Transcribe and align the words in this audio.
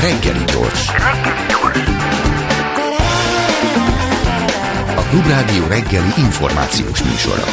Reggeli 0.00 0.44
gyors. 0.44 0.88
A 4.96 5.02
Klubrádió 5.10 5.66
reggeli 5.66 6.12
információs 6.16 7.02
műsora. 7.02 7.44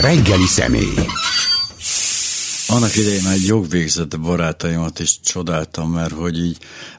Reggeli 0.00 0.46
személy. 0.46 0.94
Annak 2.68 2.96
idején 2.96 3.26
egy 3.26 3.46
jogvégzett 3.46 4.20
barátaimat 4.20 4.98
is 4.98 5.20
csodáltam, 5.20 5.90
mert 5.90 6.12
hogy 6.12 6.38
így 6.38 6.58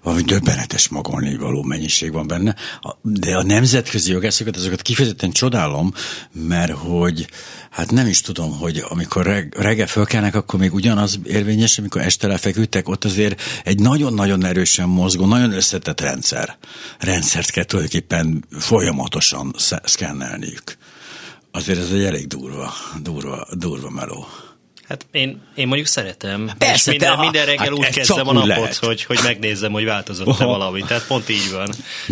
valami 0.10 0.28
döbbenetes 0.28 0.88
magolni 0.88 1.38
való 1.38 1.64
mennyiség 1.64 2.12
van 2.12 2.28
benne. 2.28 2.56
De 3.02 3.38
a 3.38 3.44
nemzetközi 3.44 4.12
jogászokat, 4.12 4.56
azokat 4.56 4.82
kifejezetten 4.82 5.32
csodálom, 5.32 5.94
mert 6.32 6.72
hogy 6.72 7.28
hát 7.70 7.92
nem 7.92 8.08
is 8.08 8.22
tudom, 8.22 8.58
hogy 8.58 8.84
amikor 8.90 9.26
reg, 9.26 9.56
reggel 9.58 9.88
fölkelnek, 9.88 10.36
akkor 10.36 10.60
még 10.60 10.74
ugyanaz 10.74 11.20
érvényes, 11.24 11.78
amikor 11.78 12.02
este 12.02 12.28
lefeküdtek, 12.28 12.90
ott 12.90 13.06
azért 13.06 13.42
egy 13.64 13.80
nagyon-nagyon 13.80 14.46
erősen 14.46 14.90
mozgó, 14.90 15.26
nagyon 15.26 15.52
összetett 15.54 16.02
rendszer. 16.02 16.58
Rendszert 17.00 17.50
kell 17.50 17.64
tulajdonképpen 17.64 18.46
folyamatosan 18.60 19.54
szkennelniük. 19.84 20.78
Azért 21.52 21.80
ez 21.80 21.92
egy 21.92 22.04
elég 22.04 22.28
durva, 22.28 22.74
durva, 23.02 23.48
durva 23.52 23.90
meló. 23.90 24.28
Hát 24.90 25.06
én, 25.12 25.42
én 25.56 25.68
mondjuk 25.68 25.88
szeretem. 25.88 26.52
Persze, 26.58 26.74
és 26.74 26.86
minden, 26.86 27.16
te, 27.16 27.22
minden 27.22 27.46
reggel 27.46 27.66
hát 27.66 27.74
úgy 27.74 27.90
kezdem 27.90 28.28
a 28.28 28.34
napot, 28.34 28.76
hogy, 28.76 29.04
hogy 29.04 29.20
megnézzem, 29.24 29.72
hogy 29.72 29.86
változott-e 29.86 30.46
valami. 30.46 30.82
Tehát 30.82 31.08
pont 31.08 31.30
így 31.30 31.52
van, 31.52 31.70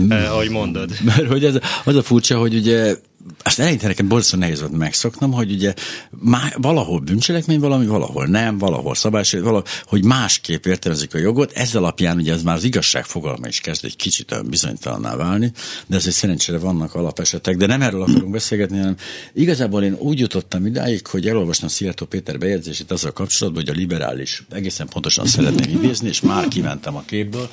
eh, 0.10 0.32
ahogy 0.32 0.50
mondod. 0.50 0.92
Mert 1.04 1.28
hogy 1.28 1.46
az, 1.46 1.60
az 1.84 1.96
a 1.96 2.04
furcsa, 2.04 2.38
hogy 2.38 2.56
ugye 2.56 2.96
azt 3.44 3.60
eleinte 3.60 3.88
nekem 3.88 4.08
borzasztóan 4.08 4.42
nehéz 4.42 4.60
volt 4.60 4.72
megszoknom, 4.72 5.32
hogy 5.32 5.52
ugye 5.52 5.74
má, 6.10 6.50
valahol 6.58 7.00
bűncselekmény 7.00 7.60
valami, 7.60 7.86
valahol 7.86 8.26
nem, 8.26 8.58
valahol 8.58 8.96
szabálysértés, 8.96 9.48
valahol, 9.48 9.68
hogy 9.86 10.04
másképp 10.04 10.66
értelmezik 10.66 11.14
a 11.14 11.18
jogot. 11.18 11.52
Ez 11.52 11.76
alapján 11.76 12.18
ugye 12.18 12.34
ez 12.34 12.44
már 12.44 12.56
az 12.56 12.64
igazság 12.64 13.06
fogalma 13.06 13.48
is 13.48 13.60
kezd 13.60 13.86
egy 13.86 13.96
kicsit 13.96 14.50
bizonytalanná 14.50 15.16
válni, 15.16 15.52
de 15.88 15.96
azért 15.96 16.16
szerencsére 16.16 16.58
vannak 16.58 16.96
alapesetek, 16.96 17.58
de 17.58 17.66
nem 17.66 17.82
erről 17.82 18.02
akarunk 18.02 18.32
beszélgetni, 18.32 18.78
hanem 18.78 18.96
igazából 19.34 19.84
én 19.84 19.94
úgy 19.94 20.20
jutottam 20.20 20.66
idáig, 20.66 21.08
hogy 21.08 21.28
elolvastam 21.28 21.70
Szijjártó 21.70 22.06
Péter 22.06 22.38
bejegyzését 22.38 22.92
azzal 22.92 23.12
kapcsolatban, 23.12 23.64
hogy 23.64 23.76
a 23.76 23.78
liberális 23.78 24.44
egészen 24.52 24.88
pontosan 24.88 25.26
szeretném 25.26 25.78
idézni, 25.78 26.08
és 26.08 26.22
már 26.22 26.48
kimentem 26.48 26.96
a 26.96 27.04
képből, 27.06 27.50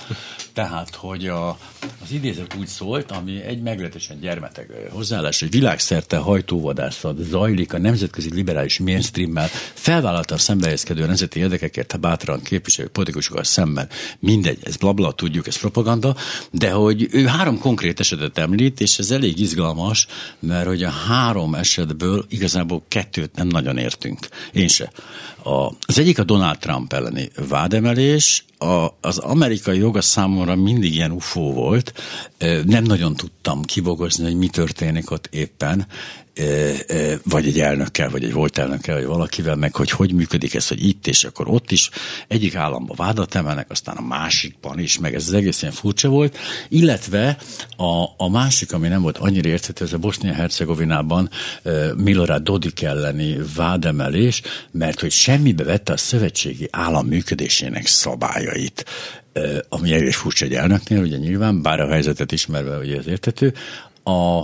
tehát, 0.53 0.95
hogy 0.95 1.27
a, 1.27 1.49
az 2.03 2.11
idézet 2.11 2.57
úgy 2.59 2.67
szólt, 2.67 3.11
ami 3.11 3.43
egy 3.43 3.63
meglehetősen 3.63 4.21
gyermeteg 4.21 4.71
hozzáállás, 4.91 5.41
hogy 5.41 5.55
világszerte 5.65 6.17
hajtóvadászat 6.17 7.17
zajlik 7.19 7.73
a 7.73 7.79
nemzetközi 7.79 8.35
liberális 8.35 8.79
mainstreammel, 8.79 9.49
felvállalta 9.75 10.35
a 10.35 10.39
szembehézkedő 10.39 11.07
nemzeti 11.07 11.39
érdekekért 11.41 12.01
bátran 12.01 12.43
képviselő 12.43 12.89
politikusokkal 12.89 13.45
szemben. 13.45 13.89
Mindegy, 14.19 14.59
ez 14.63 14.77
blabla, 14.77 15.13
tudjuk, 15.13 15.47
ez 15.47 15.59
propaganda, 15.59 16.17
de 16.51 16.71
hogy 16.71 17.09
ő 17.11 17.27
három 17.27 17.59
konkrét 17.59 18.01
esetet 18.01 18.39
említ, 18.39 18.81
és 18.81 18.99
ez 18.99 19.11
elég 19.11 19.41
izgalmas, 19.41 20.07
mert 20.39 20.67
hogy 20.67 20.83
a 20.83 20.91
három 20.91 21.55
esetből 21.55 22.25
igazából 22.29 22.83
kettőt 22.89 23.35
nem 23.35 23.47
nagyon 23.47 23.79
értünk. 23.79 24.29
Én 24.53 24.69
se. 24.69 24.93
A, 25.43 25.73
az 25.81 25.99
egyik 25.99 26.19
a 26.19 26.25
Donald 26.25 26.59
Trump 26.59 26.93
elleni 26.93 27.31
vádemelés, 27.49 28.45
a, 28.59 28.97
az 29.01 29.19
amerikai 29.19 29.79
joga 29.79 30.01
számomra 30.01 30.55
mindig 30.55 30.95
ilyen 30.95 31.11
ufó 31.11 31.53
volt, 31.53 31.93
nem 32.65 32.85
nagyon 32.85 33.15
tudtam 33.15 33.63
kibogozni, 33.63 34.25
hogy 34.25 34.37
mi 34.37 34.49
történik 34.49 35.11
ott 35.11 35.27
éppen, 35.31 35.87
vagy 37.23 37.47
egy 37.47 37.61
elnökkel, 37.61 38.11
vagy 38.11 38.25
egy 38.25 38.33
volt 38.33 38.59
elnökkel, 38.59 38.95
vagy 38.95 39.05
valakivel, 39.05 39.57
meg 39.57 39.75
hogy 39.75 39.91
hogy 39.91 40.13
működik 40.13 40.55
ez, 40.55 40.69
hogy 40.69 40.87
itt 40.87 41.07
és 41.07 41.25
akkor 41.25 41.49
ott 41.49 41.71
is. 41.71 41.91
Egyik 42.29 42.55
államba 42.55 42.95
vádat 42.95 43.35
emelnek, 43.35 43.71
aztán 43.71 43.97
a 43.97 44.03
másikban 44.03 44.79
is, 44.79 44.99
meg 44.99 45.15
ez 45.15 45.27
az 45.27 45.33
egész 45.33 45.63
ilyen 45.63 45.75
furcsa 45.75 46.09
volt. 46.09 46.39
Illetve 46.69 47.37
a, 47.77 48.05
a 48.17 48.29
másik, 48.31 48.73
ami 48.73 48.89
nem 48.89 49.03
volt 49.03 49.19
annyira 49.19 49.49
érthető, 49.49 49.85
ez 49.85 49.93
a 49.93 49.99
Bosznia-Hercegovinában 49.99 51.31
Milorad 51.97 52.43
Dodik 52.43 52.83
elleni 52.83 53.37
vádemelés, 53.57 54.43
mert 54.71 55.01
hogy 55.01 55.11
semmibe 55.11 55.65
vette 55.65 55.93
a 55.93 55.97
szövetségi 55.97 56.69
állam 56.71 57.07
működésének 57.07 57.87
szabályait 57.87 58.85
ami 59.69 59.93
egy 59.93 60.15
furcsa 60.15 60.45
egy 60.45 60.55
elnöknél, 60.55 61.01
ugye 61.01 61.17
nyilván, 61.17 61.63
bár 61.63 61.81
a 61.81 61.89
helyzetet 61.89 62.33
ismerve, 62.33 62.79
ugye 62.79 62.99
ez 62.99 63.07
értető. 63.07 63.55
A 64.05 64.43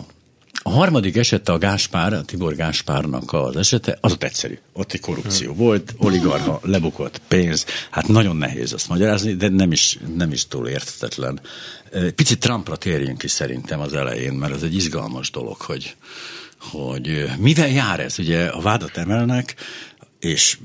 a 0.62 0.71
harmadik 0.71 1.16
esete 1.16 1.53
a 1.53 1.59
Gáspár, 1.59 2.12
a 2.12 2.22
Tibor 2.22 2.54
Gáspárnak 2.54 3.32
az 3.32 3.56
esete, 3.56 3.98
az 4.00 4.12
ott 4.12 4.22
egyszerű. 4.22 4.59
Ott 4.72 4.93
egy 4.93 5.00
korrupció 5.00 5.54
volt, 5.54 5.94
oligarha, 5.98 6.60
lebukott 6.62 7.21
pénz. 7.28 7.66
Hát 7.91 8.09
nagyon 8.09 8.37
nehéz 8.37 8.72
azt 8.72 8.88
magyarázni, 8.88 9.34
de 9.34 9.48
nem 9.48 9.72
is, 9.72 9.98
nem 10.16 10.32
is 10.32 10.47
túl 10.47 10.69
érthetetlen. 10.69 11.41
Picit 12.15 12.38
Trumpra 12.38 12.76
térjünk 12.76 13.22
is 13.22 13.31
szerintem 13.31 13.81
az 13.81 13.94
elején, 13.94 14.32
mert 14.32 14.54
ez 14.54 14.62
egy 14.62 14.75
izgalmas 14.75 15.31
dolog, 15.31 15.60
hogy, 15.60 15.97
hogy 16.59 17.31
mivel 17.38 17.69
jár 17.69 18.00
ez? 18.00 18.19
Ugye 18.19 18.47
a 18.47 18.60
vádat 18.60 18.97
emelnek, 18.97 19.54
és 20.21 20.59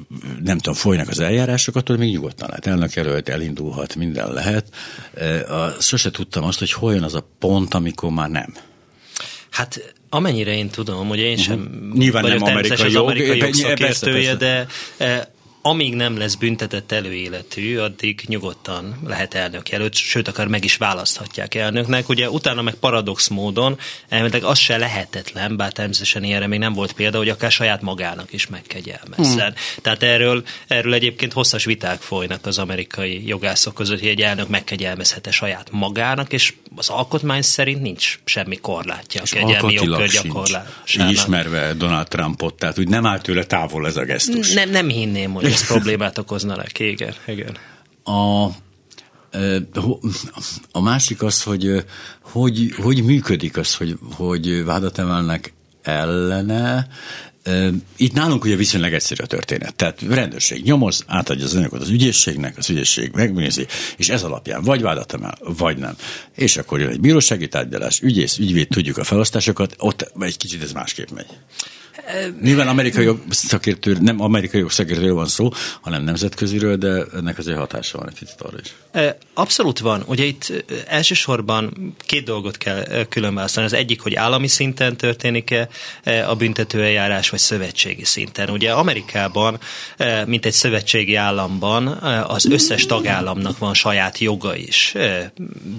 nem 0.44 0.58
tudom, 0.58 0.74
folynak 0.74 1.10
az 1.10 1.20
eljárások, 1.20 1.76
attól 1.76 1.98
még 1.98 2.12
nyugodtan 2.12 2.48
lehet 2.48 2.68
elnökjelölt, 2.68 3.30
elindulhat, 3.30 3.96
minden 3.96 4.34
lehet. 4.34 4.76
Sose 5.80 6.12
tudtam 6.12 6.44
azt, 6.44 6.60
hogy 6.60 6.72
hol 6.72 6.94
jön 6.94 7.04
az 7.04 7.16
a 7.16 7.28
pont, 7.40 7.74
amikor 7.74 8.12
már 8.12 8.30
nem. 8.30 8.54
Hát 9.56 9.94
amennyire 10.10 10.54
én 10.54 10.70
tudom, 10.70 11.08
hogy 11.08 11.20
én 11.20 11.38
sem 11.38 11.60
uh-huh. 11.60 11.98
Nyilván 11.98 12.22
vagyok 12.22 12.40
nem 12.40 12.52
amerikai 12.52 12.88
az 12.88 12.96
amerikai 12.96 13.38
jog, 13.38 13.54
szakértője, 13.54 14.36
de 14.36 14.68
eh, 14.98 15.22
amíg 15.68 15.96
nem 15.96 16.18
lesz 16.18 16.36
büntetett 16.36 16.92
előéletű, 16.92 17.78
addig 17.78 18.22
nyugodtan 18.28 19.00
lehet 19.06 19.34
elnök 19.34 19.70
jelölt, 19.70 19.94
sőt, 19.94 20.28
akár 20.28 20.48
meg 20.48 20.64
is 20.64 20.78
választhatják 20.78 21.56
elnöknek. 21.56 22.10
Ugye 22.10 22.30
utána 22.30 22.62
meg 22.62 22.74
paradox 22.74 23.28
módon, 23.28 23.78
elméletileg 24.10 24.50
az 24.50 24.58
se 24.58 24.78
lehetetlen, 24.78 25.56
bár 25.56 25.72
természetesen 25.72 26.24
ilyenre 26.24 26.48
még 26.48 26.60
nem 26.60 26.74
volt 26.74 26.92
példa, 26.92 27.18
hogy 27.18 27.30
akár 27.30 27.52
saját 27.52 27.82
magának 27.82 28.34
is 28.34 28.48
megkegyelmezzen. 28.48 29.46
Hmm. 29.48 29.82
Tehát 29.82 30.04
erről, 30.04 30.44
erről 30.68 30.94
egyébként 30.94 31.34
hosszas 31.34 31.66
viták 31.66 32.02
folynak 32.02 32.46
az 32.46 32.58
amerikai 32.58 33.28
jogászok 33.28 33.74
között, 33.74 34.00
hogy 34.00 34.10
egy 34.10 34.22
elnök 34.22 34.48
megkegyelmezhet-e 34.48 35.32
saját 35.32 35.68
magának, 35.72 36.34
és 36.34 36.54
az 36.76 36.90
alkotmány 36.90 37.42
szerint 37.42 37.82
nincs 37.82 38.20
semmi 38.26 38.56
korlátja 38.56 39.22
a 39.22 39.26
kegyelmi 39.30 39.74
jogkör 39.74 40.10
gyakorlásának. 40.10 40.86
Így 40.94 41.12
ismerve 41.12 41.74
Donald 41.74 42.08
Trumpot, 42.08 42.54
tehát 42.54 42.80
úgy 42.80 42.88
nem 42.88 43.06
áll 43.06 43.20
tőle 43.20 43.44
távol 43.44 43.88
ez 43.88 43.98
a 43.98 44.04
gesztus. 44.04 44.54
Nem, 44.54 44.70
nem 44.70 44.90
hinném, 44.90 45.34
hogy 45.34 45.54
ez 45.56 45.68
problémát 45.68 46.18
okozna 46.18 46.56
neki, 46.56 46.90
igen. 46.90 47.14
igen. 47.28 47.58
A, 48.04 48.46
a 50.72 50.82
másik 50.82 51.22
az, 51.22 51.44
hogy 51.44 51.86
hogy, 52.22 52.74
hogy 52.82 53.04
működik 53.04 53.58
az, 53.58 53.76
hogy, 53.76 53.98
hogy 54.16 54.64
vádat 54.64 54.98
emelnek 54.98 55.54
ellene, 55.82 56.88
itt 57.98 58.14
nálunk 58.14 58.44
ugye 58.44 58.56
viszonylag 58.56 58.94
egyszerű 58.94 59.24
a 59.24 59.28
történet. 59.28 59.76
Tehát 59.76 60.02
rendőrség 60.02 60.64
nyomoz, 60.64 61.04
átadja 61.08 61.46
az 61.46 61.56
anyagot 61.56 61.82
az 61.82 61.90
ügyészségnek, 61.90 62.58
az 62.58 62.70
ügyészség 62.70 63.12
megnézi, 63.14 63.66
és 63.98 64.10
ez 64.10 64.24
alapján 64.24 64.64
vagy 64.64 64.82
vádat 64.82 65.14
emel, 65.14 65.38
vagy 65.40 65.78
nem. 65.78 65.96
És 66.36 66.58
akkor 66.58 66.80
jön 66.80 66.90
egy 66.90 67.00
bírósági 67.00 67.48
tárgyalás, 67.48 68.02
ügyész, 68.02 68.38
ügyvéd, 68.38 68.68
tudjuk 68.68 68.98
a 68.98 69.04
felosztásokat, 69.04 69.76
ott 69.78 70.12
egy 70.20 70.38
kicsit 70.38 70.64
ez 70.64 70.72
másképp 70.72 71.10
megy. 71.10 71.28
Nyilván 72.42 72.68
amerikai 72.68 73.10
szakértő, 73.30 73.98
nem 74.02 74.22
amerikai 74.22 74.64
szakértőről 74.68 75.14
van 75.14 75.28
szó, 75.28 75.50
hanem 75.82 76.04
nemzetköziről, 76.04 76.76
de 76.76 77.04
ennek 77.16 77.38
azért 77.38 77.58
hatása 77.58 77.98
van 77.98 78.08
egy 78.08 78.20
picit 78.20 78.42
arra 78.42 78.58
is. 78.64 78.74
Abszolút 79.34 79.80
van. 79.80 80.04
Ugye 80.08 80.24
itt 80.24 80.66
elsősorban 80.88 81.96
két 82.06 82.24
dolgot 82.24 82.58
kell 82.58 83.06
különválasztani. 83.10 83.66
Az 83.66 83.74
egyik, 83.74 84.02
hogy 84.02 84.16
állami 84.16 84.48
szinten 84.48 84.98
történik-e 84.98 85.70
a 86.28 86.36
büntetőeljárás, 86.36 87.30
vagy 87.30 87.40
szövetségi 87.40 88.04
szinten. 88.04 88.50
Ugye 88.50 88.72
Amerikában, 88.72 89.60
mint 90.26 90.46
egy 90.46 90.54
szövetségi 90.54 91.16
államban, 91.16 91.88
az 92.28 92.46
összes 92.46 92.86
tagállamnak 92.86 93.58
van 93.58 93.74
saját 93.74 94.18
joga 94.18 94.56
is 94.56 94.96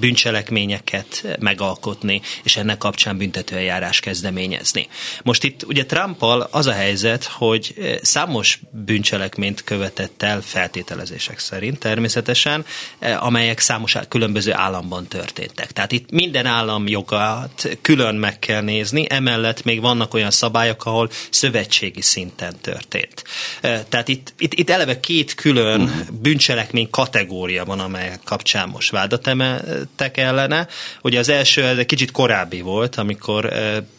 bűncselekményeket 0.00 1.36
megalkotni, 1.38 2.20
és 2.42 2.56
ennek 2.56 2.78
kapcsán 2.78 3.16
büntetőeljárás 3.16 4.00
kezdeményezni. 4.00 4.88
Most 5.22 5.44
itt 5.44 5.64
ugye 5.66 5.86
Trump 5.86 6.15
Trumpal 6.16 6.48
az 6.50 6.66
a 6.66 6.72
helyzet, 6.72 7.24
hogy 7.24 7.74
eh, 7.78 7.96
számos 8.02 8.60
bűncselekményt 8.70 9.64
követett 9.64 10.22
el 10.22 10.40
feltételezések 10.40 11.38
szerint 11.38 11.78
természetesen, 11.78 12.64
eh, 12.98 13.24
amelyek 13.24 13.58
számos 13.58 13.96
különböző 14.08 14.52
államban 14.52 15.06
történtek. 15.06 15.72
Tehát 15.72 15.92
itt 15.92 16.10
minden 16.10 16.46
állam 16.46 16.88
jogát 16.88 17.78
külön 17.80 18.14
meg 18.14 18.38
kell 18.38 18.62
nézni, 18.62 19.06
emellett 19.08 19.64
még 19.64 19.80
vannak 19.80 20.14
olyan 20.14 20.30
szabályok, 20.30 20.84
ahol 20.84 21.10
szövetségi 21.30 22.02
szinten 22.02 22.54
történt. 22.60 23.24
Eh, 23.60 23.80
tehát 23.88 24.08
itt, 24.08 24.34
itt, 24.38 24.54
itt 24.54 24.70
eleve 24.70 25.00
két 25.00 25.34
külön 25.34 25.80
uh-huh. 25.80 26.06
bűncselekmény 26.20 26.90
kategória 26.90 27.64
van, 27.64 27.80
amelyek 27.80 28.20
kapcsán 28.24 28.68
most 28.68 28.90
vádat 28.90 29.26
emeltek 29.26 30.16
ellene. 30.16 30.66
Ugye 31.02 31.18
az 31.18 31.28
első 31.28 31.64
egy 31.64 31.86
kicsit 31.86 32.10
korábbi 32.10 32.60
volt, 32.60 32.96
amikor 32.96 33.52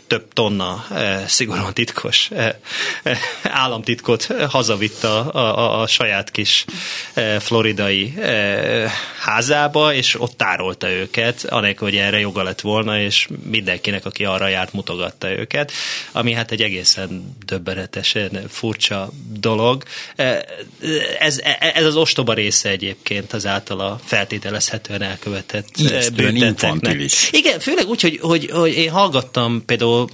több 0.08 0.34
tonna 0.34 0.86
szigorúan 1.28 1.74
titkos 1.74 2.07
titkos 2.08 2.30
államtitkot 3.44 4.28
hazavitt 4.50 5.04
a, 5.04 5.34
a, 5.34 5.82
a 5.82 5.88
saját 5.88 6.32
kis 6.32 6.66
floridai 7.40 8.14
házába, 9.20 9.94
és 9.94 10.20
ott 10.20 10.38
tárolta 10.38 10.90
őket, 10.90 11.46
anélkül, 11.50 11.88
hogy 11.88 11.98
erre 11.98 12.20
joga 12.20 12.44
lett 12.44 12.62
volna, 12.62 13.00
és 13.00 13.28
mindenkinek, 13.50 14.06
aki 14.06 14.26
arra 14.26 14.48
járt, 14.48 14.74
mutogatta 14.74 15.30
őket, 15.30 15.72
ami 16.12 16.34
hát 16.34 16.52
egy 16.52 16.62
egészen 16.62 17.38
döbbenetesen 17.46 18.46
furcsa 18.50 19.10
dolog. 19.40 19.84
Ez, 21.20 21.42
ez 21.74 21.86
az 21.86 21.96
ostoba 21.96 22.34
része 22.34 22.70
egyébként 22.70 23.34
az 23.34 23.46
általa 23.46 24.00
feltételezhetően 24.06 25.02
elkövetett 25.02 25.68
bünteteknek. 26.16 27.02
Igen, 27.32 27.60
főleg 27.60 27.88
úgy, 27.88 28.02
hogy, 28.02 28.20
hogy, 28.22 28.50
hogy 28.52 28.74
én 28.74 28.92
hallgattam 28.92 29.66
például 29.66 30.10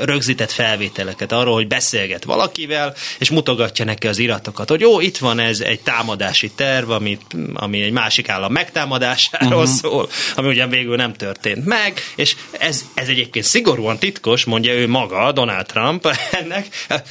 rögzített 0.00 0.52
felvételeket 0.92 1.32
arról, 1.32 1.54
hogy 1.54 1.66
beszélget 1.66 2.24
valakivel, 2.24 2.94
és 3.18 3.30
mutogatja 3.30 3.84
neki 3.84 4.06
az 4.06 4.18
iratokat, 4.18 4.68
hogy 4.68 4.80
jó, 4.80 5.00
itt 5.00 5.18
van 5.18 5.38
ez 5.38 5.60
egy 5.60 5.80
támadási 5.80 6.50
terv, 6.50 6.90
amit, 6.90 7.22
ami 7.54 7.82
egy 7.82 7.92
másik 7.92 8.28
állam 8.28 8.52
megtámadásáról 8.52 9.62
uh-huh. 9.62 9.74
szól, 9.74 10.08
ami 10.36 10.48
ugyan 10.48 10.68
végül 10.68 10.96
nem 10.96 11.14
történt 11.14 11.64
meg, 11.64 12.00
és 12.16 12.36
ez, 12.50 12.84
ez 12.94 13.08
egyébként 13.08 13.44
szigorúan 13.44 13.98
titkos, 13.98 14.44
mondja 14.44 14.72
ő 14.72 14.88
maga, 14.88 15.32
Donald 15.32 15.66
Trump 15.66 16.06
ennek. 16.40 16.66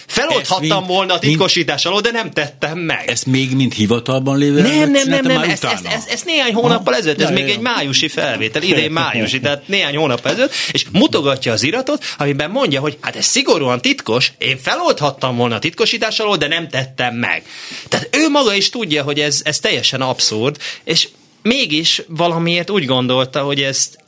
Feloldhattam 0.07 0.85
volna 0.85 1.13
a 1.13 1.19
titkosítás 1.19 1.85
alól, 1.85 2.01
de 2.01 2.11
nem 2.11 2.31
tettem 2.31 2.77
meg. 2.77 3.09
Ez 3.09 3.23
még 3.23 3.55
mind 3.55 3.73
hivatalban 3.73 4.37
lévő? 4.37 4.61
Nem, 4.61 4.91
nem, 4.91 5.07
nem, 5.07 5.25
nem, 5.25 5.41
ez, 5.41 5.63
ez, 5.63 5.79
ez, 5.83 6.05
ez 6.07 6.21
néhány 6.25 6.53
hónappal 6.53 6.95
ezelőtt, 6.95 7.21
ez 7.21 7.29
még 7.29 7.49
egy 7.49 7.59
májusi 7.59 8.07
felvétel, 8.07 8.61
idén 8.61 8.91
májusi, 8.91 9.39
tehát 9.39 9.67
néhány 9.67 9.95
hónap 9.95 10.25
ezelőtt, 10.25 10.53
és 10.71 10.85
mutogatja 10.91 11.51
az 11.51 11.63
iratot, 11.63 12.03
amiben 12.17 12.49
mondja, 12.51 12.79
hogy 12.79 12.97
hát 13.01 13.15
ez 13.15 13.25
szigorúan 13.25 13.70
titkos, 13.79 14.31
én 14.37 14.57
feloldhattam 14.57 15.35
volna 15.35 15.55
a 15.55 15.59
titkosítás 15.59 16.19
alól, 16.19 16.37
de 16.37 16.47
nem 16.47 16.67
tettem 16.67 17.15
meg. 17.15 17.43
Tehát 17.87 18.15
ő 18.15 18.29
maga 18.29 18.53
is 18.53 18.69
tudja, 18.69 19.03
hogy 19.03 19.19
ez, 19.19 19.41
ez 19.43 19.59
teljesen 19.59 20.01
abszurd, 20.01 20.57
és 20.83 21.07
mégis 21.41 22.01
valamiért 22.07 22.69
úgy 22.69 22.85
gondolta, 22.85 23.41
hogy 23.41 23.61
ezt 23.61 23.99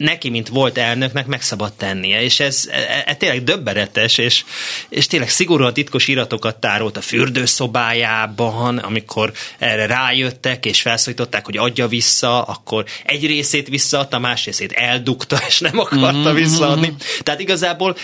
neki, 0.00 0.30
mint 0.30 0.48
volt 0.48 0.78
elnöknek 0.78 1.26
meg 1.26 1.42
szabad 1.42 1.72
tennie, 1.72 2.22
és 2.22 2.40
ez, 2.40 2.68
ez, 2.70 2.82
ez 3.06 3.16
tényleg 3.18 3.44
döbbenetes, 3.44 4.18
és, 4.18 4.44
és 4.88 5.06
tényleg 5.06 5.28
szigorúan 5.28 5.72
titkos 5.72 6.08
iratokat 6.08 6.56
tárolt 6.56 6.96
a 6.96 7.00
fürdőszobájában, 7.00 8.78
amikor 8.78 9.32
erre 9.58 9.86
rájöttek, 9.86 10.66
és 10.66 10.80
felszólították, 10.80 11.44
hogy 11.44 11.56
adja 11.56 11.88
vissza, 11.88 12.42
akkor 12.42 12.84
egy 13.04 13.26
részét 13.26 13.68
visszaadta, 13.68 14.18
más 14.18 14.44
részét 14.44 14.72
eldugta, 14.72 15.38
és 15.48 15.58
nem 15.58 15.78
akarta 15.78 16.10
mm-hmm. 16.10 16.34
visszaadni. 16.34 16.94
Tehát 17.22 17.40
igazából 17.40 17.96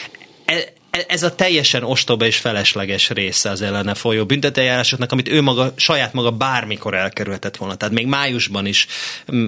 e, 0.45 0.55
E, 0.57 0.73
ez 1.09 1.23
a 1.23 1.35
teljesen 1.35 1.83
ostoba 1.83 2.27
és 2.27 2.37
felesleges 2.37 3.09
része 3.09 3.51
az 3.51 3.63
ellene 3.63 3.95
folyó 3.95 4.25
büntetőjárásoknak, 4.25 5.13
amit 5.13 5.29
ő 5.29 5.41
maga, 5.41 5.73
saját 5.77 6.13
maga 6.13 6.31
bármikor 6.31 6.95
elkerülhetett 6.95 7.57
volna. 7.57 7.75
Tehát 7.75 7.95
még 7.95 8.07
májusban 8.07 8.67
is, 8.67 8.87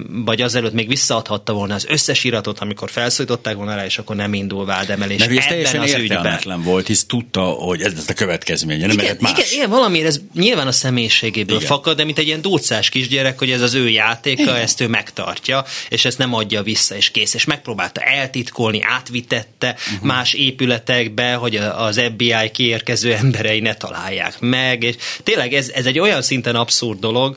vagy 0.07 0.41
azelőtt 0.41 0.73
még 0.73 0.87
visszaadhatta 0.87 1.53
volna 1.53 1.73
az 1.73 1.85
összes 1.89 2.23
iratot, 2.23 2.59
amikor 2.59 2.89
felszólították 2.89 3.55
volna 3.55 3.75
rá, 3.75 3.85
és 3.85 3.97
akkor 3.97 4.15
nem 4.15 4.33
indul 4.33 4.65
vádemelés. 4.65 5.19
Mert 5.19 5.37
ez 5.37 5.45
teljesen 5.45 5.81
az 5.81 5.93
értelmetlen 5.93 6.63
volt, 6.63 6.87
hisz 6.87 7.05
tudta, 7.05 7.41
hogy 7.41 7.81
ez, 7.81 7.93
ez 7.93 8.05
a 8.07 8.13
következménye, 8.13 8.87
nem 8.87 8.97
igen, 8.97 9.17
más. 9.19 9.31
Igen, 9.31 9.45
igen, 9.51 9.69
valamiért 9.69 10.07
ez 10.07 10.19
nyilván 10.33 10.67
a 10.67 10.71
személyiségéből 10.71 11.55
igen. 11.55 11.67
fakad, 11.67 11.97
de 11.97 12.03
mint 12.03 12.17
egy 12.17 12.27
ilyen 12.27 12.41
dúcás 12.41 12.89
kisgyerek, 12.89 13.39
hogy 13.39 13.51
ez 13.51 13.61
az 13.61 13.73
ő 13.73 13.89
játéka, 13.89 14.41
igen. 14.41 14.55
ezt 14.55 14.81
ő 14.81 14.87
megtartja, 14.87 15.65
és 15.89 16.05
ezt 16.05 16.17
nem 16.17 16.33
adja 16.33 16.63
vissza, 16.63 16.95
és 16.95 17.11
kész. 17.11 17.33
És 17.33 17.45
megpróbálta 17.45 18.01
eltitkolni, 18.01 18.79
átvitette 18.83 19.75
uh-huh. 19.93 20.07
más 20.07 20.33
épületekbe, 20.33 21.33
hogy 21.39 21.55
az 21.55 22.01
FBI 22.13 22.51
kiérkező 22.51 23.13
emberei 23.13 23.59
ne 23.59 23.73
találják 23.73 24.39
meg, 24.39 24.83
és 24.83 24.95
tényleg 25.23 25.53
ez, 25.53 25.69
ez 25.69 25.85
egy 25.85 25.99
olyan 25.99 26.21
szinten 26.21 26.55
abszurd 26.55 26.99
dolog, 26.99 27.35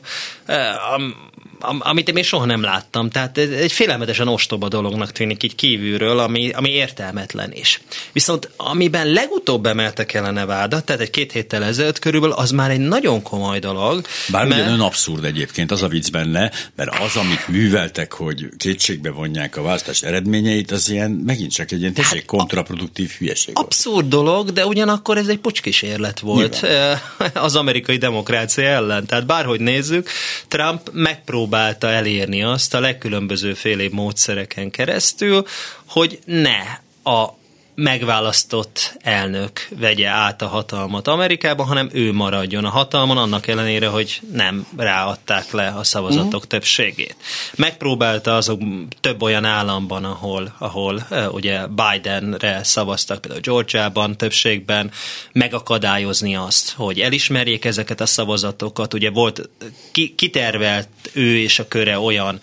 amit 1.79 2.07
én 2.07 2.13
még 2.13 2.23
soha 2.23 2.45
nem 2.45 2.61
láttam. 2.61 3.09
Tehát 3.09 3.37
egy 3.37 3.71
félelmetesen 3.71 4.27
ostoba 4.27 4.67
dolognak 4.67 5.11
tűnik 5.11 5.43
így 5.43 5.55
kívülről, 5.55 6.19
ami, 6.19 6.49
ami 6.49 6.69
értelmetlen 6.69 7.53
is. 7.53 7.81
Viszont 8.11 8.49
amiben 8.57 9.07
legutóbb 9.07 9.65
emeltek 9.65 10.13
ellene 10.13 10.45
vádat, 10.45 10.85
tehát 10.85 11.01
egy 11.01 11.09
két 11.09 11.31
héttel 11.31 11.63
ezelőtt 11.63 11.99
körülbelül, 11.99 12.35
az 12.35 12.51
már 12.51 12.71
egy 12.71 12.79
nagyon 12.79 13.21
komoly 13.21 13.59
dolog. 13.59 14.05
Bár 14.27 14.47
mert... 14.47 14.65
ugyan 14.65 14.81
abszurd 14.81 15.23
egyébként 15.23 15.71
az 15.71 15.81
a 15.81 15.87
vicc 15.87 16.09
benne, 16.09 16.51
mert 16.75 16.99
az, 16.99 17.15
amit 17.15 17.47
műveltek, 17.47 18.13
hogy 18.13 18.49
kétségbe 18.57 19.09
vonják 19.09 19.57
a 19.57 19.61
választás 19.61 20.01
eredményeit, 20.01 20.71
az 20.71 20.89
ilyen 20.89 21.11
megint 21.11 21.51
csak 21.51 21.71
egy 21.71 21.79
ilyen 21.79 21.93
hát 21.95 22.25
kontraproduktív 22.25 23.09
hülyeség 23.17 23.57
Abszurd 23.57 23.95
volt. 23.95 24.07
dolog, 24.07 24.51
de 24.51 24.65
ugyanakkor 24.65 25.17
ez 25.17 25.27
egy 25.27 25.39
pucskísérlet 25.39 26.19
volt 26.19 26.61
Nyilván. 26.61 26.99
az 27.33 27.55
amerikai 27.55 27.97
demokrácia 27.97 28.63
ellen. 28.63 29.05
Tehát 29.05 29.25
bárhogy 29.25 29.59
nézzük, 29.59 30.09
Trump 30.47 30.89
megpróbál 30.91 31.52
próbálta 31.53 31.87
elérni 31.87 32.43
azt 32.43 32.73
a 32.73 32.79
legkülönböző 32.79 33.53
félébb 33.53 33.91
módszereken 33.91 34.69
keresztül, 34.69 35.45
hogy 35.85 36.19
ne 36.25 36.59
a 37.03 37.29
megválasztott 37.75 38.97
elnök 38.99 39.67
vegye 39.79 40.07
át 40.07 40.41
a 40.41 40.47
hatalmat 40.47 41.07
Amerikában, 41.07 41.65
hanem 41.65 41.89
ő 41.91 42.13
maradjon 42.13 42.65
a 42.65 42.69
hatalmon, 42.69 43.17
annak 43.17 43.47
ellenére, 43.47 43.87
hogy 43.87 44.19
nem 44.31 44.67
ráadták 44.77 45.51
le 45.51 45.67
a 45.67 45.83
szavazatok 45.83 46.25
uh-huh. 46.25 46.43
többségét. 46.43 47.15
Megpróbálta 47.55 48.35
azok 48.35 48.61
több 49.01 49.21
olyan 49.21 49.45
államban, 49.45 50.05
ahol, 50.05 50.55
ahol 50.57 51.05
uh, 51.09 51.33
ugye 51.33 51.61
Bidenre 51.67 52.63
szavaztak, 52.63 53.21
például 53.21 53.41
Georgiában 53.41 54.17
többségben, 54.17 54.91
megakadályozni 55.31 56.35
azt, 56.35 56.71
hogy 56.71 56.99
elismerjék 56.99 57.65
ezeket 57.65 58.01
a 58.01 58.05
szavazatokat. 58.05 58.93
Ugye 58.93 59.09
volt, 59.09 59.49
ki, 59.91 60.15
kitervelt 60.15 60.87
ő 61.13 61.37
és 61.37 61.59
a 61.59 61.67
köre 61.67 61.99
olyan 61.99 62.41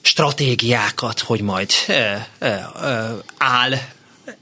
stratégiákat, 0.00 1.20
hogy 1.20 1.40
majd 1.40 1.70
uh, 1.88 1.96
uh, 2.40 2.50
áll 3.36 3.72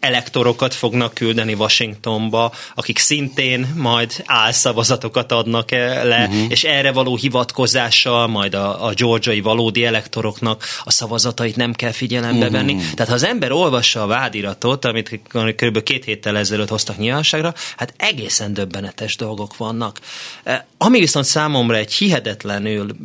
elektorokat 0.01 0.75
fognak 0.75 1.15
küldeni 1.15 1.55
Washingtonba, 1.55 2.53
akik 2.75 2.99
szintén 2.99 3.75
majd 3.77 4.23
álszavazatokat 4.27 5.33
adnak 5.33 5.71
le, 5.71 6.27
uh-huh. 6.29 6.51
és 6.51 6.65
erre 6.65 6.93
való 6.93 7.17
hivatkozással 7.17 8.27
majd 8.27 8.55
a, 8.55 8.87
a 8.87 8.93
georgiai 8.93 9.41
valódi 9.41 9.85
elektoroknak 9.85 10.65
a 10.85 10.91
szavazatait 10.91 11.57
nem 11.57 11.73
kell 11.73 11.91
figyelembe 11.91 12.47
uh-huh. 12.47 12.53
venni. 12.53 12.77
Tehát 12.77 13.09
ha 13.09 13.15
az 13.15 13.25
ember 13.25 13.53
olvassa 13.53 14.03
a 14.03 14.07
vádiratot, 14.07 14.85
amit 14.85 15.21
kb. 15.57 15.83
két 15.83 16.05
héttel 16.05 16.37
ezelőtt 16.37 16.69
hoztak 16.69 16.99
nyilvánosságra, 16.99 17.55
hát 17.77 17.95
egészen 17.97 18.55
döbbenetes 18.55 19.17
dolgok 19.17 19.57
vannak. 19.57 20.01
E, 20.45 20.67
ami 20.79 20.99
viszont 20.99 21.27
számomra 21.27 21.77
egy 21.77 21.93
hihetetlenül 21.93 22.97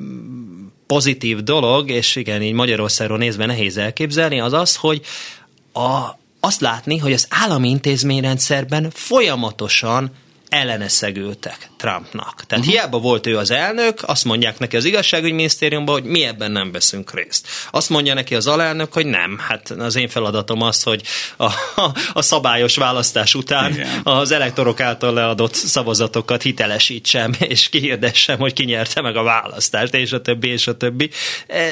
pozitív 0.87 1.43
dolog, 1.43 1.89
és 1.89 2.15
igen, 2.15 2.41
így 2.41 2.53
Magyarországról 2.53 3.17
nézve 3.17 3.45
nehéz 3.45 3.77
elképzelni, 3.77 4.39
az 4.39 4.53
az, 4.53 4.75
hogy 4.75 5.01
a, 5.73 6.17
azt 6.39 6.61
látni, 6.61 6.97
hogy 6.97 7.13
az 7.13 7.27
állami 7.29 7.69
intézményrendszerben 7.69 8.89
folyamatosan 8.89 10.11
ellene 10.49 10.87
szegültek 10.87 11.68
Trumpnak. 11.79 12.43
Tehát 12.47 12.65
uh-huh. 12.65 12.79
hiába 12.79 12.99
volt 12.99 13.27
ő 13.27 13.37
az 13.37 13.51
elnök, 13.51 13.99
azt 14.05 14.25
mondják 14.25 14.59
neki 14.59 14.75
az 14.75 14.85
igazságügyminisztériumban, 14.85 16.01
hogy 16.01 16.03
mi 16.03 16.23
ebben 16.23 16.51
nem 16.51 16.71
veszünk 16.71 17.13
részt. 17.13 17.47
Azt 17.71 17.89
mondja 17.89 18.13
neki 18.13 18.35
az 18.35 18.47
alelnök, 18.47 18.93
hogy 18.93 19.05
nem. 19.05 19.37
Hát 19.47 19.69
az 19.69 19.95
én 19.95 20.07
feladatom 20.07 20.61
az, 20.61 20.83
hogy 20.83 21.01
a, 21.37 21.45
a, 22.13 22.21
szabályos 22.21 22.75
választás 22.75 23.35
után 23.35 23.71
Igen. 23.71 24.01
az 24.03 24.31
elektorok 24.31 24.79
által 24.79 25.13
leadott 25.13 25.53
szavazatokat 25.53 26.41
hitelesítsem, 26.41 27.31
és 27.39 27.69
kihirdessem, 27.69 28.39
hogy 28.39 28.53
ki 28.53 28.63
nyerte 28.63 29.01
meg 29.01 29.15
a 29.15 29.23
választást, 29.23 29.93
és 29.93 30.11
a 30.11 30.21
többi, 30.21 30.47
és 30.47 30.67
a 30.67 30.77
többi. 30.77 31.09
E, 31.47 31.67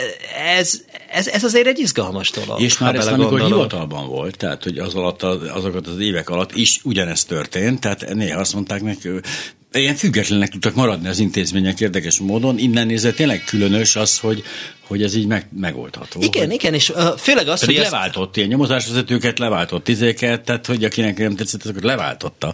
ez, 0.58 0.82
ez, 1.10 1.28
ez 1.28 1.44
azért 1.44 1.68
egy 1.68 1.80
izgalmas 1.80 2.32
dolog. 2.32 2.62
És 2.62 2.78
már 2.78 2.96
ezt 2.96 3.08
amikor 3.08 3.42
hivatalban 3.42 4.08
volt, 4.08 4.38
tehát 4.38 4.64
hogy 4.64 4.78
az 4.78 4.96
alatt, 4.96 5.24
azokat 5.24 5.88
az 5.88 6.00
évek 6.00 6.30
alatt 6.30 6.56
is 6.56 6.80
ugyanezt 6.84 7.28
történt, 7.28 7.80
tehát 7.80 8.14
néha 8.14 8.40
azt 8.40 8.54
mondták 8.54 8.82
neki, 8.82 9.10
ilyen 9.72 9.96
függetlenek 9.96 10.50
tudtak 10.50 10.76
maradni 10.76 11.08
az 11.08 11.20
intézmények 11.20 11.80
érdekes 11.80 12.20
módon. 12.20 12.58
Innen 12.58 12.88
nézve 12.88 13.12
tényleg 13.12 13.44
különös 13.44 13.96
az, 13.96 14.20
hogy, 14.20 14.44
hogy 14.88 15.04
ez 15.04 15.16
így 15.16 15.28
meg, 15.28 15.48
megoldható. 15.60 16.22
Igen, 16.22 16.46
hogy, 16.46 16.54
igen, 16.54 16.74
és 16.74 16.90
uh, 16.90 17.18
főleg 17.18 17.48
az, 17.48 17.64
hogy... 17.64 17.76
leváltott 17.76 18.28
ezt... 18.28 18.38
ilyen 18.38 18.50
nyomozásvezetőket, 18.50 19.40
leváltott 19.40 19.84
tizéket, 19.84 20.42
tehát 20.42 20.66
hogy 20.66 20.84
akinek 20.84 21.18
nem 21.18 21.36
tetszett, 21.36 21.64
azokat 21.64 21.84
leváltotta. 21.84 22.54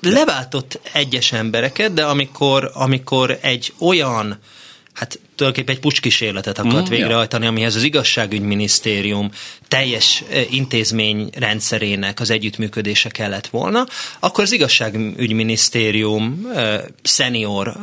Leváltott 0.00 0.80
egyes 0.92 1.32
embereket, 1.32 1.92
de 1.92 2.04
amikor, 2.04 2.70
amikor 2.74 3.38
egy 3.40 3.72
olyan 3.78 4.38
hát 4.98 5.20
tulajdonképpen 5.34 5.74
egy 5.74 5.80
pucskísérletet 5.80 6.58
akart 6.58 6.88
mm, 6.88 6.90
végrehajtani, 6.90 7.44
ja. 7.44 7.50
amihez 7.50 7.74
az 7.74 7.82
igazságügyminisztérium 7.82 9.30
teljes 9.68 10.24
intézmény 10.50 11.30
rendszerének 11.34 12.20
az 12.20 12.30
együttműködése 12.30 13.08
kellett 13.08 13.46
volna, 13.46 13.86
akkor 14.18 14.44
az 14.44 14.52
igazságügyminisztérium 14.52 16.46
szenior 17.02 17.76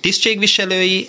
tisztségviselői 0.00 1.08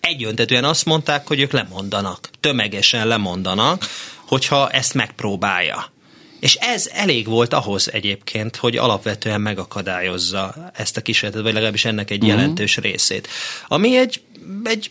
egyöntetően 0.00 0.64
azt 0.64 0.84
mondták, 0.84 1.26
hogy 1.26 1.40
ők 1.40 1.52
lemondanak, 1.52 2.30
tömegesen 2.40 3.06
lemondanak, 3.06 3.86
hogyha 4.26 4.70
ezt 4.70 4.94
megpróbálja. 4.94 5.92
És 6.40 6.54
ez 6.54 6.90
elég 6.92 7.26
volt 7.26 7.52
ahhoz 7.52 7.92
egyébként, 7.92 8.56
hogy 8.56 8.76
alapvetően 8.76 9.40
megakadályozza 9.40 10.70
ezt 10.74 10.96
a 10.96 11.00
kísérletet, 11.00 11.42
vagy 11.42 11.52
legalábbis 11.52 11.84
ennek 11.84 12.10
egy 12.10 12.22
uh-huh. 12.22 12.38
jelentős 12.38 12.76
részét. 12.76 13.28
Ami 13.68 13.96
egy, 13.96 14.22
egy 14.64 14.90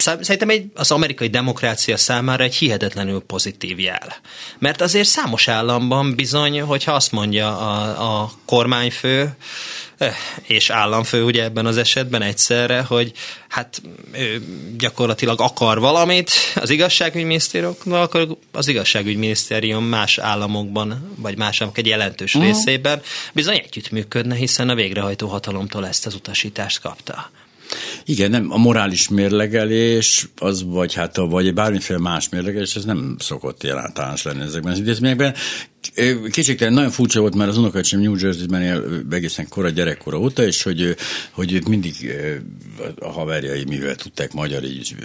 szerintem 0.00 0.48
egy, 0.48 0.64
az 0.74 0.90
amerikai 0.90 1.28
demokrácia 1.28 1.96
számára 1.96 2.44
egy 2.44 2.54
hihetetlenül 2.54 3.20
pozitív 3.20 3.78
jel. 3.80 4.16
Mert 4.58 4.80
azért 4.80 5.08
számos 5.08 5.48
államban 5.48 6.14
bizony, 6.14 6.60
hogyha 6.60 6.92
azt 6.92 7.12
mondja 7.12 7.58
a, 7.58 8.22
a 8.22 8.32
kormányfő, 8.44 9.36
eh, 9.98 10.14
és 10.42 10.70
államfő 10.70 11.24
ugye 11.24 11.42
ebben 11.42 11.66
az 11.66 11.76
esetben 11.76 12.22
egyszerre, 12.22 12.80
hogy 12.80 13.12
hát 13.48 13.82
ő 14.12 14.42
gyakorlatilag 14.78 15.40
akar 15.40 15.80
valamit 15.80 16.30
az 16.54 16.70
igazságügyminisztériumban, 16.70 18.00
akkor 18.00 18.36
az 18.52 18.68
igazságügyminisztérium 18.68 19.84
más 19.84 20.18
államokban, 20.18 21.14
vagy 21.16 21.36
más 21.36 21.60
államok 21.60 21.78
egy 21.78 21.86
jelentős 21.86 22.34
uh-huh. 22.34 22.50
részében 22.50 23.02
bizony 23.32 23.56
együttműködne, 23.64 24.34
hiszen 24.34 24.68
a 24.68 24.74
végrehajtó 24.74 25.28
hatalomtól 25.28 25.86
ezt 25.86 26.06
az 26.06 26.14
utasítást 26.14 26.80
kapta. 26.80 27.30
Igen, 28.04 28.30
nem, 28.30 28.52
a 28.52 28.56
morális 28.56 29.08
mérlegelés, 29.08 30.28
az 30.36 30.64
vagy 30.64 30.94
hát 30.94 31.18
a, 31.18 31.26
vagy 31.26 31.54
bármiféle 31.54 31.98
más 31.98 32.28
mérlegelés, 32.28 32.76
ez 32.76 32.84
nem 32.84 33.16
szokott 33.18 33.62
jelentős 33.62 34.22
lenni 34.22 34.42
ezekben 34.42 34.72
az 34.72 34.78
intézményekben. 34.78 35.34
Kicsit 36.30 36.70
nagyon 36.70 36.90
furcsa 36.90 37.20
volt, 37.20 37.34
mert 37.34 37.50
az 37.50 37.56
unokacsém 37.56 38.00
New 38.00 38.16
Jersey-ben 38.16 38.62
él 38.62 39.04
egészen 39.10 39.48
kora 39.48 39.68
gyerekkora 39.68 40.18
óta, 40.18 40.44
és 40.44 40.62
hogy, 40.62 40.96
hogy 41.32 41.68
mindig 41.68 41.94
a 42.98 43.08
haverjai, 43.08 43.64
mivel 43.64 43.94
tudták 43.94 44.32
magyar, 44.32 44.64
így, 44.64 44.96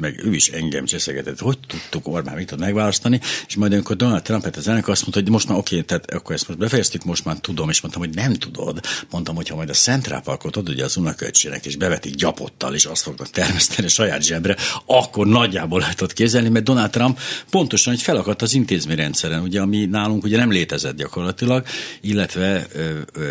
meg 0.00 0.20
ő 0.24 0.34
is 0.34 0.48
engem 0.48 0.84
cseszegetett, 0.84 1.38
hogy 1.38 1.58
tudtuk 1.66 2.08
Orbán 2.08 2.36
mit 2.36 2.56
megválasztani, 2.56 3.20
és 3.46 3.56
majd 3.56 3.72
amikor 3.72 3.96
Donald 3.96 4.22
Trump 4.22 4.56
az 4.56 4.68
elnök 4.68 4.88
azt 4.88 5.00
mondta, 5.00 5.20
hogy 5.20 5.30
most 5.30 5.48
már 5.48 5.58
oké, 5.58 5.80
tehát 5.80 6.10
akkor 6.10 6.34
ezt 6.34 6.48
most 6.48 6.60
befejeztük, 6.60 7.04
most 7.04 7.24
már 7.24 7.36
tudom, 7.38 7.68
és 7.68 7.80
mondtam, 7.80 8.02
hogy 8.02 8.14
nem 8.14 8.34
tudod. 8.34 8.80
Mondtam, 9.10 9.34
hogy 9.34 9.48
ha 9.48 9.56
majd 9.56 9.68
a 9.68 9.72
Central 9.72 10.20
Parkot 10.20 10.56
adod 10.56 10.74
ugye 10.74 10.84
az 10.84 10.96
unokaöcsének, 10.96 11.66
és 11.66 11.76
bevetik 11.76 12.14
gyapottal, 12.14 12.74
és 12.74 12.84
azt 12.84 13.02
fognak 13.02 13.30
termeszteni 13.30 13.86
a 13.86 13.90
saját 13.90 14.22
zsebre, 14.22 14.56
akkor 14.86 15.26
nagyjából 15.26 15.80
lehet 15.80 16.12
képzelni, 16.12 16.48
mert 16.48 16.64
Donald 16.64 16.90
Trump 16.90 17.18
pontosan, 17.50 17.92
hogy 17.92 18.02
felakadt 18.02 18.42
az 18.42 18.54
intézményrendszeren, 18.54 19.42
ugye, 19.42 19.60
ami 19.60 19.84
nálunk 19.84 20.09
nálunk 20.10 20.24
ugye 20.24 20.36
nem 20.36 20.50
létezett 20.50 20.96
gyakorlatilag, 20.96 21.66
illetve 22.00 22.66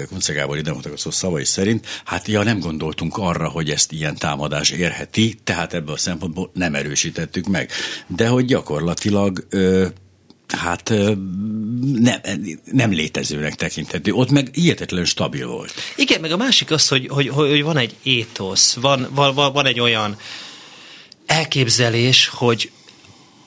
Kunce 0.08 0.34
Gábor 0.34 0.62
szó 0.96 1.12
szavai 1.12 1.46
szerint, 1.46 1.86
hát 2.06 2.28
ja, 2.28 2.44
nem 2.44 2.60
gondoltunk 2.60 3.18
arra, 3.18 3.50
hogy 3.50 3.70
ezt 3.70 3.92
ilyen 3.92 4.16
támadás 4.16 4.70
érheti, 4.70 5.38
tehát 5.44 5.74
ebből 5.74 5.94
a 5.94 5.98
szempontból 5.98 6.52
nem 6.54 6.76
erősítettük 6.76 7.48
meg. 7.48 7.72
De 8.08 8.28
hogy 8.28 8.46
gyakorlatilag 8.46 9.48
hát 10.48 10.90
nem, 11.94 12.22
nem 12.64 12.92
létezőnek 12.92 13.56
tekinthető. 13.56 14.12
Ott 14.12 14.32
meg 14.32 14.50
hihetetlenül 14.54 15.06
stabil 15.06 15.48
volt. 15.48 15.74
Igen, 15.96 16.22
meg 16.22 16.32
a 16.32 16.38
másik 16.38 16.72
az, 16.72 16.88
hogy, 16.88 17.08
hogy, 17.08 17.28
hogy 17.28 17.64
van 17.64 17.78
egy 17.78 17.96
étosz, 18.04 18.74
van, 18.74 19.08
van, 19.14 19.34
van 19.36 19.66
egy 19.66 19.80
olyan 19.80 20.18
elképzelés, 21.26 22.28
hogy 22.28 22.72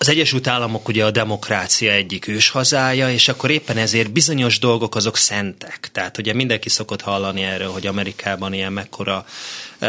az 0.03 0.09
Egyesült 0.09 0.47
Államok 0.47 0.89
ugye 0.89 1.05
a 1.05 1.11
demokrácia 1.11 1.93
egyik 1.93 2.29
őshazája, 2.29 3.11
és 3.11 3.29
akkor 3.29 3.51
éppen 3.51 3.77
ezért 3.77 4.13
bizonyos 4.13 4.59
dolgok 4.59 4.95
azok 4.95 5.17
szentek. 5.17 5.89
Tehát 5.93 6.19
ugye 6.19 6.33
mindenki 6.35 6.69
szokott 6.69 7.01
hallani 7.01 7.43
erről, 7.43 7.71
hogy 7.71 7.87
Amerikában 7.87 8.53
ilyen 8.53 8.73
mekkora 8.73 9.25
uh, 9.81 9.89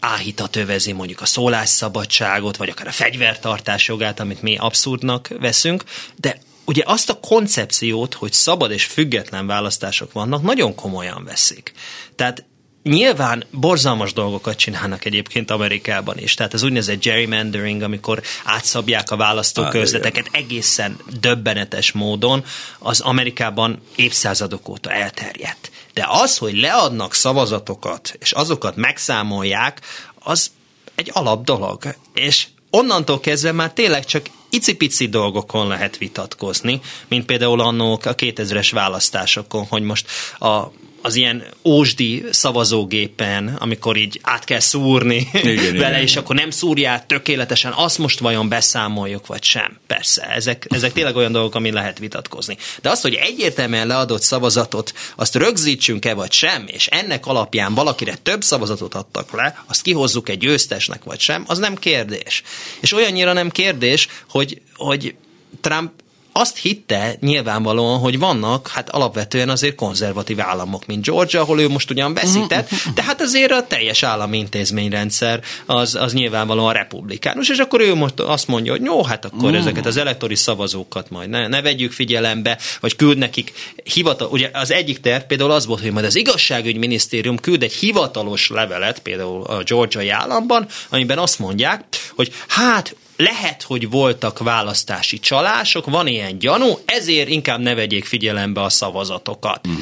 áhítat 0.00 0.56
övezi 0.56 0.92
mondjuk 0.92 1.20
a 1.20 1.26
szólásszabadságot, 1.26 2.56
vagy 2.56 2.68
akár 2.68 2.86
a 2.86 2.92
fegyvertartás 2.92 3.88
jogát, 3.88 4.20
amit 4.20 4.42
mi 4.42 4.56
abszurdnak 4.56 5.28
veszünk, 5.40 5.84
de 6.16 6.38
ugye 6.64 6.82
azt 6.86 7.10
a 7.10 7.20
koncepciót, 7.20 8.14
hogy 8.14 8.32
szabad 8.32 8.70
és 8.70 8.84
független 8.84 9.46
választások 9.46 10.12
vannak, 10.12 10.42
nagyon 10.42 10.74
komolyan 10.74 11.24
veszik. 11.24 11.72
Tehát 12.14 12.44
Nyilván 12.84 13.44
borzalmas 13.50 14.12
dolgokat 14.12 14.56
csinálnak 14.56 15.04
egyébként 15.04 15.50
Amerikában 15.50 16.18
is. 16.18 16.34
Tehát 16.34 16.52
az 16.52 16.62
úgynevezett 16.62 17.02
gerrymandering, 17.02 17.82
amikor 17.82 18.22
átszabják 18.44 19.10
a 19.10 19.16
választókörzeteket 19.16 20.28
egészen 20.30 20.98
döbbenetes 21.20 21.92
módon, 21.92 22.44
az 22.78 23.00
Amerikában 23.00 23.80
évszázadok 23.96 24.68
óta 24.68 24.90
elterjedt. 24.90 25.70
De 25.92 26.06
az, 26.08 26.38
hogy 26.38 26.56
leadnak 26.56 27.14
szavazatokat, 27.14 28.16
és 28.18 28.32
azokat 28.32 28.76
megszámolják, 28.76 29.80
az 30.18 30.50
egy 30.94 31.10
alap 31.12 31.44
dolog. 31.44 31.94
És 32.14 32.46
onnantól 32.70 33.20
kezdve 33.20 33.52
már 33.52 33.72
tényleg 33.72 34.04
csak 34.04 34.26
icipici 34.50 35.08
dolgokon 35.08 35.66
lehet 35.66 35.98
vitatkozni, 35.98 36.80
mint 37.08 37.24
például 37.24 37.60
annók 37.60 38.04
a 38.04 38.14
2000-es 38.14 38.68
választásokon, 38.72 39.66
hogy 39.68 39.82
most 39.82 40.06
a 40.38 40.70
az 41.04 41.14
ilyen 41.14 41.44
ósdi 41.64 42.24
szavazógépen, 42.30 43.56
amikor 43.58 43.96
így 43.96 44.20
át 44.22 44.44
kell 44.44 44.60
szúrni 44.60 45.28
igen, 45.32 45.72
vele, 45.76 45.88
igen. 45.88 46.00
és 46.00 46.16
akkor 46.16 46.36
nem 46.36 46.50
szúrják 46.50 47.06
tökéletesen, 47.06 47.72
azt 47.72 47.98
most 47.98 48.18
vajon 48.18 48.48
beszámoljuk, 48.48 49.26
vagy 49.26 49.42
sem. 49.42 49.78
Persze, 49.86 50.22
ezek, 50.22 50.66
ezek 50.68 50.92
tényleg 50.92 51.16
olyan 51.16 51.32
dolgok, 51.32 51.54
amin 51.54 51.72
lehet 51.72 51.98
vitatkozni. 51.98 52.56
De 52.82 52.90
azt, 52.90 53.02
hogy 53.02 53.14
egyértelműen 53.14 53.86
leadott 53.86 54.22
szavazatot, 54.22 54.92
azt 55.16 55.34
rögzítsünk-e, 55.34 56.14
vagy 56.14 56.32
sem, 56.32 56.64
és 56.66 56.86
ennek 56.86 57.26
alapján 57.26 57.74
valakire 57.74 58.14
több 58.14 58.42
szavazatot 58.42 58.94
adtak 58.94 59.32
le, 59.32 59.64
azt 59.66 59.82
kihozzuk 59.82 60.28
egy 60.28 60.38
győztesnek, 60.38 61.04
vagy 61.04 61.20
sem, 61.20 61.44
az 61.46 61.58
nem 61.58 61.74
kérdés. 61.74 62.42
És 62.80 62.92
olyannyira 62.92 63.32
nem 63.32 63.50
kérdés, 63.50 64.08
hogy, 64.28 64.60
hogy 64.76 65.14
Trump 65.60 65.90
azt 66.36 66.56
hitte 66.56 67.16
nyilvánvalóan, 67.20 67.98
hogy 67.98 68.18
vannak 68.18 68.68
hát 68.68 68.90
alapvetően 68.90 69.48
azért 69.48 69.74
konzervatív 69.74 70.40
államok, 70.40 70.86
mint 70.86 71.04
Georgia, 71.04 71.40
ahol 71.40 71.60
ő 71.60 71.68
most 71.68 71.90
ugyan 71.90 72.14
veszített, 72.14 72.70
de 72.94 73.02
hát 73.02 73.20
azért 73.20 73.52
a 73.52 73.66
teljes 73.66 74.02
állami 74.02 74.38
intézményrendszer 74.38 75.40
az, 75.66 75.94
az 75.94 76.12
nyilvánvalóan 76.12 76.72
republikánus, 76.72 77.48
és 77.48 77.58
akkor 77.58 77.80
ő 77.80 77.94
most 77.94 78.20
azt 78.20 78.48
mondja, 78.48 78.72
hogy 78.72 78.82
jó, 78.82 79.02
hát 79.02 79.24
akkor 79.24 79.50
mm. 79.50 79.54
ezeket 79.54 79.86
az 79.86 79.96
elektori 79.96 80.34
szavazókat 80.34 81.10
majd 81.10 81.28
ne, 81.28 81.48
ne 81.48 81.62
vegyük 81.62 81.92
figyelembe, 81.92 82.58
vagy 82.80 82.96
küld 82.96 83.18
nekik 83.18 83.52
hivatal, 83.84 84.28
ugye 84.30 84.50
az 84.52 84.70
egyik 84.70 85.00
terv 85.00 85.22
például 85.22 85.50
az 85.50 85.66
volt, 85.66 85.80
hogy 85.80 85.92
majd 85.92 86.04
az 86.04 86.16
igazságügyminisztérium 86.16 87.38
küld 87.38 87.62
egy 87.62 87.72
hivatalos 87.72 88.48
levelet, 88.48 88.98
például 88.98 89.42
a 89.42 89.62
Georgiai 89.62 90.08
államban, 90.08 90.66
amiben 90.88 91.18
azt 91.18 91.38
mondják, 91.38 91.84
hogy 92.14 92.32
hát 92.48 92.96
lehet, 93.16 93.62
hogy 93.62 93.90
voltak 93.90 94.38
választási 94.38 95.18
csalások, 95.18 95.86
van 95.86 96.06
ilyen 96.06 96.38
gyanú, 96.38 96.78
ezért 96.84 97.28
inkább 97.28 97.60
ne 97.60 97.74
vegyék 97.74 98.04
figyelembe 98.04 98.62
a 98.62 98.68
szavazatokat. 98.68 99.68
Mm. 99.68 99.72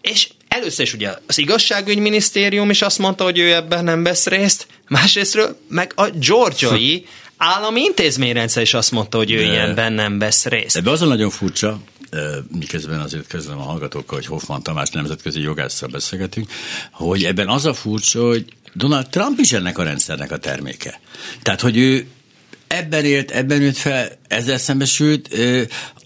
És 0.00 0.28
először 0.48 0.84
is 0.84 0.94
ugye 0.94 1.14
az 1.26 1.38
igazságügyminisztérium 1.38 2.70
is 2.70 2.82
azt 2.82 2.98
mondta, 2.98 3.24
hogy 3.24 3.38
ő 3.38 3.54
ebben 3.54 3.84
nem 3.84 4.02
vesz 4.02 4.26
részt, 4.26 4.66
másrésztről 4.88 5.58
meg 5.68 5.92
a 5.94 6.08
georgiai 6.08 7.06
állami 7.36 7.80
intézményrendszer 7.80 8.62
is 8.62 8.74
azt 8.74 8.90
mondta, 8.90 9.16
hogy 9.16 9.30
ő 9.30 9.36
De... 9.36 9.42
ilyenben 9.42 9.92
nem 9.92 10.18
vesz 10.18 10.44
részt. 10.44 10.76
Ebben 10.76 10.92
az 10.92 11.02
a 11.02 11.06
nagyon 11.06 11.30
furcsa, 11.30 11.80
miközben 12.58 13.00
azért 13.00 13.26
kezdem 13.26 13.58
a 13.58 13.62
hallgatókkal, 13.62 14.18
hogy 14.18 14.26
Hoffman 14.26 14.62
Tamás 14.62 14.90
nemzetközi 14.90 15.40
jogásszal 15.40 15.88
beszélgetünk, 15.88 16.50
hogy 16.90 17.24
ebben 17.24 17.48
az 17.48 17.66
a 17.66 17.74
furcsa, 17.74 18.26
hogy 18.26 18.44
Donald 18.74 19.08
Trump 19.08 19.38
is 19.38 19.52
ennek 19.52 19.78
a 19.78 19.82
rendszernek 19.82 20.32
a 20.32 20.38
terméke. 20.38 21.00
Tehát, 21.42 21.60
hogy 21.60 21.76
ő 21.76 22.06
ebben 22.72 23.04
élt, 23.04 23.30
ebben 23.30 23.62
ült 23.62 23.76
fel, 23.76 24.08
ezzel 24.28 24.58
szembesült, 24.58 25.28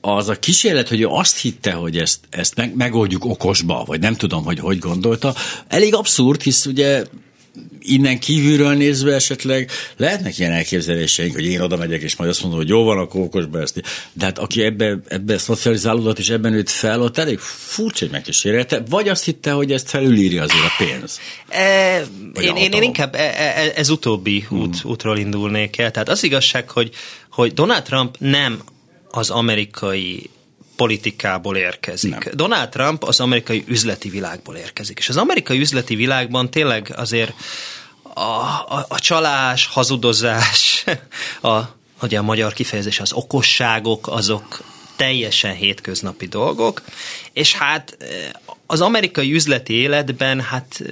az 0.01 0.29
a 0.29 0.39
kísérlet, 0.39 0.89
hogy 0.89 1.01
ő 1.01 1.07
azt 1.07 1.39
hitte, 1.39 1.73
hogy 1.73 1.99
ezt, 1.99 2.19
ezt 2.31 2.55
meg, 2.57 2.77
megoldjuk 2.77 3.25
okosba, 3.25 3.85
vagy 3.87 4.01
nem 4.01 4.15
tudom, 4.15 4.45
hogy 4.45 4.59
hogy 4.59 4.79
gondolta, 4.79 5.35
elég 5.69 5.95
abszurd, 5.95 6.43
hisz 6.43 6.67
ugye 6.67 7.05
innen 7.81 8.19
kívülről 8.19 8.75
nézve 8.75 9.15
esetleg 9.15 9.71
lehetnek 9.97 10.39
ilyen 10.39 10.53
elképzeléseink, 10.53 11.35
hogy 11.35 11.45
én 11.45 11.61
oda 11.61 11.77
megyek, 11.77 12.03
és 12.03 12.17
majd 12.17 12.31
azt 12.31 12.41
mondom, 12.43 12.61
hogy 12.61 12.69
jó 12.69 12.85
van, 12.85 12.99
akkor 12.99 13.21
okosba 13.21 13.61
ezt. 13.61 13.83
De 14.13 14.25
hát 14.25 14.39
aki 14.39 14.63
ebbe, 14.63 14.99
ebbe 15.09 15.39
szocializálódott, 15.39 16.19
és 16.19 16.29
ebben 16.29 16.53
őt 16.53 16.71
fel, 16.71 17.03
ott 17.03 17.19
elég 17.19 17.39
furcsa, 17.39 18.05
hogy 18.05 18.11
megkísérelte, 18.11 18.83
vagy 18.89 19.09
azt 19.09 19.25
hitte, 19.25 19.51
hogy 19.51 19.73
ezt 19.73 19.89
felülírja 19.89 20.43
azért 20.43 20.65
a 20.65 20.85
pénz. 20.85 21.21
E, 21.49 21.99
én, 22.41 22.57
én, 22.57 22.73
én, 22.73 22.83
inkább 22.83 23.15
e, 23.15 23.35
e, 23.37 23.73
ez 23.75 23.91
utóbbi 23.91 24.45
hmm. 24.49 24.61
út, 24.61 24.85
útról 24.85 25.19
indulnék 25.19 25.79
el. 25.79 25.91
Tehát 25.91 26.09
az 26.09 26.25
igazság, 26.25 26.71
hogy, 26.71 26.91
hogy 27.31 27.53
Donald 27.53 27.83
Trump 27.83 28.17
nem 28.19 28.63
az 29.11 29.31
amerikai 29.31 30.31
politikából 30.77 31.57
érkezik. 31.57 32.11
Nem. 32.11 32.33
Donald 32.33 32.69
Trump 32.69 33.05
az 33.05 33.21
amerikai 33.21 33.65
üzleti 33.67 34.09
világból 34.09 34.57
érkezik. 34.57 34.99
És 34.99 35.09
az 35.09 35.17
amerikai 35.17 35.61
üzleti 35.61 35.95
világban 35.95 36.51
tényleg 36.51 36.93
azért 36.97 37.33
a, 38.03 38.21
a, 38.21 38.87
a 38.89 38.99
csalás, 38.99 39.67
hazudozás, 39.67 40.85
a, 41.43 41.59
ugye 42.03 42.19
a 42.19 42.23
magyar 42.23 42.53
kifejezés 42.53 43.01
az 43.01 43.13
okosságok, 43.13 44.09
azok 44.09 44.63
teljesen 44.97 45.55
hétköznapi 45.55 46.27
dolgok, 46.27 46.83
és 47.33 47.55
hát 47.55 47.97
az 48.67 48.81
amerikai 48.81 49.33
üzleti 49.33 49.73
életben, 49.73 50.41
hát 50.41 50.83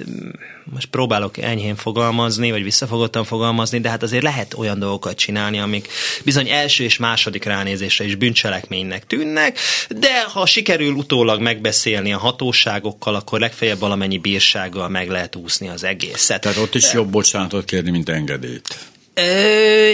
most 0.63 0.87
próbálok 0.87 1.37
enyhén 1.37 1.75
fogalmazni, 1.75 2.51
vagy 2.51 2.63
visszafogottan 2.63 3.23
fogalmazni, 3.23 3.79
de 3.79 3.89
hát 3.89 4.03
azért 4.03 4.23
lehet 4.23 4.53
olyan 4.53 4.79
dolgokat 4.79 5.17
csinálni, 5.17 5.59
amik 5.59 5.87
bizony 6.23 6.49
első 6.49 6.83
és 6.83 6.97
második 6.97 7.43
ránézésre 7.43 8.05
is 8.05 8.15
bűncselekménynek 8.15 9.07
tűnnek, 9.07 9.57
de 9.89 10.23
ha 10.23 10.45
sikerül 10.45 10.93
utólag 10.93 11.41
megbeszélni 11.41 12.13
a 12.13 12.17
hatóságokkal, 12.17 13.15
akkor 13.15 13.39
legfeljebb 13.39 13.79
valamennyi 13.79 14.17
bírsággal 14.17 14.89
meg 14.89 15.09
lehet 15.09 15.35
úszni 15.35 15.69
az 15.69 15.83
egészet. 15.83 16.41
Tehát 16.41 16.57
ott 16.57 16.75
is 16.75 16.93
jobb 16.93 17.09
bocsánatot 17.09 17.65
kérni, 17.65 17.91
mint 17.91 18.09
engedélyt. 18.09 18.77
Ö, 19.13 19.91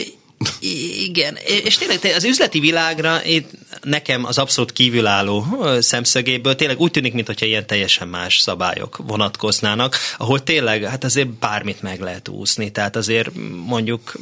igen, 1.04 1.38
és 1.64 1.78
tényleg 1.78 2.00
az 2.16 2.24
üzleti 2.24 2.60
világra 2.60 3.26
itt 3.26 3.50
nekem 3.82 4.26
az 4.26 4.38
abszolút 4.38 4.72
kívülálló 4.72 5.46
szemszögéből 5.80 6.56
tényleg 6.56 6.80
úgy 6.80 6.92
tűnik, 6.92 7.14
mintha 7.14 7.46
ilyen 7.46 7.68
teljesen 7.68 8.08
más 8.08 8.38
szabályok 8.38 9.00
vonatkoznának, 9.08 9.98
ahol 10.18 10.44
tényleg 10.44 10.84
hát 10.84 11.04
azért 11.04 11.28
bármit 11.28 11.82
meg 11.82 12.00
lehet 12.00 12.28
úszni. 12.28 12.72
Tehát 12.72 12.96
azért 12.96 13.30
mondjuk 13.66 14.14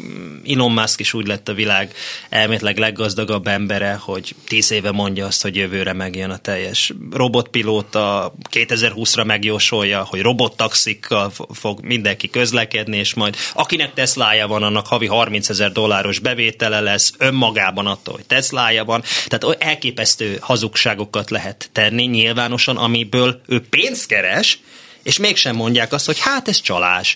Elon 0.47 0.71
Musk 0.71 0.99
is 0.99 1.13
úgy 1.13 1.27
lett 1.27 1.49
a 1.49 1.53
világ 1.53 1.93
elméletileg 2.29 2.77
leggazdagabb 2.77 3.47
embere, 3.47 3.99
hogy 4.01 4.35
tíz 4.47 4.71
éve 4.71 4.91
mondja 4.91 5.25
azt, 5.25 5.41
hogy 5.41 5.55
jövőre 5.55 5.93
megjön 5.93 6.29
a 6.29 6.37
teljes 6.37 6.93
robotpilóta, 7.11 8.33
2020-ra 8.51 9.25
megjósolja, 9.25 10.03
hogy 10.03 10.21
robottaxikkal 10.21 11.31
fog 11.53 11.81
mindenki 11.81 12.29
közlekedni, 12.29 12.97
és 12.97 13.13
majd 13.13 13.35
akinek 13.53 13.93
Teslája 13.93 14.47
van, 14.47 14.63
annak 14.63 14.87
havi 14.87 15.05
30 15.05 15.49
ezer 15.49 15.71
dolláros 15.71 16.19
bevétele 16.19 16.79
lesz 16.79 17.13
önmagában 17.17 17.87
attól, 17.87 18.13
hogy 18.13 18.25
Teslája 18.25 18.85
van. 18.85 19.01
Tehát 19.01 19.36
elképesztő 19.43 20.37
hazugságokat 20.41 21.29
lehet 21.29 21.69
tenni 21.71 22.03
nyilvánosan, 22.03 22.77
amiből 22.77 23.41
ő 23.47 23.65
pénzt 23.69 24.05
keres, 24.05 24.59
és 25.03 25.17
mégsem 25.17 25.55
mondják 25.55 25.93
azt, 25.93 26.05
hogy 26.05 26.19
hát 26.19 26.47
ez 26.47 26.61
csalás. 26.61 27.15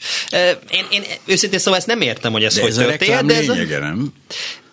Én, 0.69 0.85
én 0.89 1.03
őszintén 1.25 1.59
szóval 1.59 1.79
ezt 1.79 1.87
nem 1.87 2.01
értem, 2.01 2.31
hogy 2.31 2.43
ez 2.43 2.55
de 2.55 2.61
hogy 2.61 2.69
ez 2.69 2.75
történt. 2.75 3.25
De 3.25 3.35
ez 3.35 3.49
a... 3.49 3.55
nem? 3.79 4.13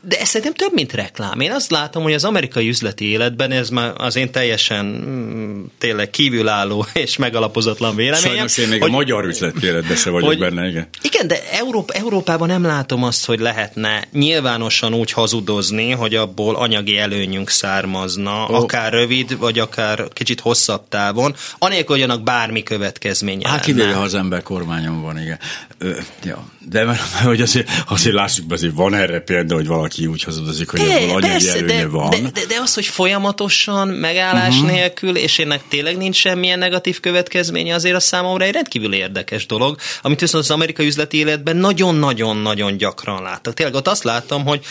De 0.00 0.18
ez 0.20 0.28
szerintem 0.28 0.54
több, 0.54 0.74
mint 0.74 0.92
reklám. 0.92 1.40
Én 1.40 1.52
azt 1.52 1.70
látom, 1.70 2.02
hogy 2.02 2.12
az 2.12 2.24
amerikai 2.24 2.68
üzleti 2.68 3.04
életben 3.04 3.50
ez 3.50 3.68
már 3.68 3.92
az 3.96 4.16
én 4.16 4.30
teljesen 4.30 4.84
mm, 4.84 5.64
tényleg 5.78 6.10
kívülálló 6.10 6.86
és 7.04 7.16
megalapozatlan 7.16 7.94
véleményem. 7.94 8.30
Sajnos 8.30 8.58
én 8.58 8.68
még 8.68 8.80
hogy, 8.80 8.90
a 8.90 8.92
magyar 8.92 9.24
üzleti 9.24 9.66
életben 9.66 9.96
se 9.96 10.10
vagyok 10.10 10.28
hogy, 10.28 10.38
benne, 10.38 10.68
igen. 10.68 10.88
Igen, 11.02 11.26
de 11.26 11.50
Európa, 11.52 11.92
Európában 11.92 12.48
nem 12.48 12.62
látom 12.62 13.04
azt, 13.04 13.24
hogy 13.24 13.38
lehetne 13.38 14.04
nyilvánosan 14.12 14.94
úgy 14.94 15.12
hazudozni, 15.12 15.90
hogy 15.90 16.14
abból 16.14 16.56
anyagi 16.56 16.98
előnyünk 16.98 17.50
származna, 17.50 18.46
oh. 18.48 18.56
akár 18.56 18.92
rövid, 18.92 19.38
vagy 19.38 19.58
akár 19.58 20.08
kicsit 20.12 20.40
hosszabb 20.40 20.88
távon, 20.88 21.34
anélkül, 21.58 21.94
hogy 21.94 22.04
annak 22.04 22.22
bármi 22.22 22.62
következménye 22.62 23.48
Hát 23.48 23.64
kivéve, 23.64 23.94
ha 23.94 24.02
az 24.02 24.14
ember 24.14 24.42
kormányon 24.42 25.02
van, 25.02 25.20
igen. 25.20 25.38
Ö, 25.78 25.90
ja. 26.24 26.56
De 26.70 26.84
mert, 26.84 27.00
hogy 27.00 27.40
azért, 27.40 27.70
azért 27.88 28.14
lássuk 28.14 28.46
be, 28.46 28.54
azért 28.54 28.74
van 28.74 28.94
erre 28.94 29.20
példa, 29.20 29.54
hogy 29.54 29.66
valaki 29.66 30.06
úgy 30.06 30.22
hazudozik, 30.22 30.70
hogy 30.70 30.80
abból 30.80 31.16
anyagi 31.16 31.28
persze, 31.28 31.56
előnye 31.56 31.80
de, 31.80 31.86
van. 31.86 32.10
De, 32.10 32.20
de, 32.20 32.46
de 32.48 32.60
az, 32.62 32.74
hogy 32.74 32.86
folyamatosan, 32.86 33.88
megállás 33.88 34.54
uh-huh. 34.54 34.70
nélkül, 34.70 35.16
és 35.16 35.38
ennek 35.38 35.60
tényleg 35.68 35.96
nincs 35.96 36.16
semmilyen 36.16 36.58
negatív 36.58 37.00
következménye, 37.00 37.74
azért 37.74 37.94
a 37.94 38.00
számomra 38.00 38.44
egy 38.44 38.52
rendkívül 38.52 38.94
érdekes 38.94 39.46
dolog, 39.46 39.78
amit 40.02 40.20
viszont 40.20 40.44
az 40.44 40.50
amerikai 40.50 40.86
üzleti 40.86 41.16
életben 41.16 41.56
nagyon-nagyon-nagyon 41.56 42.76
gyakran 42.76 43.22
láttak. 43.22 43.54
Tényleg 43.54 43.74
ott 43.74 43.88
azt 43.88 44.04
láttam, 44.04 44.44
hogy 44.44 44.64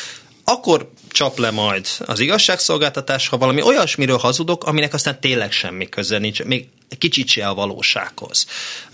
akkor 0.43 0.91
csap 1.11 1.37
le 1.37 1.51
majd 1.51 1.87
az 2.05 2.19
igazságszolgáltatás, 2.19 3.27
ha 3.27 3.37
valami 3.37 3.61
olyasmiről 3.61 4.17
hazudok, 4.17 4.63
aminek 4.63 4.93
aztán 4.93 5.19
tényleg 5.19 5.51
semmi 5.51 5.89
köze 5.89 6.17
nincs. 6.17 6.43
Még 6.43 6.67
kicsit 6.97 7.27
se 7.27 7.47
a 7.47 7.53
valósághoz. 7.53 8.45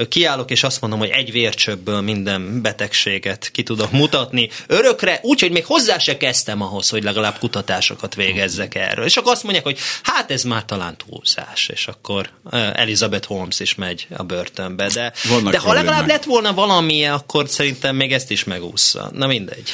Kiállok, 0.10 0.52
és 0.52 0.64
azt 0.64 0.82
mondom, 0.82 1.00
hogy 1.00 1.10
egy 1.10 1.32
vércsöbből 1.32 2.02
minden 2.02 2.62
betegséget 2.62 3.50
ki 3.52 3.64
tudok 3.64 3.92
mutatni 3.92 4.50
örökre, 4.68 5.20
úgyhogy 5.22 5.52
még 5.52 5.66
hozzá 5.66 5.98
se 5.98 6.18
kezdtem 6.18 6.62
ahhoz, 6.62 6.90
hogy 6.90 7.04
legalább 7.04 7.38
kutatásokat 7.40 8.16
végezzek 8.16 8.76
erről. 8.76 9.06
És 9.06 9.18
akkor 9.18 9.32
azt 9.32 9.44
mondják, 9.44 9.64
hogy 9.64 9.78
hát 10.04 10.32
ez 10.32 10.44
már 10.44 10.66
talán 10.66 10.96
túlzás, 10.98 11.68
és 11.68 11.88
akkor 11.88 12.30
Elizabeth 12.74 13.28
Holmes 13.28 13.60
is 13.60 13.76
megy 13.76 14.08
a 14.18 14.24
börtönbe. 14.24 14.88
De, 14.88 15.14
de 15.50 15.60
ha 15.60 15.74
legalább 15.74 16.08
lett 16.08 16.24
volna 16.24 16.54
valami, 16.54 17.06
akkor 17.06 17.50
szerintem 17.50 17.96
még 17.96 18.14
ezt 18.14 18.32
is 18.32 18.44
megúszza. 18.44 19.10
Na 19.14 19.28
mindegy. 19.28 19.70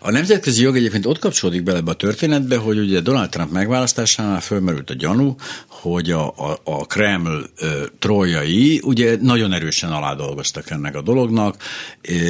A 0.00 0.10
nemzetközi 0.10 0.62
jog 0.62 0.76
egyébként 0.76 1.06
ott 1.06 1.18
kapcsolódik 1.18 1.62
bele 1.62 1.80
a 1.84 1.94
történetbe, 1.94 2.56
hogy 2.56 2.78
ugye 2.78 3.00
Donald 3.00 3.30
Trump 3.30 3.50
megválasztásánál 3.50 4.40
fölmerült 4.40 4.90
a 4.90 4.94
gyanú, 4.94 5.36
hogy 5.68 6.10
a, 6.10 6.26
a, 6.26 6.60
a 6.64 6.86
Kreml 6.86 7.31
ö, 7.58 7.84
trolljai 7.98 8.80
ugye 8.84 9.16
nagyon 9.20 9.52
erősen 9.52 9.92
aládolgoztak 9.92 10.70
ennek 10.70 10.96
a 10.96 11.02
dolognak, 11.02 11.56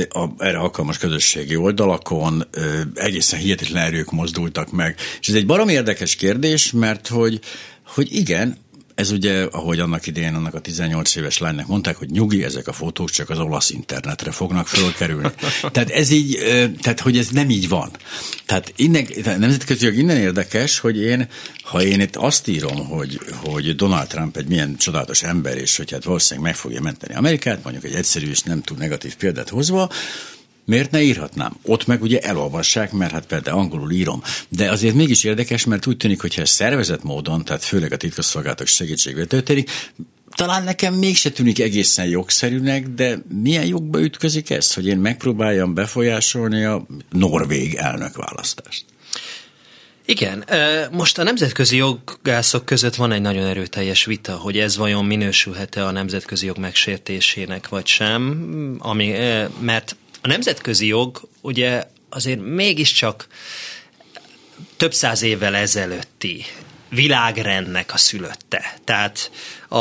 a, 0.08 0.28
erre 0.38 0.58
alkalmas 0.58 0.98
közösségi 0.98 1.56
oldalakon 1.56 2.44
ö, 2.50 2.80
egészen 2.94 3.38
hihetetlen 3.38 3.82
erők 3.82 4.10
mozdultak 4.10 4.70
meg. 4.70 4.96
És 5.20 5.28
ez 5.28 5.34
egy 5.34 5.46
barom 5.46 5.68
érdekes 5.68 6.14
kérdés, 6.14 6.72
mert 6.72 7.08
hogy, 7.08 7.40
hogy 7.86 8.14
igen, 8.14 8.56
ez 8.94 9.10
ugye, 9.10 9.42
ahogy 9.42 9.78
annak 9.78 10.06
idején 10.06 10.34
annak 10.34 10.54
a 10.54 10.60
18 10.60 11.16
éves 11.16 11.38
lánynak 11.38 11.66
mondták, 11.66 11.96
hogy 11.96 12.10
nyugi, 12.10 12.44
ezek 12.44 12.68
a 12.68 12.72
fotók 12.72 13.10
csak 13.10 13.30
az 13.30 13.38
olasz 13.38 13.70
internetre 13.70 14.30
fognak 14.30 14.66
fölkerülni. 14.66 15.30
tehát 15.72 15.90
ez 15.90 16.10
így, 16.10 16.38
tehát 16.80 17.00
hogy 17.00 17.18
ez 17.18 17.28
nem 17.28 17.50
így 17.50 17.68
van. 17.68 17.90
Tehát 18.46 18.72
innen, 18.76 19.06
nemzetközi 19.24 19.84
jog 19.84 19.94
innen 19.94 20.16
érdekes, 20.16 20.78
hogy 20.78 21.00
én, 21.00 21.28
ha 21.62 21.82
én 21.82 22.00
itt 22.00 22.16
azt 22.16 22.48
írom, 22.48 22.86
hogy, 22.86 23.20
hogy 23.44 23.76
Donald 23.76 24.06
Trump 24.06 24.36
egy 24.36 24.48
milyen 24.48 24.76
csodálatos 24.76 25.22
ember, 25.22 25.56
és 25.56 25.76
hogy 25.76 25.90
hát 25.90 26.04
valószínűleg 26.04 26.50
meg 26.50 26.58
fogja 26.58 26.80
menteni 26.80 27.14
Amerikát, 27.14 27.62
mondjuk 27.62 27.84
egy 27.84 27.94
egyszerű 27.94 28.30
és 28.30 28.40
nem 28.40 28.62
túl 28.62 28.76
negatív 28.76 29.16
példát 29.16 29.48
hozva, 29.48 29.90
Miért 30.64 30.90
ne 30.90 31.02
írhatnám? 31.02 31.56
Ott 31.62 31.86
meg 31.86 32.02
ugye 32.02 32.20
elolvassák, 32.20 32.92
mert 32.92 33.12
hát 33.12 33.26
például 33.26 33.58
angolul 33.58 33.90
írom. 33.90 34.22
De 34.48 34.70
azért 34.70 34.94
mégis 34.94 35.24
érdekes, 35.24 35.64
mert 35.64 35.86
úgy 35.86 35.96
tűnik, 35.96 36.20
hogy 36.20 36.34
ez 36.36 36.50
szervezett 36.50 37.02
módon, 37.02 37.44
tehát 37.44 37.64
főleg 37.64 37.92
a 37.92 37.96
titkosszolgálatok 37.96 38.66
segítségével 38.66 39.26
történik, 39.26 39.70
talán 40.34 40.64
nekem 40.64 40.94
mégse 40.94 41.30
tűnik 41.30 41.60
egészen 41.60 42.06
jogszerűnek, 42.06 42.88
de 42.88 43.18
milyen 43.42 43.66
jogba 43.66 44.00
ütközik 44.00 44.50
ez, 44.50 44.74
hogy 44.74 44.86
én 44.86 44.98
megpróbáljam 44.98 45.74
befolyásolni 45.74 46.64
a 46.64 46.86
norvég 47.10 47.74
elnökválasztást? 47.74 48.84
Igen, 50.04 50.44
most 50.90 51.18
a 51.18 51.22
nemzetközi 51.22 51.76
jogászok 51.76 52.64
között 52.64 52.94
van 52.94 53.12
egy 53.12 53.20
nagyon 53.20 53.46
erőteljes 53.46 54.04
vita, 54.04 54.36
hogy 54.36 54.58
ez 54.58 54.76
vajon 54.76 55.04
minősülhet-e 55.04 55.86
a 55.86 55.90
nemzetközi 55.90 56.46
jog 56.46 56.58
megsértésének, 56.58 57.68
vagy 57.68 57.86
sem, 57.86 58.76
ami, 58.78 59.14
mert 59.60 59.96
a 60.22 60.28
nemzetközi 60.28 60.86
jog 60.86 61.28
ugye 61.40 61.84
azért 62.08 62.40
mégiscsak 62.40 63.26
több 64.76 64.94
száz 64.94 65.22
évvel 65.22 65.54
ezelőtti 65.54 66.44
világrendnek 66.88 67.92
a 67.92 67.96
szülötte. 67.96 68.74
Tehát 68.84 69.30
a, 69.68 69.78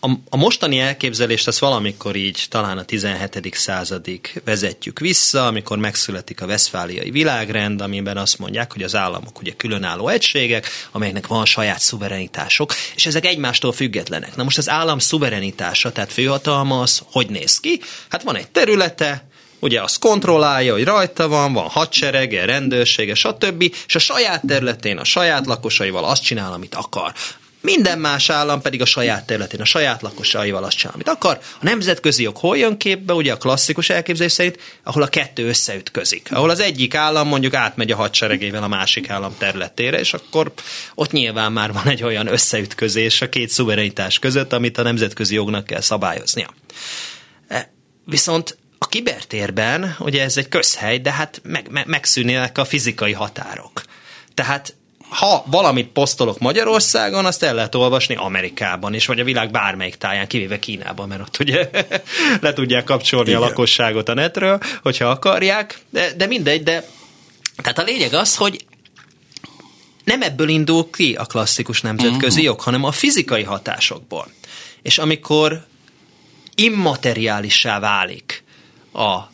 a, 0.00 0.10
a 0.28 0.36
mostani 0.36 0.78
elképzelést 0.78 1.46
az 1.46 1.60
valamikor 1.60 2.16
így 2.16 2.46
talán 2.48 2.78
a 2.78 2.84
17. 2.84 3.54
századig 3.54 4.40
vezetjük 4.44 4.98
vissza, 4.98 5.46
amikor 5.46 5.78
megszületik 5.78 6.40
a 6.40 6.46
veszfáliai 6.46 7.10
világrend, 7.10 7.80
amiben 7.80 8.16
azt 8.16 8.38
mondják, 8.38 8.72
hogy 8.72 8.82
az 8.82 8.94
államok 8.94 9.40
ugye 9.40 9.52
különálló 9.56 10.08
egységek, 10.08 10.68
amelyeknek 10.92 11.26
van 11.26 11.44
saját 11.44 11.80
szuverenitások, 11.80 12.74
és 12.94 13.06
ezek 13.06 13.26
egymástól 13.26 13.72
függetlenek. 13.72 14.36
Na 14.36 14.42
most 14.42 14.58
az 14.58 14.68
állam 14.68 14.98
szuverenitása, 14.98 15.92
tehát 15.92 16.12
főhatalma 16.12 16.80
az 16.80 17.02
hogy 17.10 17.28
néz 17.30 17.60
ki? 17.60 17.80
Hát 18.08 18.22
van 18.22 18.36
egy 18.36 18.50
területe, 18.50 19.29
ugye 19.60 19.82
azt 19.82 19.98
kontrollálja, 19.98 20.72
hogy 20.72 20.84
rajta 20.84 21.28
van, 21.28 21.52
van 21.52 21.68
hadserege, 21.68 22.44
rendőrsége, 22.44 23.14
stb., 23.14 23.62
és 23.86 23.94
a 23.94 23.98
saját 23.98 24.42
területén, 24.46 24.98
a 24.98 25.04
saját 25.04 25.46
lakosaival 25.46 26.04
azt 26.04 26.22
csinál, 26.22 26.52
amit 26.52 26.74
akar. 26.74 27.12
Minden 27.62 27.98
más 27.98 28.30
állam 28.30 28.60
pedig 28.60 28.80
a 28.80 28.84
saját 28.84 29.26
területén, 29.26 29.60
a 29.60 29.64
saját 29.64 30.02
lakosaival 30.02 30.64
azt 30.64 30.76
csinál, 30.76 30.94
amit 30.94 31.08
akar. 31.08 31.38
A 31.60 31.64
nemzetközi 31.64 32.22
jog 32.22 32.36
hol 32.36 32.56
jön 32.56 32.76
képbe, 32.76 33.12
ugye 33.12 33.32
a 33.32 33.36
klasszikus 33.36 33.90
elképzelés 33.90 34.32
szerint, 34.32 34.58
ahol 34.82 35.02
a 35.02 35.06
kettő 35.06 35.48
összeütközik. 35.48 36.28
Ahol 36.30 36.50
az 36.50 36.60
egyik 36.60 36.94
állam 36.94 37.28
mondjuk 37.28 37.54
átmegy 37.54 37.90
a 37.90 37.96
hadseregével 37.96 38.62
a 38.62 38.68
másik 38.68 39.10
állam 39.10 39.34
területére, 39.38 39.98
és 39.98 40.14
akkor 40.14 40.52
ott 40.94 41.10
nyilván 41.10 41.52
már 41.52 41.72
van 41.72 41.86
egy 41.88 42.02
olyan 42.02 42.26
összeütközés 42.26 43.22
a 43.22 43.28
két 43.28 43.48
szuverenitás 43.48 44.18
között, 44.18 44.52
amit 44.52 44.78
a 44.78 44.82
nemzetközi 44.82 45.34
jognak 45.34 45.64
kell 45.64 45.80
szabályoznia. 45.80 46.54
E, 47.48 47.72
viszont 48.04 48.58
a 48.82 48.88
kibertérben, 48.88 49.96
ugye 49.98 50.22
ez 50.22 50.36
egy 50.36 50.48
közhely, 50.48 50.98
de 50.98 51.12
hát 51.12 51.40
meg, 51.44 51.70
meg, 51.70 51.86
megszűnnek 51.86 52.58
a 52.58 52.64
fizikai 52.64 53.12
határok. 53.12 53.82
Tehát 54.34 54.74
ha 55.08 55.44
valamit 55.46 55.88
posztolok 55.88 56.38
Magyarországon, 56.38 57.26
azt 57.26 57.42
el 57.42 57.54
lehet 57.54 57.74
olvasni 57.74 58.14
Amerikában 58.14 58.94
is, 58.94 59.06
vagy 59.06 59.20
a 59.20 59.24
világ 59.24 59.50
bármelyik 59.50 59.96
táján, 59.96 60.26
kivéve 60.26 60.58
Kínában, 60.58 61.08
mert 61.08 61.20
ott 61.20 61.38
ugye 61.40 61.70
le 62.40 62.52
tudják 62.52 62.84
kapcsolni 62.84 63.28
Igen. 63.28 63.42
a 63.42 63.44
lakosságot 63.44 64.08
a 64.08 64.14
netről, 64.14 64.60
hogyha 64.82 65.04
akarják, 65.04 65.78
de, 65.90 66.12
de 66.12 66.26
mindegy, 66.26 66.62
de 66.62 66.84
tehát 67.56 67.78
a 67.78 67.82
lényeg 67.82 68.14
az, 68.14 68.36
hogy 68.36 68.64
nem 70.04 70.22
ebből 70.22 70.48
indul 70.48 70.90
ki 70.90 71.14
a 71.14 71.24
klasszikus 71.24 71.80
nemzetközi 71.80 72.26
uh-huh. 72.26 72.44
jog, 72.44 72.60
hanem 72.60 72.84
a 72.84 72.92
fizikai 72.92 73.42
hatásokból. 73.42 74.26
És 74.82 74.98
amikor 74.98 75.64
immateriálissá 76.54 77.78
válik 77.78 78.44
a 78.92 79.30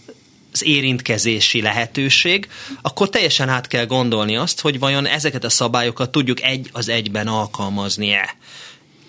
az 0.53 0.65
érintkezési 0.65 1.61
lehetőség, 1.63 2.49
akkor 2.83 3.09
teljesen 3.09 3.49
át 3.49 3.67
kell 3.67 3.87
gondolni 3.87 4.37
azt, 4.37 4.61
hogy 4.61 4.79
vajon 4.79 5.07
ezeket 5.07 5.45
a 5.45 5.49
szabályokat 5.49 6.11
tudjuk 6.11 6.43
egy 6.43 6.71
az 6.73 6.89
egyben 6.89 7.27
alkalmazni-e 7.27 8.37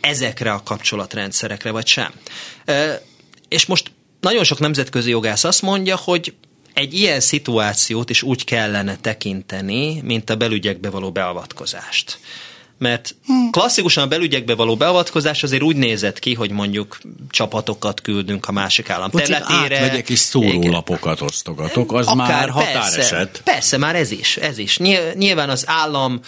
ezekre 0.01 0.51
a 0.51 0.63
kapcsolatrendszerekre, 0.63 1.71
vagy 1.71 1.87
sem. 1.87 2.11
És 3.47 3.65
most 3.65 3.91
nagyon 4.21 4.43
sok 4.43 4.59
nemzetközi 4.59 5.09
jogász 5.09 5.43
azt 5.43 5.61
mondja, 5.61 5.95
hogy 5.95 6.33
egy 6.73 6.93
ilyen 6.93 7.19
szituációt 7.19 8.09
is 8.09 8.23
úgy 8.23 8.43
kellene 8.43 8.97
tekinteni, 9.01 10.01
mint 10.01 10.29
a 10.29 10.35
belügyekbe 10.35 10.89
való 10.89 11.11
beavatkozást. 11.11 12.19
Mert 12.77 13.15
klasszikusan 13.51 14.03
a 14.03 14.07
belügyekbe 14.07 14.55
való 14.55 14.75
beavatkozás 14.75 15.43
azért 15.43 15.61
úgy 15.61 15.75
nézett 15.75 16.19
ki, 16.19 16.33
hogy 16.33 16.51
mondjuk 16.51 16.97
csapatokat 17.29 18.01
küldünk 18.01 18.47
a 18.47 18.51
másik 18.51 18.89
állam 18.89 19.11
hogy 19.11 19.23
területére. 19.23 19.79
Megyek 19.79 20.09
és 20.09 20.19
szórólapokat 20.19 21.21
osztogatok, 21.21 21.93
az 21.93 22.07
Akár, 22.07 22.27
már 22.27 22.49
határeset. 22.49 22.91
Persze, 22.95 23.41
persze, 23.43 23.77
már 23.77 23.95
ez 23.95 24.11
is, 24.11 24.37
ez 24.37 24.57
is. 24.57 24.77
Nyilván 25.13 25.49
az 25.49 25.63
állam 25.67 26.19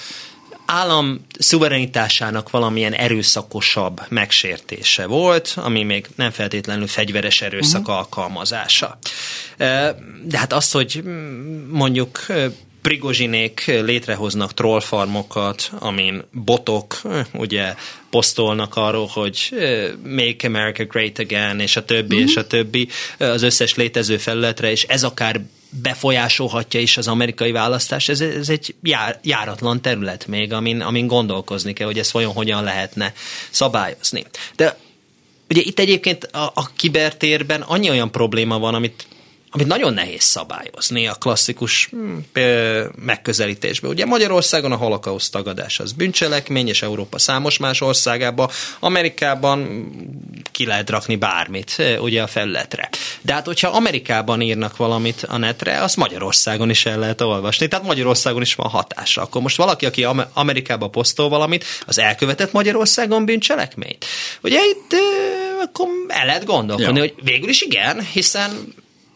állam 0.69 1.25
szuverenitásának 1.39 2.49
valamilyen 2.49 2.93
erőszakosabb 2.93 4.01
megsértése 4.09 5.05
volt, 5.05 5.53
ami 5.55 5.83
még 5.83 6.07
nem 6.15 6.31
feltétlenül 6.31 6.87
fegyveres 6.87 7.41
erőszak 7.41 7.81
uh-huh. 7.81 7.95
alkalmazása. 7.95 8.97
De 10.23 10.37
hát 10.37 10.53
az, 10.53 10.71
hogy 10.71 11.03
mondjuk 11.71 12.25
Prigozsinék 12.81 13.65
létrehoznak 13.65 14.53
trollfarmokat, 14.53 15.71
amin 15.79 16.23
botok 16.31 17.01
ugye 17.33 17.75
posztolnak 18.09 18.75
arról, 18.75 19.07
hogy 19.13 19.55
Make 20.03 20.47
America 20.47 20.83
Great 20.83 21.19
Again, 21.19 21.59
és 21.59 21.75
a 21.75 21.85
többi, 21.85 22.15
mm-hmm. 22.15 22.25
és 22.25 22.35
a 22.35 22.47
többi 22.47 22.87
az 23.17 23.41
összes 23.41 23.75
létező 23.75 24.17
felületre, 24.17 24.71
és 24.71 24.83
ez 24.83 25.03
akár 25.03 25.41
befolyásolhatja 25.69 26.79
is 26.79 26.97
az 26.97 27.07
amerikai 27.07 27.51
választás, 27.51 28.09
ez, 28.09 28.21
ez 28.21 28.49
egy 28.49 28.75
jár, 28.83 29.19
járatlan 29.23 29.81
terület 29.81 30.27
még, 30.27 30.53
amin, 30.53 30.81
amin 30.81 31.07
gondolkozni 31.07 31.73
kell, 31.73 31.87
hogy 31.87 31.99
ezt 31.99 32.11
vajon 32.11 32.33
hogyan 32.33 32.63
lehetne 32.63 33.13
szabályozni. 33.49 34.25
De 34.55 34.77
ugye 35.49 35.61
itt 35.61 35.79
egyébként 35.79 36.23
a, 36.23 36.51
a 36.53 36.73
kibertérben 36.75 37.61
annyi 37.61 37.89
olyan 37.89 38.11
probléma 38.11 38.59
van, 38.59 38.73
amit 38.73 39.07
amit 39.51 39.67
nagyon 39.67 39.93
nehéz 39.93 40.23
szabályozni 40.23 41.07
a 41.07 41.13
klasszikus 41.13 41.85
hmm, 41.85 42.25
megközelítésben. 42.95 43.91
Ugye 43.91 44.05
Magyarországon 44.05 44.71
a 44.71 44.75
holokauszt 44.75 45.31
tagadás 45.31 45.79
az 45.79 45.91
bűncselekmény, 45.91 46.67
és 46.67 46.81
Európa 46.81 47.19
számos 47.19 47.57
más 47.57 47.81
országában, 47.81 48.49
Amerikában 48.79 49.89
ki 50.51 50.65
lehet 50.65 50.89
rakni 50.89 51.15
bármit 51.15 51.75
ugye 51.99 52.21
a 52.21 52.27
felületre. 52.27 52.89
De 53.21 53.33
hát, 53.33 53.45
hogyha 53.45 53.69
Amerikában 53.69 54.41
írnak 54.41 54.77
valamit 54.77 55.23
a 55.23 55.37
netre, 55.37 55.81
azt 55.81 55.97
Magyarországon 55.97 56.69
is 56.69 56.85
el 56.85 56.99
lehet 56.99 57.21
olvasni. 57.21 57.67
Tehát 57.67 57.85
Magyarországon 57.85 58.41
is 58.41 58.55
van 58.55 58.69
hatása. 58.69 59.21
Akkor 59.21 59.41
most 59.41 59.57
valaki, 59.57 59.85
aki 59.85 60.07
Amerikába 60.33 60.87
posztol 60.87 61.29
valamit, 61.29 61.65
az 61.85 61.99
elkövetett 61.99 62.51
Magyarországon 62.51 63.25
bűncselekményt. 63.25 64.05
Ugye 64.41 64.59
itt 64.69 64.95
akkor 65.61 65.87
el 66.07 66.25
lehet 66.25 66.45
gondolkodni, 66.45 66.99
ja. 66.99 67.01
hogy 67.01 67.13
végül 67.23 67.49
is 67.49 67.61
igen, 67.61 68.01
hiszen 68.01 68.73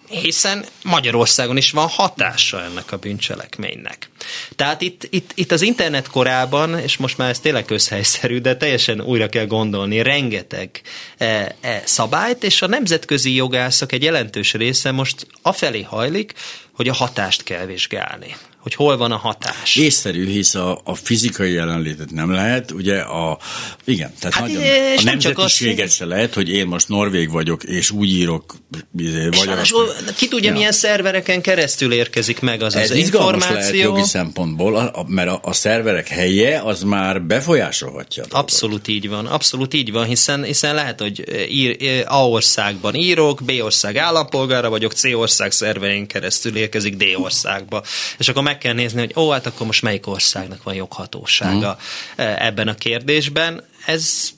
hiszen 0.08 0.66
Magyarországon 0.84 1.58
is 1.58 1.72
van 1.72 1.88
hatása 1.88 2.63
ennek 2.63 2.92
a 2.92 2.98
bűncselekménynek. 2.98 4.10
Tehát 4.56 4.82
itt, 4.82 5.08
itt, 5.10 5.32
itt 5.36 5.52
az 5.52 5.62
internet 5.62 6.08
korában, 6.08 6.80
és 6.80 6.98
most 6.98 7.18
már 7.18 7.30
ez 7.30 7.39
tényleg 7.39 7.66
közhelyszerű, 7.66 8.39
de 8.39 8.58
teljesen 8.58 9.02
újra 9.02 9.30
kell 9.30 9.46
gondolni, 9.46 10.02
rengeteg 10.02 10.82
e, 11.18 11.56
e, 11.62 11.82
szabályt, 11.86 12.44
és 12.44 12.62
a 12.62 12.68
nemzetközi 12.68 13.36
jogászok 13.36 13.92
egy 13.92 14.04
jelentős 14.04 14.54
része 14.54 14.92
most 14.92 15.28
afelé 15.42 15.82
hajlik, 15.82 16.34
hogy 16.72 16.88
a 16.88 16.94
hatást 16.94 17.44
kell 17.44 17.66
vizsgálni 17.66 18.36
hogy 18.63 18.73
hol 18.73 18.97
van 18.97 19.12
a 19.12 19.17
hatás. 19.17 19.76
Észszerű, 19.76 20.28
hisz 20.28 20.56
a, 20.56 20.82
a 20.84 20.95
fizikai 20.95 21.52
jelenlétet 21.52 22.12
nem 22.12 22.32
lehet, 22.32 22.71
ugye 22.71 22.99
a, 22.99 23.39
igen, 23.84 24.13
tehát 24.19 24.36
hát, 24.36 24.47
nagyon, 24.47 24.63
a 24.97 25.02
nemzetiséget 25.04 25.91
se 25.91 26.06
lehet, 26.06 26.34
hogy 26.34 26.49
én 26.49 26.67
most 26.67 26.88
norvég 26.88 27.32
vagyok, 27.32 27.63
és 27.63 27.91
úgy 27.91 28.10
írok, 28.10 28.56
izé, 28.97 29.30
vagy 29.30 29.47
az, 29.47 29.73
ki 30.15 30.28
tudja, 30.28 30.49
ja. 30.49 30.56
milyen 30.56 30.71
szervereken 30.71 31.41
keresztül 31.41 31.93
érkezik 31.93 32.39
meg 32.39 32.62
az 32.62 32.76
Ez 32.76 32.91
az 32.91 32.97
információ. 32.97 33.56
lehet 33.56 33.76
jogi 33.76 34.04
szempontból, 34.04 34.76
a, 34.76 35.06
mert 35.08 35.30
a, 35.30 35.39
a 35.43 35.54
szerverek 35.54 36.08
helye 36.08 36.62
az 36.62 36.84
már 36.84 37.21
befolyásolhatja. 37.21 38.23
A 38.30 38.38
abszolút 38.38 38.88
így 38.88 39.10
van, 39.10 39.26
abszolút 39.26 39.73
így 39.73 39.91
van, 39.91 40.06
hiszen, 40.06 40.43
hiszen 40.43 40.76
lehet, 40.76 40.99
hogy 40.99 41.23
ír, 41.49 42.04
A 42.08 42.28
országban 42.28 42.95
írok, 42.95 43.41
B 43.43 43.52
ország 43.62 43.97
állampolgára 43.97 44.69
vagyok, 44.69 44.91
C 44.93 45.04
ország 45.04 45.52
szerverén 45.52 46.08
keresztül 46.08 46.56
érkezik 46.56 46.95
D 46.95 47.04
országba. 47.15 47.84
És 48.17 48.28
akkor 48.28 48.43
meg 48.43 48.53
meg 48.54 48.62
kell 48.62 48.74
nézni, 48.74 49.00
hogy 49.00 49.13
ó, 49.16 49.30
hát 49.30 49.46
akkor 49.46 49.66
most 49.66 49.82
melyik 49.82 50.08
országnak 50.08 50.63
van 50.63 50.74
joghatósága 50.74 51.78
mm. 51.78 52.26
ebben 52.26 52.68
a 52.68 52.76
kérdésben. 52.76 53.63
Ez, 53.86 54.30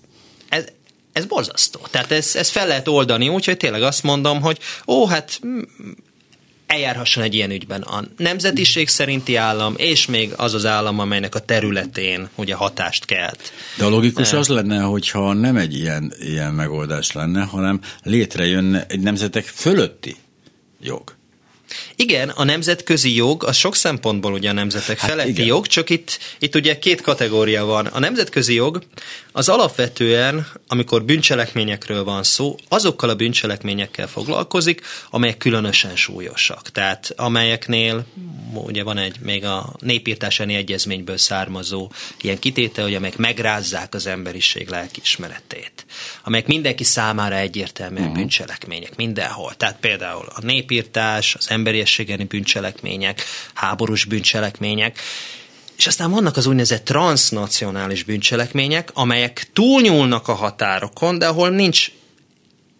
ez, 0.49 0.65
ez 1.13 1.25
borzasztó. 1.25 1.79
Tehát 1.91 2.11
ez, 2.11 2.35
ez 2.35 2.49
fel 2.49 2.67
lehet 2.67 2.87
oldani 2.87 3.29
úgy, 3.29 3.45
hogy 3.45 3.57
tényleg 3.57 3.83
azt 3.83 4.03
mondom, 4.03 4.41
hogy 4.41 4.59
ó, 4.87 5.07
hát 5.07 5.41
eljárhasson 6.67 7.23
egy 7.23 7.33
ilyen 7.33 7.51
ügyben 7.51 7.81
a 7.81 8.03
nemzetiség 8.17 8.87
szerinti 8.87 9.35
állam, 9.35 9.73
és 9.77 10.05
még 10.05 10.33
az 10.35 10.53
az 10.53 10.65
állam, 10.65 10.99
amelynek 10.99 11.35
a 11.35 11.39
területén 11.39 12.29
ugye 12.35 12.55
hatást 12.55 13.05
kelt. 13.05 13.51
De 13.77 13.85
a 13.85 13.89
logikus 13.89 14.33
az 14.33 14.47
lenne, 14.47 14.81
hogyha 14.81 15.33
nem 15.33 15.57
egy 15.57 15.75
ilyen, 15.75 16.13
ilyen 16.19 16.53
megoldás 16.53 17.11
lenne, 17.11 17.43
hanem 17.43 17.79
létrejönne 18.03 18.85
egy 18.87 18.99
nemzetek 18.99 19.45
fölötti 19.45 20.15
jog. 20.81 21.15
Igen, 21.95 22.29
a 22.29 22.43
nemzetközi 22.43 23.15
jog 23.15 23.43
az 23.43 23.55
sok 23.55 23.75
szempontból 23.75 24.33
ugye 24.33 24.49
a 24.49 24.53
nemzetek 24.53 24.99
hát 24.99 25.09
feletti 25.09 25.29
igen. 25.29 25.45
jog, 25.45 25.67
csak 25.67 25.89
itt, 25.89 26.19
itt 26.39 26.55
ugye 26.55 26.79
két 26.79 27.01
kategória 27.01 27.65
van. 27.65 27.85
A 27.85 27.99
nemzetközi 27.99 28.53
jog 28.53 28.83
az 29.37 29.49
alapvetően, 29.49 30.47
amikor 30.67 31.03
bűncselekményekről 31.03 32.03
van 32.03 32.23
szó, 32.23 32.55
azokkal 32.67 33.09
a 33.09 33.15
bűncselekményekkel 33.15 34.07
foglalkozik, 34.07 34.81
amelyek 35.09 35.37
különösen 35.37 35.95
súlyosak. 35.95 36.69
Tehát 36.71 37.13
amelyeknél 37.15 38.05
ugye 38.53 38.83
van 38.83 38.97
egy 38.97 39.15
még 39.19 39.45
a 39.45 39.75
népírtásáni 39.79 40.55
egyezményből 40.55 41.17
származó 41.17 41.91
ilyen 42.21 42.39
kitétel, 42.39 42.83
hogy 42.83 42.95
amelyek 42.95 43.17
megrázzák 43.17 43.93
az 43.93 44.07
emberiség 44.07 44.67
lelkiismeretét. 44.67 45.85
Amelyek 46.23 46.47
mindenki 46.47 46.83
számára 46.83 47.35
egyértelműen 47.35 48.01
uh-huh. 48.01 48.17
bűncselekmények 48.17 48.95
mindenhol. 48.95 49.53
Tehát 49.55 49.79
például 49.79 50.25
a 50.35 50.45
népírtás, 50.45 51.35
az 51.35 51.49
emberiességeni 51.49 52.23
bűncselekmények, 52.23 53.23
háborús 53.53 54.05
bűncselekmények, 54.05 54.99
és 55.77 55.87
aztán 55.87 56.11
vannak 56.11 56.37
az 56.37 56.45
úgynevezett 56.45 56.85
transnacionális 56.85 58.03
bűncselekmények, 58.03 58.89
amelyek 58.93 59.49
túlnyúlnak 59.53 60.27
a 60.27 60.33
határokon, 60.33 61.17
de 61.17 61.27
ahol 61.27 61.49
nincs 61.49 61.91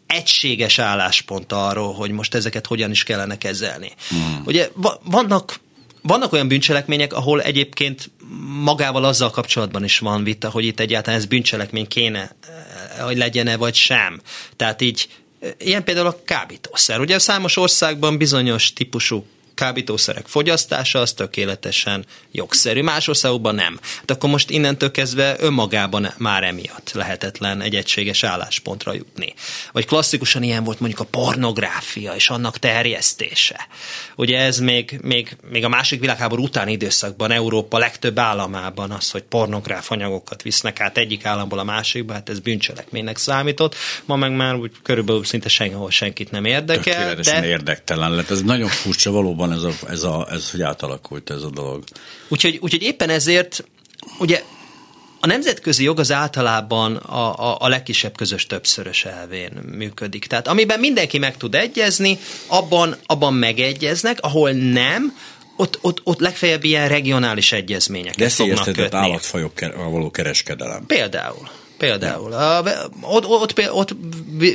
egységes 0.07 0.79
álláspont 0.79 1.51
arról, 1.51 1.93
hogy 1.93 2.11
most 2.11 2.35
ezeket 2.35 2.67
hogyan 2.67 2.91
is 2.91 3.03
kellene 3.03 3.37
kezelni. 3.37 3.91
Hmm. 4.09 4.41
Ugye 4.45 4.69
vannak 5.03 5.59
vannak 6.01 6.33
olyan 6.33 6.47
bűncselekmények, 6.47 7.13
ahol 7.13 7.41
egyébként 7.41 8.11
magával 8.63 9.03
azzal 9.03 9.29
kapcsolatban 9.29 9.83
is 9.83 9.99
van 9.99 10.23
vita, 10.23 10.49
hogy 10.49 10.65
itt 10.65 10.79
egyáltalán 10.79 11.19
ez 11.19 11.25
bűncselekmény 11.25 11.87
kéne, 11.87 12.19
eh, 12.19 13.05
hogy 13.05 13.17
legyen-e 13.17 13.57
vagy 13.57 13.75
sem. 13.75 14.21
Tehát 14.55 14.81
így 14.81 15.07
Ilyen 15.57 15.83
például 15.83 16.07
a 16.07 16.19
kábítószer. 16.25 16.99
Ugye 16.99 17.19
számos 17.19 17.57
országban 17.57 18.17
bizonyos 18.17 18.73
típusú 18.73 19.25
kábítószerek 19.55 20.27
fogyasztása 20.27 20.99
az 20.99 21.13
tökéletesen 21.13 22.05
jogszerű, 22.31 22.81
más 22.81 23.07
országokban 23.07 23.55
nem. 23.55 23.79
De 24.05 24.13
akkor 24.13 24.29
most 24.29 24.49
innentől 24.49 24.91
kezdve 24.91 25.35
önmagában 25.39 26.13
már 26.17 26.43
emiatt 26.43 26.91
lehetetlen 26.93 27.61
egy 27.61 27.75
egységes 27.75 28.23
álláspontra 28.23 28.93
jutni. 28.93 29.33
Vagy 29.71 29.85
klasszikusan 29.85 30.43
ilyen 30.43 30.63
volt 30.63 30.79
mondjuk 30.79 31.01
a 31.01 31.03
pornográfia 31.03 32.13
és 32.13 32.29
annak 32.29 32.57
terjesztése. 32.57 33.67
Ugye 34.15 34.39
ez 34.39 34.59
még, 34.59 34.99
még, 35.01 35.37
még 35.49 35.63
a 35.63 35.69
másik 35.69 35.99
világháború 35.99 36.43
utáni 36.43 36.71
időszakban 36.71 37.31
Európa 37.31 37.77
legtöbb 37.77 38.19
államában 38.19 38.91
az, 38.91 39.11
hogy 39.11 39.23
pornográf 39.23 39.91
anyagokat 39.91 40.41
visznek 40.41 40.79
át 40.79 40.97
egyik 40.97 41.25
államból 41.25 41.59
a 41.59 41.63
másikba, 41.63 42.13
hát 42.13 42.29
ez 42.29 42.39
bűncselekménynek 42.39 43.17
számított. 43.17 43.75
Ma 44.05 44.15
meg 44.15 44.35
már 44.35 44.55
úgy 44.55 44.71
körülbelül 44.83 45.23
szinte 45.23 45.49
senhol 45.49 45.91
senkit 45.91 46.31
nem 46.31 46.45
érdekel. 46.45 46.83
Tökéletesen 46.83 47.41
de... 47.41 47.47
érdektelen 47.47 48.11
lett. 48.11 48.29
Ez 48.29 48.41
nagyon 48.41 48.69
furcsa 48.69 49.11
valóban 49.11 49.44
van 49.47 49.57
ez, 49.57 49.63
a, 49.63 49.89
ez, 49.89 50.03
a, 50.03 50.27
ez 50.31 50.51
hogy 50.51 50.61
átalakult 50.61 51.29
ez 51.29 51.43
a 51.43 51.49
dolog. 51.49 51.83
Úgyhogy, 52.27 52.59
úgyhogy 52.61 52.81
éppen 52.81 53.09
ezért, 53.09 53.65
ugye 54.19 54.43
a 55.19 55.27
nemzetközi 55.27 55.83
jog 55.83 55.99
az 55.99 56.11
általában 56.11 56.95
a, 56.95 57.51
a, 57.51 57.57
a 57.59 57.67
legkisebb 57.67 58.17
közös 58.17 58.45
többszörös 58.45 59.05
elvén 59.05 59.51
működik. 59.71 60.25
Tehát 60.25 60.47
amiben 60.47 60.79
mindenki 60.79 61.17
meg 61.17 61.37
tud 61.37 61.55
egyezni, 61.55 62.19
abban, 62.47 62.95
abban 63.05 63.33
megegyeznek, 63.33 64.17
ahol 64.21 64.51
nem, 64.51 65.17
ott, 65.55 65.77
ott, 65.81 66.01
ott 66.03 66.19
legfeljebb 66.19 66.63
ilyen 66.63 66.87
regionális 66.87 67.51
egyezményeket 67.51 68.31
fognak 68.31 68.63
kötni. 68.63 68.97
állatfajok 68.97 69.51
való 69.75 70.11
kereskedelem. 70.11 70.85
Például. 70.85 71.49
Például. 71.77 72.33
A, 72.33 72.63
ott, 73.01 73.25
ott, 73.27 73.71
ott 73.71 73.95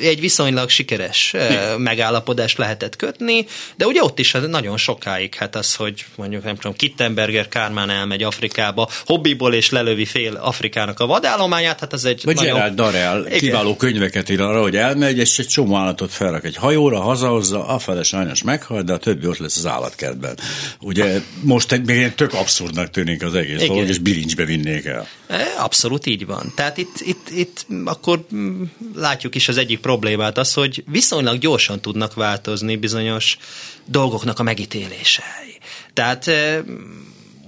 egy 0.02 0.20
viszonylag 0.20 0.68
sikeres 0.68 1.34
megállapodást 1.76 2.58
lehetett 2.58 2.96
kötni, 2.96 3.46
de 3.76 3.86
ugye 3.86 4.02
ott 4.02 4.18
is 4.18 4.36
nagyon 4.48 4.76
sokáig, 4.76 5.34
hát 5.34 5.56
az, 5.56 5.74
hogy 5.74 6.04
mondjuk 6.16 6.44
nem 6.44 6.54
tudom, 6.54 6.76
Kittenberger 6.76 7.48
Kármán 7.48 7.90
elmegy 7.90 8.22
Afrikába, 8.22 8.88
hobbiból 9.06 9.54
és 9.54 9.70
lelövi 9.70 10.04
fél 10.04 10.34
Afrikának 10.34 11.00
a 11.00 11.06
vadállományát, 11.06 11.80
hát 11.80 11.92
az 11.92 12.04
egy 12.04 12.24
Vagy 12.24 12.34
nagyon... 12.34 12.54
Gerard 12.54 12.74
Darrell 12.74 13.24
Igen. 13.26 13.38
kiváló 13.38 13.76
könyveket 13.76 14.28
ír 14.28 14.40
arra, 14.40 14.60
hogy 14.60 14.76
elmegy, 14.76 15.18
és 15.18 15.38
egy 15.38 15.46
csomó 15.46 15.76
állatot 15.76 16.12
felrak 16.12 16.44
egy 16.44 16.56
hajóra, 16.56 17.00
hazahozza, 17.00 17.66
a 17.66 17.78
fele 17.78 18.02
sajnos 18.02 18.42
meghal, 18.42 18.82
de 18.82 18.92
a 18.92 18.98
többi 18.98 19.26
ott 19.26 19.38
lesz 19.38 19.56
az 19.56 19.66
állatkertben. 19.66 20.38
Ugye 20.80 21.20
most 21.42 21.80
még 21.84 22.14
tök 22.14 22.34
abszurdnak 22.34 22.90
tűnik 22.90 23.22
az 23.22 23.34
egész 23.34 23.66
dolog, 23.66 23.88
és 23.88 23.98
bilincsbe 23.98 24.44
vinnék 24.44 24.84
el. 24.84 25.06
Abszolút 25.58 26.06
így 26.06 26.26
van. 26.26 26.52
Tehát 26.54 26.76
itt, 26.76 27.00
itt, 27.10 27.30
itt 27.30 27.66
akkor 27.84 28.26
látjuk 28.94 29.34
is 29.34 29.48
az 29.48 29.56
egyik 29.56 29.80
problémát, 29.80 30.38
az, 30.38 30.54
hogy 30.54 30.84
viszonylag 30.86 31.38
gyorsan 31.38 31.80
tudnak 31.80 32.14
változni 32.14 32.76
bizonyos 32.76 33.38
dolgoknak 33.84 34.38
a 34.38 34.42
megítélései. 34.42 35.58
Tehát 35.92 36.30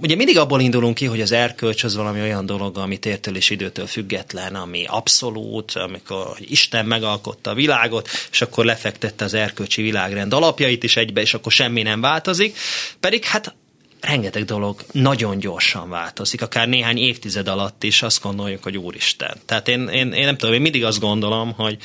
ugye 0.01 0.15
mindig 0.15 0.39
abból 0.39 0.61
indulunk 0.61 0.95
ki, 0.95 1.05
hogy 1.05 1.21
az 1.21 1.33
erkölcs 1.33 1.85
az 1.85 1.97
valami 1.97 2.21
olyan 2.21 2.47
dolog, 2.47 2.79
ami 2.79 2.99
tértől 2.99 3.37
és 3.37 3.51
időtől 3.51 3.87
független, 3.87 4.55
ami 4.55 4.85
abszolút, 4.87 5.73
amikor 5.73 6.37
Isten 6.39 6.87
megalkotta 6.87 7.51
a 7.51 7.55
világot, 7.55 8.09
és 8.31 8.43
akkor 8.43 8.65
lefektette 8.65 9.25
az 9.25 9.35
erkölcsi 9.35 9.83
világrend 9.83 10.33
alapjait 10.33 10.83
is 10.83 10.97
egybe, 10.97 11.21
és 11.21 11.35
akkor 11.35 11.53
semmi 11.53 11.83
nem 11.83 12.01
változik. 12.01 12.57
Pedig 13.01 13.25
hát 13.25 13.55
rengeteg 14.03 14.45
dolog 14.45 14.85
nagyon 14.93 15.39
gyorsan 15.39 15.89
változik, 15.89 16.43
akár 16.43 16.69
néhány 16.69 16.97
évtized 16.97 17.49
alatt 17.49 17.83
is 17.85 18.03
azt 18.03 18.23
gondoljuk, 18.23 18.63
hogy 18.63 18.77
úristen. 18.77 19.37
Tehát 19.47 19.69
én, 19.69 19.89
én, 19.89 20.13
én 20.13 20.25
nem 20.25 20.37
tudom, 20.37 20.55
én 20.55 20.61
mindig 20.61 20.85
azt 20.85 21.01
gondolom, 21.01 21.53
hogy 21.53 21.79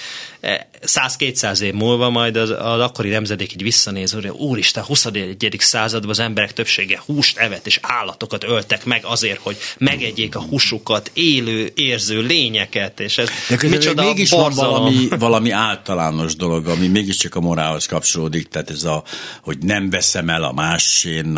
100-200 0.85 1.59
év 1.59 1.73
múlva 1.73 2.09
majd 2.09 2.35
az, 2.35 2.49
az 2.49 2.79
akkori 2.79 3.09
nemzedék 3.09 3.53
így 3.53 3.63
visszanéz, 3.63 4.11
hogy 4.11 4.27
úristen, 4.27 4.83
21. 4.83 5.55
században 5.57 6.09
az 6.09 6.19
emberek 6.19 6.53
többsége 6.53 7.01
húst 7.05 7.37
evett 7.37 7.65
és 7.65 7.79
állatokat 7.81 8.43
öltek 8.43 8.85
meg 8.85 9.05
azért, 9.05 9.39
hogy 9.41 9.57
megegyék 9.77 10.35
a 10.35 10.41
húsukat, 10.41 11.11
élő, 11.13 11.71
érző 11.75 12.21
lényeket, 12.21 12.99
és 12.99 13.17
ez 13.17 13.29
De 13.49 13.69
micsoda 13.69 14.03
mégis 14.03 14.29
borzalom. 14.29 14.71
van 14.71 14.81
valami, 14.81 15.07
valami 15.19 15.49
általános 15.49 16.35
dolog, 16.35 16.67
ami 16.67 16.87
mégiscsak 16.87 17.35
a 17.35 17.39
morálhoz 17.39 17.85
kapcsolódik, 17.85 18.47
tehát 18.47 18.69
ez 18.69 18.83
a, 18.83 19.03
hogy 19.41 19.57
nem 19.57 19.89
veszem 19.89 20.29
el 20.29 20.43
a 20.43 20.53
másén, 20.53 21.35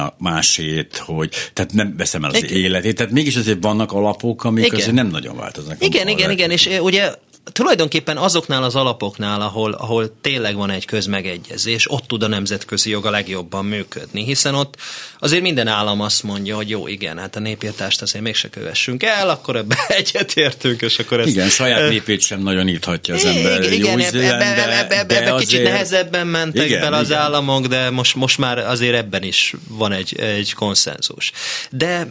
másét, 0.70 0.98
hogy 0.98 1.30
tehát 1.54 1.74
nem 1.74 1.94
veszem 1.98 2.24
el 2.24 2.30
az 2.30 2.44
igen. 2.44 2.58
életét, 2.58 2.96
tehát 2.96 3.12
mégis 3.12 3.36
azért 3.36 3.58
vannak 3.62 3.92
alapok, 3.92 4.44
amik 4.44 4.66
igen. 4.66 4.80
azért 4.80 4.96
nem 4.96 5.08
nagyon 5.08 5.36
változnak. 5.36 5.86
Igen, 5.86 6.08
igen, 6.08 6.32
igen, 6.32 6.52
és 6.52 6.70
ugye 6.82 7.12
tulajdonképpen 7.52 8.18
azoknál 8.18 8.64
az 8.64 8.76
alapoknál, 8.76 9.42
ahol, 9.42 9.72
ahol 9.72 10.16
tényleg 10.22 10.56
van 10.56 10.70
egy 10.70 10.86
közmegegyezés, 10.86 11.92
ott 11.92 12.08
tud 12.08 12.24
a 12.24 12.28
nemzetközi 12.28 12.90
jog 12.90 13.06
a 13.06 13.10
legjobban 13.10 13.66
működni, 13.66 14.24
hiszen 14.24 14.56
ott 14.56 14.76
azért 15.20 15.42
minden 15.42 15.68
állam 15.68 16.02
azt 16.02 16.24
mondja, 16.24 16.56
hogy 16.56 16.70
jó, 16.70 16.88
igen, 16.88 17.18
hát 17.18 17.36
a 17.36 17.40
népírtást 17.40 18.02
azért 18.02 18.24
mégse 18.24 18.50
kövessünk 18.50 19.04
el, 19.04 19.30
akkor 19.30 19.56
ebbe 19.56 19.76
egyetértünk, 20.00 20.82
és 20.82 21.00
akkor 21.00 21.20
ez... 21.20 21.28
Igen, 21.28 21.50
saját 21.50 21.90
népét 21.90 22.22
sem 22.22 22.42
nagyon 22.42 22.68
írhatja 22.68 23.14
az 23.14 23.26
ember. 23.26 23.72
Igen, 23.72 24.00
ebbe, 24.00 24.34
ebbe, 24.34 24.80
ebbe, 24.80 25.00
ebbe, 25.00 25.22
ebbe 25.22 25.40
kicsit 25.40 25.64
nehezebben 25.64 26.28
mentek 26.28 26.66
igen, 26.66 26.80
bele 26.80 26.98
az 26.98 27.10
igen. 27.10 27.22
államok, 27.22 27.66
de 27.66 27.90
most, 27.90 28.16
most 28.16 28.38
már 28.38 28.58
azért 28.58 28.96
ebben 28.96 29.24
is 29.24 29.54
van 29.68 29.92
egy, 29.92 30.20
egy 30.20 30.54
konszenzus. 30.54 31.32
De 31.72 32.08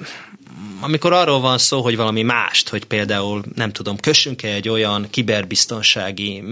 amikor 0.80 1.12
arról 1.12 1.40
van 1.40 1.58
szó, 1.58 1.80
hogy 1.80 1.96
valami 1.96 2.22
mást, 2.22 2.68
hogy 2.68 2.84
például, 2.84 3.42
nem 3.54 3.72
tudom, 3.72 3.96
kössünk-e 3.96 4.48
egy 4.48 4.68
olyan 4.68 5.06
kiberbiztonsági 5.10 6.42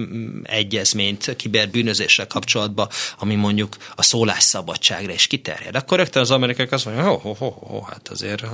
egyezményt 0.43 1.37
kiberbűnözéssel 1.37 2.27
kapcsolatban, 2.27 2.89
ami 3.19 3.35
mondjuk 3.35 3.77
a 3.95 4.03
szólásszabadságra 4.03 5.13
is 5.13 5.27
kiterjed, 5.27 5.77
akkor 5.77 5.99
rögtön 5.99 6.23
az 6.23 6.31
amerikák 6.31 6.73
azt 6.73 6.85
mondják, 6.85 7.07
ho, 7.07 7.17
ho, 7.17 7.33
ho, 7.33 7.51
ho 7.51 7.81
hát 7.81 8.09
azért 8.09 8.45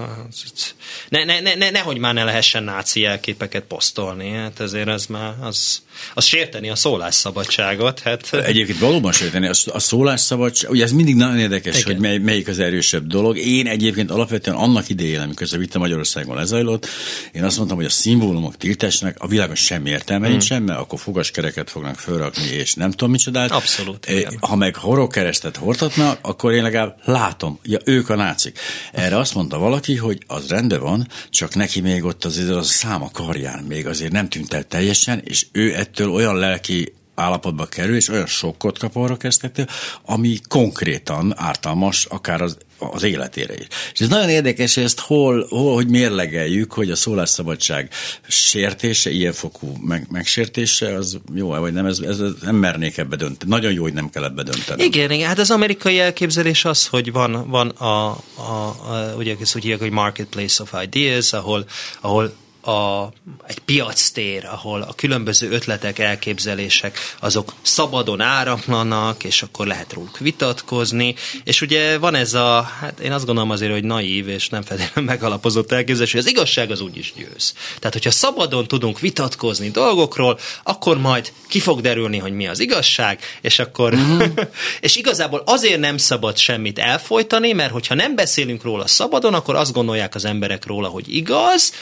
ne, 1.09 1.25
ne, 1.25 1.41
ne, 1.41 1.55
ne, 1.55 1.71
nehogy 1.71 1.99
már 1.99 2.15
ne 2.15 2.25
lehessen 2.25 2.63
náci 2.63 3.01
jelképeket 3.01 3.63
posztolni, 3.63 4.31
hát 4.31 4.61
ezért 4.61 4.89
ez 4.89 5.07
már 5.07 5.35
az, 5.41 5.83
az 6.15 6.25
sérteni 6.25 6.71
a 6.71 6.75
szólásszabadságot. 6.75 8.01
Hát. 8.01 8.35
Egyébként 8.35 8.79
valóban 8.79 9.13
sérteni 9.13 9.47
a, 9.47 9.55
a 9.67 9.79
szólásszabadság, 9.79 10.71
ugye 10.71 10.85
ez 10.85 10.93
mindig 10.93 11.15
nagyon 11.15 11.39
érdekes, 11.39 11.79
Igen. 11.79 11.87
hogy 11.87 12.01
mely, 12.01 12.19
melyik 12.19 12.49
az 12.49 12.59
erősebb 12.59 13.07
dolog. 13.07 13.39
Én 13.39 13.67
egyébként 13.67 14.11
alapvetően 14.11 14.57
annak 14.57 14.89
idején, 14.89 15.21
amikor 15.33 15.47
ez 15.47 15.53
a 15.53 15.59
vita 15.59 15.79
Magyarországon 15.79 16.37
lezajlott, 16.37 16.87
én 17.33 17.45
azt 17.45 17.57
mondtam, 17.57 17.77
hogy 17.77 17.87
a 17.87 17.91
szimbólumok 17.91 18.57
tiltásnak 18.57 19.17
a 19.19 19.27
világon 19.27 19.55
semmi 19.55 19.91
értelme 19.91 20.25
hmm. 20.25 20.37
nincsen, 20.37 20.63
mert 20.63 20.79
akkor 20.79 20.99
fogaskereket 20.99 21.71
fognak 21.71 21.95
felrakni, 21.95 22.47
és 22.47 22.75
nem 22.75 22.91
tudom 22.91 23.11
micsodát. 23.11 23.51
Abszolút. 23.51 24.09
Igen. 24.09 24.39
Ha 24.41 24.57
meg 24.57 24.77
horogkeresztet 24.77 25.57
hordhatnak, 25.57 26.19
akkor 26.23 26.53
én 26.53 26.63
legalább 26.63 26.97
látom, 27.05 27.59
ja, 27.63 27.79
ők 27.85 28.09
a 28.09 28.15
nácik. 28.15 28.59
Erre 28.93 29.17
azt 29.17 29.35
mondta 29.35 29.59
valaki, 29.59 29.97
hogy 29.97 30.19
az 30.27 30.49
rendben 30.49 30.81
van, 30.81 31.09
csak 31.31 31.55
neki 31.55 31.81
még 31.81 32.05
ott 32.05 32.25
azért 32.25 32.49
az 32.49 32.57
a 32.57 32.63
szám 32.63 33.03
a 33.03 33.11
karján 33.11 33.65
még 33.65 33.87
azért 33.87 34.13
nem 34.13 34.29
tűnt 34.29 34.53
el 34.53 34.63
teljesen, 34.63 35.21
és 35.25 35.47
ő 35.53 35.75
ettől 35.75 36.11
olyan 36.11 36.37
lelki 36.37 36.93
állapotba 37.23 37.67
kerül, 37.67 37.97
és 37.97 38.09
olyan 38.09 38.27
sokkot 38.27 38.79
kap 38.79 38.97
arra 38.97 39.17
kezdetől, 39.17 39.67
ami 40.05 40.39
konkrétan 40.49 41.35
ártalmas, 41.37 42.05
akár 42.05 42.43
az 42.43 42.57
az 42.91 43.03
életére 43.03 43.55
is. 43.55 43.67
És 43.93 44.01
ez 44.01 44.09
nagyon 44.09 44.29
érdekes, 44.29 44.75
hogy 44.75 44.85
ezt 44.85 45.01
hol, 45.01 45.47
hol 45.49 45.75
hogy 45.75 45.89
mérlegeljük, 45.89 46.73
hogy 46.73 46.91
a 46.91 46.97
szólásszabadság 46.97 47.91
sértése, 48.29 49.11
ilyen 49.11 49.33
fokú 49.33 49.77
meg, 49.81 50.07
megsértése, 50.11 50.95
az 50.95 51.19
jó 51.35 51.49
vagy 51.49 51.73
nem, 51.73 51.87
ez, 51.87 51.99
ez, 51.99 52.19
nem 52.43 52.57
mernék 52.57 52.99
ebbe 52.99 53.17
dönteni. 53.17 53.51
Nagyon 53.51 53.73
jó, 53.73 53.83
hogy 53.83 53.93
nem 53.93 54.11
kell 54.11 54.25
ebbe 54.25 54.43
dönteni. 54.43 54.83
Igen, 54.83 55.11
igen, 55.11 55.29
hát 55.29 55.39
az 55.39 55.51
amerikai 55.51 55.99
elképzelés 55.99 56.65
az, 56.65 56.87
hogy 56.87 57.13
van, 57.13 57.49
van 57.49 57.69
a, 57.69 58.11
a, 58.35 58.51
a 58.89 59.15
ugye 59.17 59.37
ezt 59.41 59.57
úgy 59.57 59.63
hívják, 59.63 59.81
hogy 59.81 59.91
marketplace 59.91 60.63
of 60.63 60.75
ideas, 60.83 61.33
ahol, 61.33 61.65
ahol 62.01 62.33
a, 62.63 63.13
egy 63.47 63.59
piactér, 63.59 64.45
ahol 64.45 64.83
a 64.83 64.93
különböző 64.93 65.51
ötletek, 65.51 65.99
elképzelések, 65.99 66.99
azok 67.21 67.53
szabadon 67.63 68.21
áramlanak, 68.21 69.25
és 69.25 69.43
akkor 69.43 69.67
lehet 69.67 69.93
róluk 69.93 70.19
vitatkozni, 70.19 71.15
és 71.45 71.61
ugye 71.61 71.99
van 71.99 72.15
ez 72.15 72.35
a, 72.35 72.71
hát 72.81 73.01
én 73.01 73.13
azt 73.13 73.27
gondolom 73.27 73.51
azért, 73.51 73.73
hogy 73.73 73.85
naív, 73.85 74.29
és 74.29 74.49
nem 74.49 74.63
feltétlenül 74.63 75.11
megalapozott 75.11 75.73
elképzelés, 75.73 76.13
hogy 76.13 76.21
az 76.21 76.29
igazság 76.29 76.71
az 76.71 76.81
úgyis 76.81 77.13
győz. 77.17 77.55
Tehát, 77.79 77.93
hogyha 77.93 78.11
szabadon 78.11 78.67
tudunk 78.67 79.01
vitatkozni 79.01 79.71
dolgokról, 79.71 80.39
akkor 80.63 80.99
majd 80.99 81.33
ki 81.49 81.61
fog 81.61 81.81
derülni, 81.81 82.19
hogy 82.19 82.33
mi 82.33 82.47
az 82.47 82.61
igazság, 82.61 83.21
és 83.41 83.59
akkor, 83.59 83.95
uh-huh. 83.95 84.25
és 84.81 84.97
igazából 84.97 85.43
azért 85.47 85.81
nem 85.81 85.97
szabad 85.97 86.37
semmit 86.37 86.79
elfolytani, 86.79 87.53
mert 87.53 87.73
hogyha 87.73 87.95
nem 87.95 88.15
beszélünk 88.15 88.63
róla 88.63 88.87
szabadon, 88.87 89.35
akkor 89.35 89.55
azt 89.55 89.73
gondolják 89.73 90.15
az 90.15 90.25
emberek 90.25 90.67
róla, 90.67 90.89
hogy 90.89 91.15
igaz, 91.15 91.73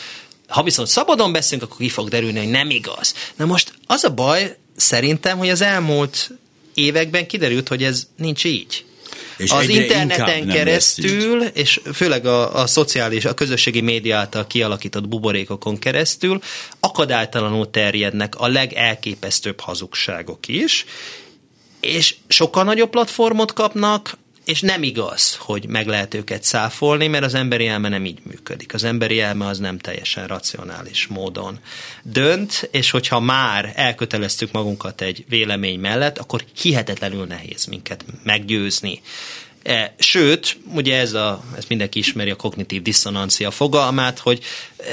ha 0.50 0.62
viszont 0.62 0.88
szabadon 0.88 1.32
beszélünk, 1.32 1.70
akkor 1.70 1.80
ki 1.80 1.88
fog 1.88 2.08
derülni, 2.08 2.38
hogy 2.38 2.50
nem 2.50 2.70
igaz. 2.70 3.14
Na 3.36 3.44
most 3.44 3.72
az 3.86 4.04
a 4.04 4.14
baj 4.14 4.56
szerintem, 4.76 5.38
hogy 5.38 5.48
az 5.48 5.60
elmúlt 5.60 6.30
években 6.74 7.26
kiderült, 7.26 7.68
hogy 7.68 7.82
ez 7.82 8.06
nincs 8.16 8.44
így. 8.44 8.84
És 9.36 9.50
az 9.50 9.68
interneten 9.68 10.48
keresztül, 10.48 11.42
és 11.42 11.80
főleg 11.94 12.26
a, 12.26 12.54
a 12.54 12.66
szociális, 12.66 13.24
a 13.24 13.34
közösségi 13.34 13.80
média 13.80 14.16
által 14.16 14.46
kialakított 14.46 15.08
buborékokon 15.08 15.78
keresztül 15.78 16.40
akadálytalanul 16.80 17.70
terjednek 17.70 18.34
a 18.34 18.48
legelképesztőbb 18.48 19.60
hazugságok 19.60 20.48
is, 20.48 20.84
és 21.80 22.14
sokkal 22.28 22.64
nagyobb 22.64 22.90
platformot 22.90 23.52
kapnak, 23.52 24.18
és 24.50 24.60
nem 24.60 24.82
igaz, 24.82 25.36
hogy 25.36 25.66
meg 25.68 25.86
lehet 25.86 26.14
őket 26.14 26.42
száfolni, 26.42 27.06
mert 27.06 27.24
az 27.24 27.34
emberi 27.34 27.66
elme 27.66 27.88
nem 27.88 28.04
így 28.04 28.18
működik. 28.22 28.74
Az 28.74 28.84
emberi 28.84 29.20
elme 29.20 29.46
az 29.46 29.58
nem 29.58 29.78
teljesen 29.78 30.26
racionális 30.26 31.06
módon 31.06 31.58
dönt, 32.02 32.68
és 32.72 32.90
hogyha 32.90 33.20
már 33.20 33.72
elköteleztük 33.74 34.52
magunkat 34.52 35.00
egy 35.00 35.24
vélemény 35.28 35.80
mellett, 35.80 36.18
akkor 36.18 36.44
hihetetlenül 36.60 37.24
nehéz 37.26 37.64
minket 37.64 38.04
meggyőzni. 38.22 39.00
E, 39.62 39.94
sőt, 39.98 40.58
ugye 40.74 40.98
ez, 40.98 41.12
a, 41.12 41.44
ez 41.56 41.64
mindenki 41.68 41.98
ismeri 41.98 42.30
a 42.30 42.36
kognitív 42.36 42.82
diszonancia 42.82 43.50
fogalmát, 43.50 44.18
hogy 44.18 44.42
e, 44.76 44.84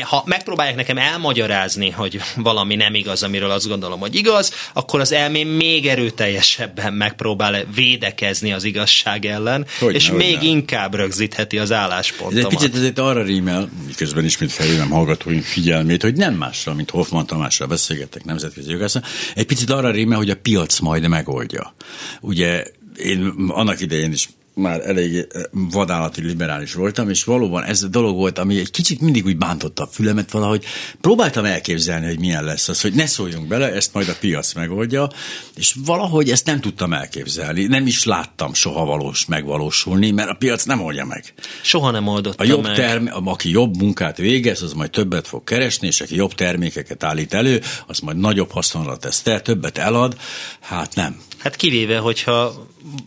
ha 0.00 0.22
megpróbálják 0.26 0.76
nekem 0.76 0.98
elmagyarázni, 0.98 1.90
hogy 1.90 2.20
valami 2.36 2.74
nem 2.74 2.94
igaz, 2.94 3.22
amiről 3.22 3.50
azt 3.50 3.68
gondolom, 3.68 4.00
hogy 4.00 4.14
igaz, 4.14 4.52
akkor 4.72 5.00
az 5.00 5.12
elmém 5.12 5.48
még 5.48 5.86
erőteljesebben 5.86 6.92
megpróbál 6.92 7.64
védekezni 7.74 8.52
az 8.52 8.64
igazság 8.64 9.24
ellen, 9.24 9.66
hogy 9.78 9.94
és 9.94 10.08
ne, 10.08 10.16
még 10.16 10.36
ne. 10.36 10.44
inkább 10.44 10.94
rögzítheti 10.94 11.58
az 11.58 11.72
álláspontomat. 11.72 12.44
Ez 12.44 12.52
egy 12.52 12.58
picit 12.58 12.74
ezért 12.76 12.98
arra 12.98 13.22
rímel, 13.22 13.68
miközben 13.86 14.24
ismét 14.24 14.52
felhívem 14.52 14.90
hallgatóink 14.90 15.44
figyelmét, 15.44 16.02
hogy 16.02 16.14
nem 16.14 16.34
mással, 16.34 16.74
mint 16.74 16.90
Hoffman 16.90 17.26
Tamással 17.26 17.66
beszélgetek 17.66 18.24
nemzetközi 18.24 18.70
jogászon, 18.70 19.02
egy 19.34 19.46
picit 19.46 19.70
arra 19.70 19.90
rímel, 19.90 20.18
hogy 20.18 20.30
a 20.30 20.36
piac 20.36 20.78
majd 20.78 21.08
megoldja. 21.08 21.74
Ugye 22.20 22.64
én 22.96 23.34
annak 23.48 23.80
idején 23.80 24.12
is 24.12 24.28
már 24.56 24.88
elég 24.88 25.16
eh, 25.16 25.42
vadállati 25.50 26.22
liberális 26.22 26.74
voltam, 26.74 27.10
és 27.10 27.24
valóban 27.24 27.64
ez 27.64 27.82
a 27.82 27.88
dolog 27.88 28.16
volt, 28.16 28.38
ami 28.38 28.58
egy 28.58 28.70
kicsit 28.70 29.00
mindig 29.00 29.24
úgy 29.24 29.36
bántotta 29.36 29.82
a 29.82 29.86
fülemet 29.86 30.30
valahogy. 30.30 30.64
Próbáltam 31.00 31.44
elképzelni, 31.44 32.06
hogy 32.06 32.18
milyen 32.18 32.44
lesz 32.44 32.68
az, 32.68 32.80
hogy 32.80 32.92
ne 32.92 33.06
szóljunk 33.06 33.46
bele, 33.48 33.72
ezt 33.72 33.94
majd 33.94 34.08
a 34.08 34.16
piac 34.20 34.52
megoldja, 34.52 35.10
és 35.56 35.76
valahogy 35.84 36.30
ezt 36.30 36.46
nem 36.46 36.60
tudtam 36.60 36.92
elképzelni. 36.92 37.66
Nem 37.66 37.86
is 37.86 38.04
láttam 38.04 38.54
soha 38.54 38.84
valós 38.84 39.26
megvalósulni, 39.26 40.10
mert 40.10 40.30
a 40.30 40.34
piac 40.34 40.64
nem 40.64 40.80
oldja 40.80 41.04
meg. 41.04 41.34
Soha 41.62 41.90
nem 41.90 42.06
oldotta 42.06 42.42
a 42.42 42.46
jobb 42.46 42.62
meg. 42.62 42.76
Term- 42.76 43.10
aki 43.24 43.50
jobb 43.50 43.76
munkát 43.76 44.16
végez, 44.16 44.62
az 44.62 44.72
majd 44.72 44.90
többet 44.90 45.26
fog 45.26 45.44
keresni, 45.44 45.86
és 45.86 46.00
aki 46.00 46.14
jobb 46.14 46.34
termékeket 46.34 47.04
állít 47.04 47.34
elő, 47.34 47.62
az 47.86 47.98
majd 47.98 48.16
nagyobb 48.16 48.50
haszonra 48.50 48.96
tesz 48.96 49.22
te, 49.22 49.40
többet 49.40 49.78
elad. 49.78 50.16
Hát 50.60 50.94
nem. 50.94 51.16
Hát 51.38 51.56
kivéve, 51.56 51.98
hogyha 51.98 52.66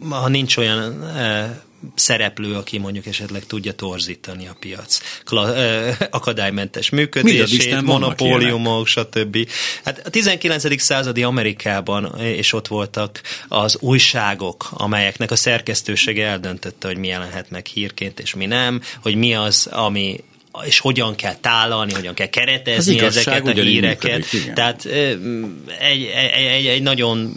ha 0.09 0.27
nincs 0.27 0.57
olyan 0.57 1.03
e, 1.03 1.61
szereplő, 1.95 2.55
aki 2.55 2.77
mondjuk 2.77 3.05
esetleg 3.05 3.45
tudja 3.45 3.73
torzítani 3.73 4.47
a 4.47 4.55
piac 4.59 4.99
Kla, 5.23 5.55
e, 5.55 5.97
akadálymentes 6.11 6.89
működését, 6.89 7.81
monopóliumok, 7.81 8.87
stb. 8.87 9.49
Hát 9.83 10.01
a 10.05 10.09
19. 10.09 10.81
századi 10.81 11.23
Amerikában, 11.23 12.19
és 12.19 12.53
ott 12.53 12.67
voltak 12.67 13.21
az 13.47 13.77
újságok, 13.79 14.69
amelyeknek 14.71 15.31
a 15.31 15.35
szerkesztősége 15.35 16.27
eldöntötte, 16.27 16.87
hogy 16.87 16.97
mi 16.97 17.07
jelenhet 17.07 17.49
meg 17.49 17.65
hírként, 17.65 18.19
és 18.19 18.33
mi 18.33 18.45
nem, 18.45 18.81
hogy 19.01 19.15
mi 19.15 19.33
az, 19.33 19.67
ami 19.71 20.23
és 20.65 20.79
hogyan 20.79 21.15
kell 21.15 21.35
tálalni, 21.35 21.93
hogyan 21.93 22.13
kell 22.13 22.27
keretezni 22.27 22.99
ezeket 22.99 23.47
a 23.47 23.51
híreket. 23.51 24.11
Működik, 24.11 24.53
Tehát 24.53 24.85
egy, 24.85 26.03
egy, 26.35 26.43
egy, 26.45 26.65
egy 26.65 26.81
nagyon 26.81 27.33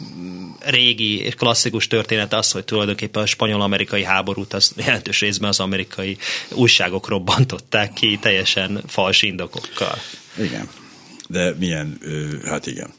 régi 0.65 1.29
klasszikus 1.37 1.87
történet 1.87 2.35
az, 2.35 2.51
hogy 2.51 2.65
tulajdonképpen 2.65 3.23
a 3.23 3.27
spanyol-amerikai 3.27 4.05
háborút 4.05 4.53
az 4.53 4.73
jelentős 4.77 5.21
részben 5.21 5.49
az 5.49 5.61
amerikai 5.61 6.17
újságok 6.49 7.09
robbantották 7.09 7.93
ki 7.93 8.19
teljesen 8.21 8.83
fals 8.87 9.23
indokokkal. 9.23 9.99
Igen. 10.39 10.69
De 11.29 11.55
milyen, 11.59 11.99
hát 12.45 12.67
igen, 12.67 12.91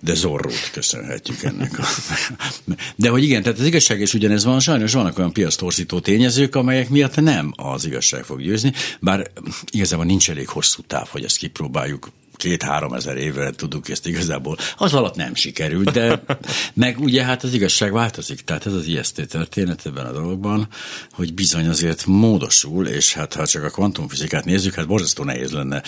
de 0.00 0.14
zorrót 0.14 0.70
köszönhetjük 0.72 1.42
ennek. 1.42 1.80
De 2.96 3.08
hogy 3.08 3.22
igen, 3.22 3.42
tehát 3.42 3.58
az 3.58 3.66
igazság 3.66 4.00
és 4.00 4.14
ugyanez 4.14 4.44
van, 4.44 4.60
sajnos 4.60 4.92
vannak 4.92 5.18
olyan 5.18 5.32
piasztorzító 5.32 6.00
tényezők, 6.00 6.54
amelyek 6.54 6.88
miatt 6.88 7.16
nem 7.16 7.52
az 7.56 7.84
igazság 7.84 8.24
fog 8.24 8.42
győzni, 8.42 8.72
bár 9.00 9.30
igazából 9.70 10.04
nincs 10.04 10.30
elég 10.30 10.48
hosszú 10.48 10.82
táv, 10.86 11.08
hogy 11.08 11.24
ezt 11.24 11.36
kipróbáljuk 11.36 12.08
két-három 12.44 12.92
ezer 12.92 13.16
évre 13.16 13.50
tudunk 13.50 13.88
ezt 13.88 14.06
igazából. 14.06 14.56
Az 14.76 14.94
alatt 14.94 15.14
nem 15.14 15.34
sikerült, 15.34 15.90
de 15.90 16.22
meg 16.74 17.00
ugye 17.00 17.24
hát 17.24 17.42
az 17.42 17.54
igazság 17.54 17.92
változik. 17.92 18.40
Tehát 18.40 18.66
ez 18.66 18.72
az 18.72 18.86
ijesztő 18.86 19.24
történet 19.24 19.86
ebben 19.86 20.06
a 20.06 20.12
dologban, 20.12 20.68
hogy 21.12 21.34
bizony 21.34 21.68
azért 21.68 22.06
módosul, 22.06 22.86
és 22.86 23.12
hát 23.12 23.34
ha 23.34 23.46
csak 23.46 23.64
a 23.64 23.70
kvantumfizikát 23.70 24.44
nézzük, 24.44 24.74
hát 24.74 24.86
borzasztó 24.86 25.24
nehéz 25.24 25.52
lenne 25.52 25.82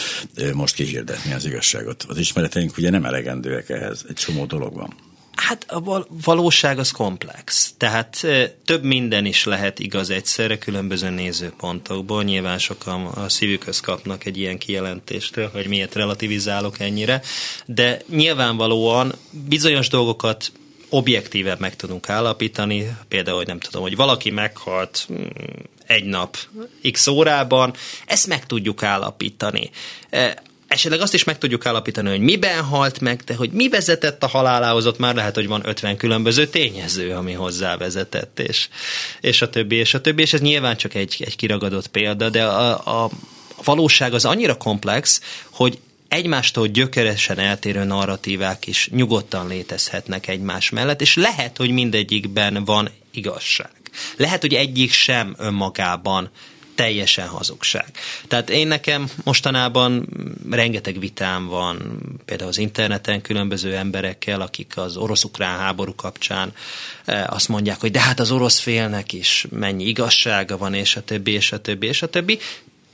most 0.52 0.74
kihirdetni 0.74 1.32
az 1.32 1.44
igazságot. 1.44 2.04
Az 2.08 2.18
ismereteink 2.18 2.76
ugye 2.76 2.90
nem 2.90 3.04
elegendőek 3.04 3.68
ehhez, 3.68 4.04
egy 4.08 4.14
csomó 4.14 4.44
dolog 4.44 4.74
van. 4.74 4.94
Hát 5.46 5.64
a 5.68 6.06
valóság 6.24 6.78
az 6.78 6.90
komplex. 6.90 7.74
Tehát 7.76 8.26
több 8.64 8.82
minden 8.82 9.24
is 9.24 9.44
lehet 9.44 9.78
igaz 9.78 10.10
egyszerre 10.10 10.58
különböző 10.58 11.10
nézőpontokból. 11.10 12.22
Nyilván 12.22 12.58
sokan 12.58 13.06
a 13.06 13.28
szívükhöz 13.28 13.80
kapnak 13.80 14.24
egy 14.24 14.38
ilyen 14.38 14.58
kijelentéstől, 14.58 15.50
hogy 15.52 15.66
miért 15.66 15.94
relativizálok 15.94 16.80
ennyire, 16.80 17.22
de 17.66 18.00
nyilvánvalóan 18.08 19.14
bizonyos 19.30 19.88
dolgokat 19.88 20.52
objektíven 20.88 21.56
meg 21.60 21.76
tudunk 21.76 22.08
állapítani, 22.08 22.96
például, 23.08 23.36
hogy 23.36 23.46
nem 23.46 23.60
tudom, 23.60 23.82
hogy 23.82 23.96
valaki 23.96 24.30
meghalt 24.30 25.06
mm, 25.12 25.24
egy 25.86 26.04
nap 26.04 26.36
x 26.92 27.06
órában, 27.06 27.74
ezt 28.06 28.26
meg 28.26 28.46
tudjuk 28.46 28.82
állapítani 28.82 29.70
esetleg 30.68 31.00
azt 31.00 31.14
is 31.14 31.24
meg 31.24 31.38
tudjuk 31.38 31.66
állapítani, 31.66 32.08
hogy 32.08 32.20
miben 32.20 32.64
halt 32.64 33.00
meg, 33.00 33.20
de 33.24 33.34
hogy 33.34 33.50
mi 33.50 33.68
vezetett 33.68 34.22
a 34.22 34.26
halálához, 34.26 34.86
ott 34.86 34.98
már 34.98 35.14
lehet, 35.14 35.34
hogy 35.34 35.46
van 35.46 35.68
50 35.68 35.96
különböző 35.96 36.46
tényező, 36.46 37.10
ami 37.10 37.32
hozzá 37.32 37.76
vezetett, 37.76 38.38
és, 38.38 38.68
és 39.20 39.42
a 39.42 39.50
többi, 39.50 39.76
és 39.76 39.94
a 39.94 40.00
többi, 40.00 40.22
és 40.22 40.32
ez 40.32 40.40
nyilván 40.40 40.76
csak 40.76 40.94
egy, 40.94 41.22
egy 41.24 41.36
kiragadott 41.36 41.86
példa, 41.86 42.30
de 42.30 42.44
a, 42.44 43.04
a 43.04 43.10
valóság 43.64 44.14
az 44.14 44.24
annyira 44.24 44.54
komplex, 44.56 45.20
hogy 45.50 45.78
egymástól 46.08 46.66
gyökeresen 46.66 47.38
eltérő 47.38 47.84
narratívák 47.84 48.66
is 48.66 48.88
nyugodtan 48.92 49.48
létezhetnek 49.48 50.28
egymás 50.28 50.70
mellett, 50.70 51.00
és 51.00 51.14
lehet, 51.14 51.56
hogy 51.56 51.70
mindegyikben 51.70 52.64
van 52.64 52.90
igazság. 53.10 53.70
Lehet, 54.16 54.40
hogy 54.40 54.54
egyik 54.54 54.92
sem 54.92 55.34
önmagában 55.38 56.30
teljesen 56.76 57.28
hazugság. 57.28 57.86
Tehát 58.28 58.50
én 58.50 58.66
nekem 58.66 59.10
mostanában 59.24 60.08
rengeteg 60.50 60.98
vitám 60.98 61.46
van, 61.46 61.98
például 62.24 62.48
az 62.48 62.58
interneten 62.58 63.20
különböző 63.20 63.76
emberekkel, 63.76 64.40
akik 64.40 64.76
az 64.76 64.96
orosz-ukrán 64.96 65.58
háború 65.58 65.94
kapcsán 65.94 66.52
eh, 67.04 67.32
azt 67.32 67.48
mondják, 67.48 67.80
hogy 67.80 67.90
de 67.90 68.00
hát 68.00 68.20
az 68.20 68.30
orosz 68.30 68.58
félnek 68.58 69.12
is 69.12 69.46
mennyi 69.50 69.84
igazsága 69.84 70.56
van, 70.56 70.74
és 70.74 70.96
a 70.96 71.04
többi, 71.04 71.32
és 71.32 71.52
a 71.52 71.60
többi, 71.60 71.86
és 71.86 72.02
a 72.02 72.08
többi. 72.08 72.38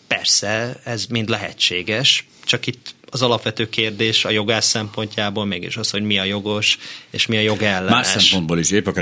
Persze, 0.07 0.81
ez 0.85 1.07
mind 1.07 1.29
lehetséges, 1.29 2.27
csak 2.45 2.67
itt 2.67 2.95
az 3.15 3.23
alapvető 3.23 3.69
kérdés 3.69 4.25
a 4.25 4.31
jogász 4.31 4.67
szempontjából 4.67 5.45
mégis 5.45 5.77
az, 5.77 5.91
hogy 5.91 6.03
mi 6.03 6.19
a 6.19 6.25
jogos, 6.25 6.79
és 7.11 7.27
mi 7.27 7.37
a 7.37 7.41
jogellenes. 7.41 7.91
Más 7.91 8.07
szempontból 8.07 8.59
is, 8.59 8.71
épp 8.71 8.87
a 8.87 8.93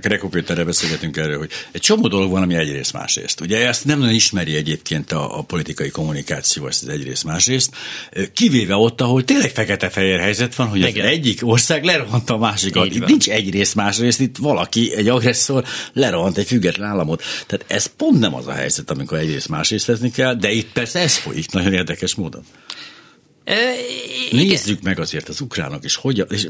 Kreko 0.00 0.28
Péterrel 0.28 0.64
beszélgetünk 0.64 1.16
erről, 1.16 1.38
hogy 1.38 1.50
egy 1.72 1.80
csomó 1.80 2.08
dolog 2.08 2.30
van, 2.30 2.42
ami 2.42 2.54
egyrészt 2.54 2.92
másrészt. 2.92 3.40
Ugye 3.40 3.66
ezt 3.66 3.84
nem 3.84 3.98
nagyon 3.98 4.14
ismeri 4.14 4.54
egyébként 4.54 5.12
a, 5.12 5.38
a 5.38 5.42
politikai 5.42 5.90
kommunikáció, 5.90 6.66
ezt 6.66 6.88
egyrészt 6.88 7.24
másrészt, 7.24 7.74
kivéve 8.34 8.74
ott, 8.74 9.00
ahol 9.00 9.24
tényleg 9.24 9.50
fekete-fehér 9.50 10.18
helyzet 10.18 10.54
van, 10.54 10.68
hogy 10.68 10.78
Igen. 10.78 11.04
az 11.04 11.10
egyik 11.10 11.46
ország 11.46 11.84
lerohant 11.84 12.30
a 12.30 12.38
másikat. 12.38 12.94
Itt 12.94 13.06
nincs 13.06 13.28
egyrészt 13.28 13.74
másrészt, 13.74 14.20
itt 14.20 14.36
valaki, 14.36 14.94
egy 14.94 15.08
agresszor 15.08 15.64
lerohant 15.92 16.38
egy 16.38 16.46
független 16.46 16.88
államot. 16.88 17.22
Tehát 17.46 17.64
ez 17.68 17.86
pont 17.96 18.18
nem 18.18 18.34
az 18.34 18.46
a 18.46 18.52
helyzet, 18.52 18.90
amikor 18.90 19.18
egyrészt 19.18 19.48
másrészt 19.48 20.10
kell, 20.12 20.34
de 20.34 20.50
itt 20.50 20.72
persze 20.72 20.98
ez 20.98 21.16
folyik 21.16 21.50
nagyon 21.50 21.72
érdekes 21.72 22.14
módon. 22.14 22.44
Nézzük 24.30 24.82
meg 24.82 24.98
azért 24.98 25.28
az 25.28 25.40
ukránok 25.40 25.84
is, 25.84 25.94
hogy, 25.94 26.24
és, 26.30 26.48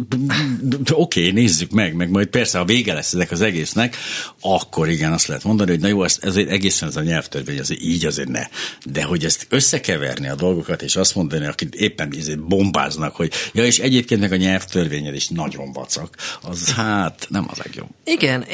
oké, 0.92 1.20
okay, 1.20 1.30
nézzük 1.30 1.70
meg, 1.70 1.94
meg 1.94 2.10
majd 2.10 2.26
persze, 2.26 2.58
ha 2.58 2.64
vége 2.64 2.92
lesz 2.92 3.12
ezek 3.12 3.30
az 3.30 3.40
egésznek, 3.40 3.96
akkor 4.40 4.88
igen, 4.88 5.12
azt 5.12 5.26
lehet 5.26 5.44
mondani, 5.44 5.70
hogy 5.70 5.80
na 5.80 5.88
jó, 5.88 6.04
ez, 6.04 6.18
ezért 6.20 6.48
egészen 6.48 6.88
ez 6.88 6.96
a 6.96 7.02
nyelvtörvény, 7.02 7.58
azért 7.58 7.82
így 7.82 8.06
azért 8.06 8.28
ne. 8.28 8.46
De 8.84 9.02
hogy 9.02 9.24
ezt 9.24 9.46
összekeverni 9.48 10.28
a 10.28 10.34
dolgokat, 10.34 10.82
és 10.82 10.96
azt 10.96 11.14
mondani, 11.14 11.46
akik 11.46 11.74
éppen 11.74 12.14
ezért 12.18 12.40
bombáznak, 12.40 13.16
hogy 13.16 13.32
ja, 13.52 13.64
és 13.64 13.78
egyébként 13.78 14.20
meg 14.20 14.32
a 14.32 14.36
nyelvtörvényed 14.36 15.14
is 15.14 15.28
nagyon 15.28 15.72
vacak, 15.72 16.16
az 16.42 16.72
hát 16.72 17.26
nem 17.28 17.46
a 17.48 17.54
legjobb. 17.64 17.88
Igen, 18.04 18.44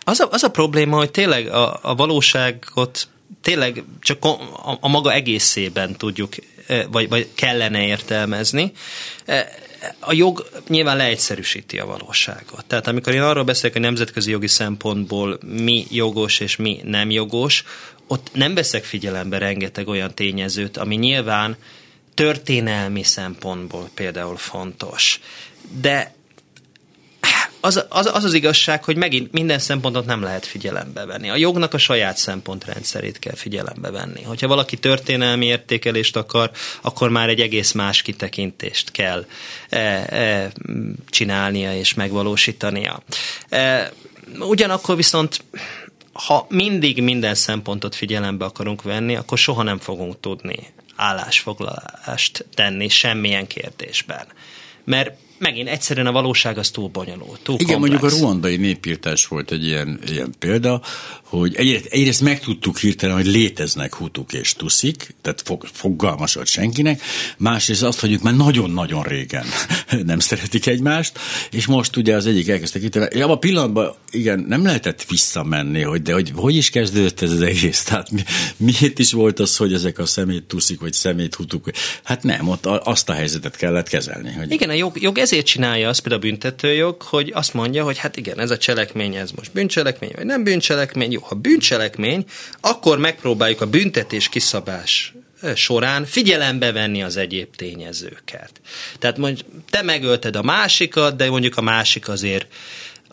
az 0.00 0.20
a, 0.20 0.28
az 0.30 0.42
a 0.42 0.50
probléma, 0.50 0.96
hogy 0.96 1.10
tényleg 1.10 1.48
a, 1.48 1.78
a 1.82 1.94
valóságot 1.94 3.08
tényleg 3.42 3.84
csak 4.00 4.24
a, 4.24 4.38
a 4.80 4.88
maga 4.88 5.12
egészében 5.12 5.96
tudjuk 5.96 6.34
vagy, 6.90 7.08
vagy 7.08 7.28
kellene 7.34 7.86
értelmezni. 7.86 8.72
A 9.98 10.12
jog 10.12 10.48
nyilván 10.68 10.96
leegyszerűsíti 10.96 11.78
a 11.78 11.86
valóságot. 11.86 12.64
Tehát 12.66 12.86
amikor 12.86 13.14
én 13.14 13.22
arról 13.22 13.44
beszélek, 13.44 13.72
hogy 13.72 13.82
nemzetközi 13.82 14.30
jogi 14.30 14.48
szempontból 14.48 15.38
mi 15.46 15.86
jogos 15.90 16.40
és 16.40 16.56
mi 16.56 16.80
nem 16.84 17.10
jogos, 17.10 17.64
ott 18.06 18.28
nem 18.32 18.54
veszek 18.54 18.84
figyelembe 18.84 19.38
rengeteg 19.38 19.88
olyan 19.88 20.14
tényezőt, 20.14 20.76
ami 20.76 20.94
nyilván 20.96 21.56
történelmi 22.14 23.02
szempontból 23.02 23.90
például 23.94 24.36
fontos. 24.36 25.20
De 25.80 26.14
az, 27.60 27.84
az, 27.88 28.10
az 28.12 28.24
az 28.24 28.34
igazság, 28.34 28.84
hogy 28.84 28.96
megint 28.96 29.32
minden 29.32 29.58
szempontot 29.58 30.06
nem 30.06 30.22
lehet 30.22 30.46
figyelembe 30.46 31.04
venni. 31.04 31.30
A 31.30 31.36
jognak 31.36 31.74
a 31.74 31.78
saját 31.78 32.16
szempontrendszerét 32.16 33.18
kell 33.18 33.34
figyelembe 33.34 33.90
venni. 33.90 34.22
Hogyha 34.22 34.48
valaki 34.48 34.76
történelmi 34.76 35.46
értékelést 35.46 36.16
akar, 36.16 36.50
akkor 36.80 37.08
már 37.08 37.28
egy 37.28 37.40
egész 37.40 37.72
más 37.72 38.02
kitekintést 38.02 38.90
kell 38.90 39.26
e, 39.68 39.78
e, 39.78 40.52
csinálnia 41.08 41.76
és 41.76 41.94
megvalósítania. 41.94 43.02
E, 43.48 43.92
ugyanakkor 44.38 44.96
viszont 44.96 45.44
ha 46.12 46.46
mindig 46.48 47.02
minden 47.02 47.34
szempontot 47.34 47.94
figyelembe 47.94 48.44
akarunk 48.44 48.82
venni, 48.82 49.16
akkor 49.16 49.38
soha 49.38 49.62
nem 49.62 49.78
fogunk 49.78 50.20
tudni 50.20 50.72
állásfoglalást 50.96 52.46
tenni 52.54 52.88
semmilyen 52.88 53.46
kérdésben. 53.46 54.26
Mert 54.84 55.16
megint 55.40 55.68
egyszerűen 55.68 56.06
a 56.06 56.12
valóság 56.12 56.58
az 56.58 56.70
túl 56.70 56.88
bonyolult, 56.88 57.40
túl 57.42 57.56
Igen, 57.60 57.66
komplex. 57.66 58.00
mondjuk 58.00 58.12
a 58.12 58.16
ruandai 58.18 58.56
népírtás 58.56 59.26
volt 59.26 59.50
egy 59.50 59.64
ilyen, 59.64 60.00
ilyen 60.06 60.34
példa, 60.38 60.82
hogy 61.30 61.54
egyrészt, 61.54 61.84
egyrészt 61.84 62.20
megtudtuk 62.20 62.78
hirtelen, 62.78 63.16
hogy 63.16 63.26
léteznek 63.26 63.94
hutuk 63.94 64.32
és 64.32 64.52
tuszik, 64.52 65.14
tehát 65.22 65.42
fog, 65.44 65.66
fogalmas 65.72 66.38
senkinek, 66.44 67.02
másrészt 67.36 67.82
azt, 67.82 68.00
hogy 68.00 68.12
ők 68.12 68.22
már 68.22 68.36
nagyon-nagyon 68.36 69.02
régen 69.02 69.44
nem 70.06 70.18
szeretik 70.18 70.66
egymást, 70.66 71.18
és 71.50 71.66
most 71.66 71.96
ugye 71.96 72.14
az 72.14 72.26
egyik 72.26 72.48
elkezdte 72.48 72.78
kitele. 72.78 73.08
Ja, 73.12 73.28
a 73.28 73.38
pillanatban 73.38 73.94
igen, 74.10 74.44
nem 74.48 74.64
lehetett 74.64 75.04
visszamenni, 75.08 75.82
hogy 75.82 76.02
de 76.02 76.12
hogy, 76.12 76.32
hogy 76.34 76.56
is 76.56 76.70
kezdődött 76.70 77.20
ez 77.20 77.30
az 77.32 77.42
egész? 77.42 77.82
Tehát 77.82 78.10
mi, 78.10 78.22
miért 78.56 78.98
is 78.98 79.12
volt 79.12 79.38
az, 79.38 79.56
hogy 79.56 79.72
ezek 79.72 79.98
a 79.98 80.06
szemét 80.06 80.44
tuszik, 80.44 80.80
vagy 80.80 80.92
szemét 80.92 81.34
hutuk? 81.34 81.70
Hát 82.02 82.22
nem, 82.22 82.48
ott 82.48 82.66
azt 82.66 83.08
a 83.08 83.12
helyzetet 83.12 83.56
kellett 83.56 83.88
kezelni. 83.88 84.32
Hogy... 84.32 84.52
Igen, 84.52 84.68
a 84.68 84.72
jog, 84.72 85.00
jog 85.00 85.18
ezért 85.18 85.46
csinálja 85.46 85.88
azt 85.88 86.00
például 86.00 86.22
a 86.22 86.26
büntetőjog, 86.26 87.02
hogy 87.02 87.30
azt 87.34 87.54
mondja, 87.54 87.84
hogy 87.84 87.98
hát 87.98 88.16
igen, 88.16 88.38
ez 88.38 88.50
a 88.50 88.58
cselekmény, 88.58 89.14
ez 89.14 89.30
most 89.30 89.52
bűncselekmény, 89.52 90.12
vagy 90.16 90.26
nem 90.26 90.44
bűncselekmény. 90.44 91.18
Jó, 91.20 91.26
ha 91.26 91.34
bűncselekmény, 91.34 92.24
akkor 92.60 92.98
megpróbáljuk 92.98 93.60
a 93.60 93.66
büntetés 93.66 94.28
kiszabás 94.28 95.14
során 95.54 96.04
figyelembe 96.04 96.72
venni 96.72 97.02
az 97.02 97.16
egyéb 97.16 97.56
tényezőket. 97.56 98.50
Tehát 98.98 99.18
mondjuk 99.18 99.48
te 99.70 99.82
megölted 99.82 100.36
a 100.36 100.42
másikat, 100.42 101.16
de 101.16 101.30
mondjuk 101.30 101.56
a 101.56 101.60
másik 101.60 102.08
azért 102.08 102.46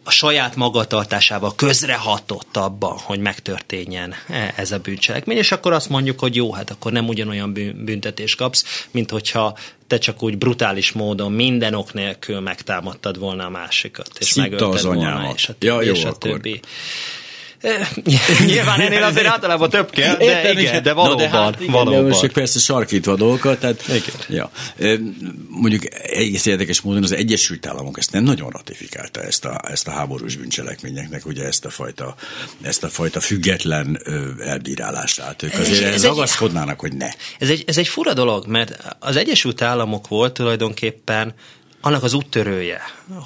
a 0.04 0.12
saját 0.12 0.56
magatartásával 0.56 1.56
közrehatott 1.56 2.58
abban, 2.58 2.98
hogy 2.98 3.20
megtörténjen 3.20 4.14
ez 4.56 4.72
a 4.72 4.78
bűncselekmény, 4.78 5.38
és 5.38 5.52
akkor 5.52 5.74
azt 5.74 5.90
mondjuk, 5.90 6.20
hogy 6.20 6.36
jó, 6.36 6.54
hát 6.54 6.70
akkor 6.70 6.92
nem 6.92 7.08
ugyanolyan 7.08 7.54
büntetés 7.86 8.36
kapsz, 8.36 8.86
mint 8.92 9.10
hogyha 9.10 9.58
te 9.88 9.98
csak 9.98 10.24
úgy 10.24 10.38
brutális 10.38 10.92
módon 10.92 11.32
minden 11.32 11.74
ok 11.74 11.94
nélkül 11.94 12.40
megtámadtad 12.40 13.20
volna 13.20 13.46
a 13.46 13.50
másikat, 13.50 14.10
és 14.20 14.26
Szitta 14.26 14.42
megölted 14.42 14.74
az 14.74 14.84
volna, 14.84 15.00
anyámat. 15.02 15.36
és 15.36 15.50
a 15.50 15.54
többi, 15.54 15.66
Ja, 15.66 15.82
jó, 15.82 15.94
és 15.94 16.04
a 16.04 16.08
akkor. 16.08 16.32
többi. 16.32 16.60
Nyilván 18.46 18.80
ennél 18.80 19.04
azért 19.04 19.26
általában 19.26 19.70
több 19.70 19.90
kell, 19.90 20.16
de 20.16 20.24
Értem, 20.24 20.58
igen, 20.58 20.84
de 20.84 20.94
valóban, 20.94 21.18
de 21.18 21.30
hát 21.30 21.60
igen, 21.60 21.72
valóban. 21.72 22.02
De 22.04 22.08
most 22.08 22.22
csak 22.22 22.32
persze 22.32 22.60
sarkítva 22.60 23.12
a 23.12 23.16
dolgokat, 23.16 23.60
tehát 23.60 23.84
Igen. 23.88 24.02
Ja. 24.30 24.52
Mondjuk 25.50 25.84
egész 26.04 26.46
érdekes 26.46 26.82
módon 26.82 27.04
az 27.04 27.12
Egyesült 27.12 27.66
Államok 27.66 27.98
ezt 27.98 28.12
nem 28.12 28.24
nagyon 28.24 28.50
ratifikálta, 28.50 29.22
ezt 29.24 29.46
a, 29.46 29.62
ezt 29.68 29.88
a 29.88 29.92
háborús 29.92 30.36
bűncselekményeknek, 30.36 31.26
ugye 31.26 31.44
ezt 31.46 31.66
a 31.66 31.70
fajta, 31.70 32.16
ezt 32.62 32.84
a 32.84 32.90
fajta 32.90 33.20
független 33.20 34.02
elbírálását. 34.46 35.44
Ők 35.44 35.54
azért 35.54 35.72
Ez- 35.72 35.88
ez 35.88 35.94
ez 35.94 36.04
egy- 36.04 36.10
ragaszkodnának, 36.10 36.80
hogy 36.80 36.94
ne. 36.94 37.08
Ez 37.40 37.50
egy, 37.50 37.64
ez 37.68 37.78
egy 37.78 37.88
fura 37.88 38.14
dolog, 38.14 38.48
mert 38.48 38.96
az 39.00 39.16
Egyesült 39.16 39.62
Államok 39.62 40.08
volt 40.08 40.34
tulajdonképpen 40.34 41.34
annak 41.88 42.04
az 42.04 42.14
úttörője, 42.14 42.82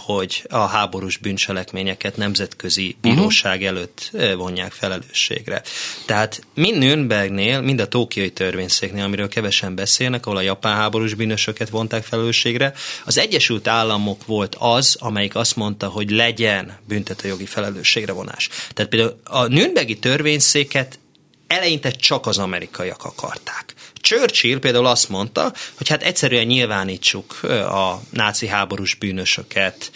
hogy 0.06 0.46
a 0.50 0.58
háborús 0.58 1.18
bűncselekményeket 1.18 2.18
nemzetközi 2.18 2.96
bíróság 3.02 3.64
előtt 3.64 4.12
vonják 4.36 4.72
felelősségre. 4.72 5.62
Tehát 6.06 6.42
mind 6.54 6.78
Nürnbergnél, 6.78 7.62
mind 7.62 7.80
a 7.80 7.88
Tókiai 7.88 8.32
törvényszéknél, 8.32 9.04
amiről 9.04 9.28
kevesen 9.28 9.76
beszélnek, 9.76 10.26
ahol 10.26 10.38
a 10.38 10.42
japán 10.42 10.76
háborús 10.76 11.14
bűnösöket 11.14 11.70
vonták 11.70 12.04
felelősségre, 12.04 12.74
az 13.06 13.18
Egyesült 13.18 13.68
Államok 13.68 14.26
volt 14.26 14.56
az, 14.60 14.98
amelyik 15.00 15.36
azt 15.36 15.56
mondta, 15.56 15.88
hogy 15.88 16.10
legyen 16.10 16.78
büntetőjogi 16.88 17.46
felelősségre 17.46 18.12
vonás. 18.12 18.50
Tehát 18.74 18.92
például 18.92 19.20
a 19.24 19.46
Nürnbergi 19.46 20.00
törvényszéket 20.00 21.00
eleinte 21.48 21.92
csak 21.92 22.26
az 22.28 22.38
amerikaiak 22.38 23.04
akarták. 23.04 23.74
Churchill 24.02 24.60
például 24.60 24.86
azt 24.86 25.10
mondta, 25.10 25.54
hogy 25.78 25.88
hát 25.88 26.04
egyszerűen 26.04 26.46
nyilvánítsuk 26.46 27.44
a 27.44 28.02
náci 28.10 28.48
háborús 28.48 28.96
bűnösöket 28.96 29.92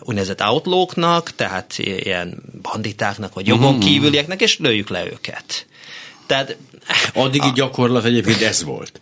úgynevezett 0.00 0.42
outlawknak, 0.42 1.34
tehát 1.34 1.78
ilyen 1.78 2.42
banditáknak, 2.62 3.34
vagy 3.34 3.46
jogon 3.46 3.80
kívülieknek, 3.80 4.40
és 4.40 4.58
lőjük 4.58 4.88
le 4.88 5.04
őket. 5.04 5.66
Tehát 6.26 6.56
Addigi 7.14 7.52
gyakorlat 7.54 8.04
egyébként 8.04 8.42
ez 8.42 8.62
volt. 8.64 8.98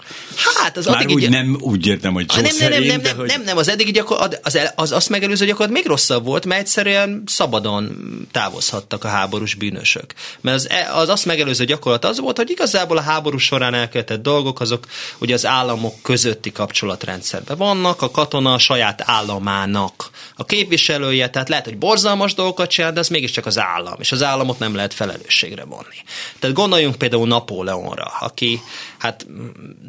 hát 0.63 0.77
az 0.77 0.87
Már 0.87 0.95
addigi 0.97 1.15
úgy 1.15 1.23
így- 1.23 1.31
nem 1.31 1.57
úgy 1.61 1.87
értem, 1.87 2.13
hogy 2.13 2.25
Ah, 2.29 2.35
nem, 2.41 2.45
nem, 2.59 2.71
nem, 2.71 2.83
nem, 2.83 3.01
nem, 3.01 3.17
hogy... 3.17 3.27
nem, 3.27 3.43
nem, 3.43 3.57
az 3.57 3.69
eddigi 3.69 3.91
gyakorlat, 3.91 4.41
az, 4.43 4.59
az 4.75 4.93
azt 4.93 5.09
megelőző 5.09 5.47
gyakorlat 5.47 5.73
még 5.73 5.87
rosszabb 5.87 6.25
volt, 6.25 6.47
mert 6.47 6.61
egyszerűen 6.61 7.23
szabadon 7.27 7.97
távozhattak 8.33 9.05
a 9.05 9.09
háborús 9.09 9.55
bűnösök. 9.55 10.15
Mert 10.41 10.57
az, 10.57 10.69
e- 10.71 10.89
az 10.95 11.09
azt 11.09 11.25
megelőző 11.25 11.65
gyakorlat 11.65 12.05
az 12.05 12.19
volt, 12.21 12.37
hogy 12.37 12.51
igazából 12.51 12.97
a 12.97 13.01
háború 13.01 13.39
során 13.39 13.75
elkövetett 13.75 14.23
dolgok, 14.23 14.61
azok 14.61 14.87
ugye 15.19 15.35
az 15.35 15.47
államok 15.47 16.03
közötti 16.03 16.53
kapcsolatrendszerben 16.53 17.57
vannak, 17.57 18.03
a 18.03 18.11
katona 18.11 18.53
a 18.53 18.59
saját 18.59 19.03
államának 19.05 20.11
a 20.37 20.45
képviselője, 20.45 21.31
tehát 21.31 21.49
lehet, 21.49 21.65
hogy 21.65 21.79
borzalmas 21.79 22.35
dolgokat 22.35 22.71
csinál, 22.71 22.93
de 22.93 23.01
az 23.01 23.09
mégiscsak 23.09 23.47
az 23.47 23.59
állam, 23.59 23.95
és 23.99 24.13
az 24.13 24.23
államot 24.23 24.59
nem 24.59 24.75
lehet 24.75 24.95
felelősségre 24.95 25.65
vonni. 25.65 25.97
Tehát 26.39 26.57
gondoljunk 26.57 26.95
például 26.97 27.27
Napóleonra, 27.73 28.13
aki 28.21 28.61
hát 28.99 29.27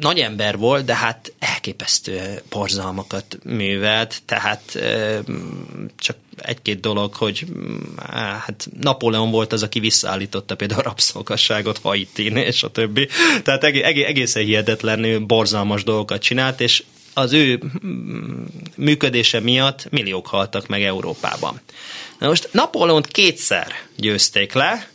nagy 0.00 0.18
ember 0.18 0.58
volt, 0.58 0.84
de 0.84 0.94
hát 0.94 1.32
elképesztő 1.38 2.42
borzalmakat 2.50 3.38
művelt, 3.44 4.22
tehát 4.26 4.78
csak 5.96 6.16
egy-két 6.36 6.80
dolog, 6.80 7.14
hogy 7.14 7.46
hát 8.46 8.68
Napóleon 8.80 9.30
volt 9.30 9.52
az, 9.52 9.62
aki 9.62 9.80
visszaállította 9.80 10.54
például 10.54 10.80
a 10.80 10.84
rabszolgasságot 10.84 11.78
Haitin, 11.78 12.36
és 12.36 12.62
a 12.62 12.70
többi. 12.70 13.08
Tehát 13.42 13.64
egé- 13.64 13.84
egé- 13.84 14.06
egészen 14.06 14.44
hihetetlenül 14.44 15.18
borzalmas 15.18 15.84
dolgokat 15.84 16.22
csinált, 16.22 16.60
és 16.60 16.82
az 17.14 17.32
ő 17.32 17.62
működése 18.76 19.40
miatt 19.40 19.90
milliók 19.90 20.26
haltak 20.26 20.66
meg 20.66 20.82
Európában. 20.82 21.60
Na 22.18 22.28
most 22.28 22.48
Napóleont 22.52 23.06
kétszer 23.06 23.66
győzték 23.96 24.52
le, 24.52 24.88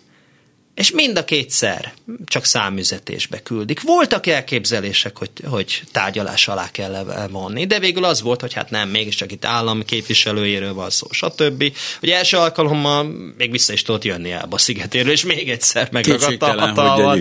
és 0.80 0.92
mind 0.92 1.18
a 1.18 1.24
kétszer 1.24 1.94
csak 2.26 2.46
számüzetésbe 2.46 3.42
küldik. 3.42 3.82
Voltak 3.82 4.28
elképzelések, 4.28 5.18
hogy, 5.18 5.30
hogy 5.44 5.84
tárgyalás 5.92 6.48
alá 6.48 6.72
kell 6.72 7.28
vonni, 7.32 7.66
de 7.66 7.80
végül 7.80 8.04
az 8.04 8.22
volt, 8.22 8.42
hogy 8.42 8.54
hát 8.54 8.70
nem, 8.70 8.90
mégiscsak 8.90 9.32
itt 9.32 9.46
állam 9.46 9.86
képviselőjéről 9.86 10.74
van 10.74 10.90
szó, 10.90 11.08
stb. 11.12 11.72
Ugye 12.02 12.18
első 12.18 12.38
alkalommal 12.38 13.04
még 13.38 13.52
vissza 13.52 13.74
is 13.74 13.82
tudott 13.82 14.04
jönni 14.04 14.32
el 14.32 14.48
a 14.50 14.58
szigetéről, 14.58 15.12
és 15.12 15.24
még 15.24 15.50
egyszer 15.50 15.88
megragadta 15.92 16.46
a 16.46 16.60
hatalmat. 16.60 17.20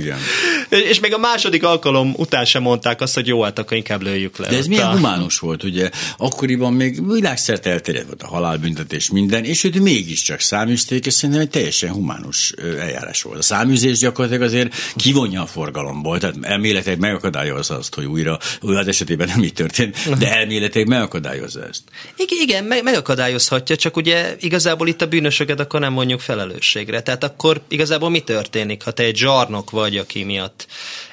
És 0.68 1.00
még 1.00 1.14
a 1.14 1.18
második 1.18 1.64
alkalom 1.64 2.14
után 2.16 2.44
sem 2.44 2.62
mondták 2.62 3.00
azt, 3.00 3.14
hogy 3.14 3.26
jó, 3.26 3.42
hát 3.42 3.58
akkor 3.58 3.76
inkább 3.76 4.02
lőjük 4.02 4.36
le. 4.36 4.48
De 4.48 4.56
ez 4.56 4.66
milyen 4.66 4.86
a- 4.86 4.92
humánus 4.92 5.38
volt, 5.38 5.64
ugye? 5.64 5.90
Akkoriban 6.16 6.72
még 6.72 7.12
világszerte 7.12 7.70
elterjedt 7.70 8.06
volt 8.06 8.22
a 8.22 8.26
halálbüntetés 8.26 9.10
minden, 9.10 9.44
és 9.44 9.64
őt 9.64 9.80
mégiscsak 9.80 10.40
száműzték, 10.40 11.06
és 11.06 11.12
szerintem 11.12 11.40
egy 11.40 11.50
teljesen 11.50 11.90
humánus 11.90 12.52
eljárás 12.78 13.22
volt. 13.22 13.46
Száműzés 13.48 13.98
gyakorlatilag 13.98 14.46
azért 14.46 14.74
kivonja 14.96 15.42
a 15.42 15.46
forgalomból, 15.46 16.18
tehát 16.18 16.36
elméletileg 16.40 16.98
megakadályozza 16.98 17.76
azt, 17.76 17.94
hogy 17.94 18.04
újra, 18.04 18.38
az 18.60 18.86
esetében 18.86 19.28
nem 19.28 19.42
így 19.42 19.52
történt, 19.52 20.18
de 20.18 20.36
elméletileg 20.36 20.88
megakadályozza 20.88 21.66
ezt. 21.66 21.82
Igen, 22.16 22.38
igen 22.40 22.64
meg, 22.64 22.82
megakadályozhatja, 22.82 23.76
csak 23.76 23.96
ugye 23.96 24.36
igazából 24.40 24.88
itt 24.88 25.02
a 25.02 25.06
bűnösöket 25.06 25.60
akkor 25.60 25.80
nem 25.80 25.92
mondjuk 25.92 26.20
felelősségre. 26.20 27.02
Tehát 27.02 27.24
akkor 27.24 27.60
igazából 27.68 28.10
mi 28.10 28.20
történik, 28.20 28.82
ha 28.82 28.90
te 28.90 29.02
egy 29.02 29.16
zsarnok 29.16 29.70
vagy, 29.70 29.96
aki 29.96 30.24
miatt 30.24 30.66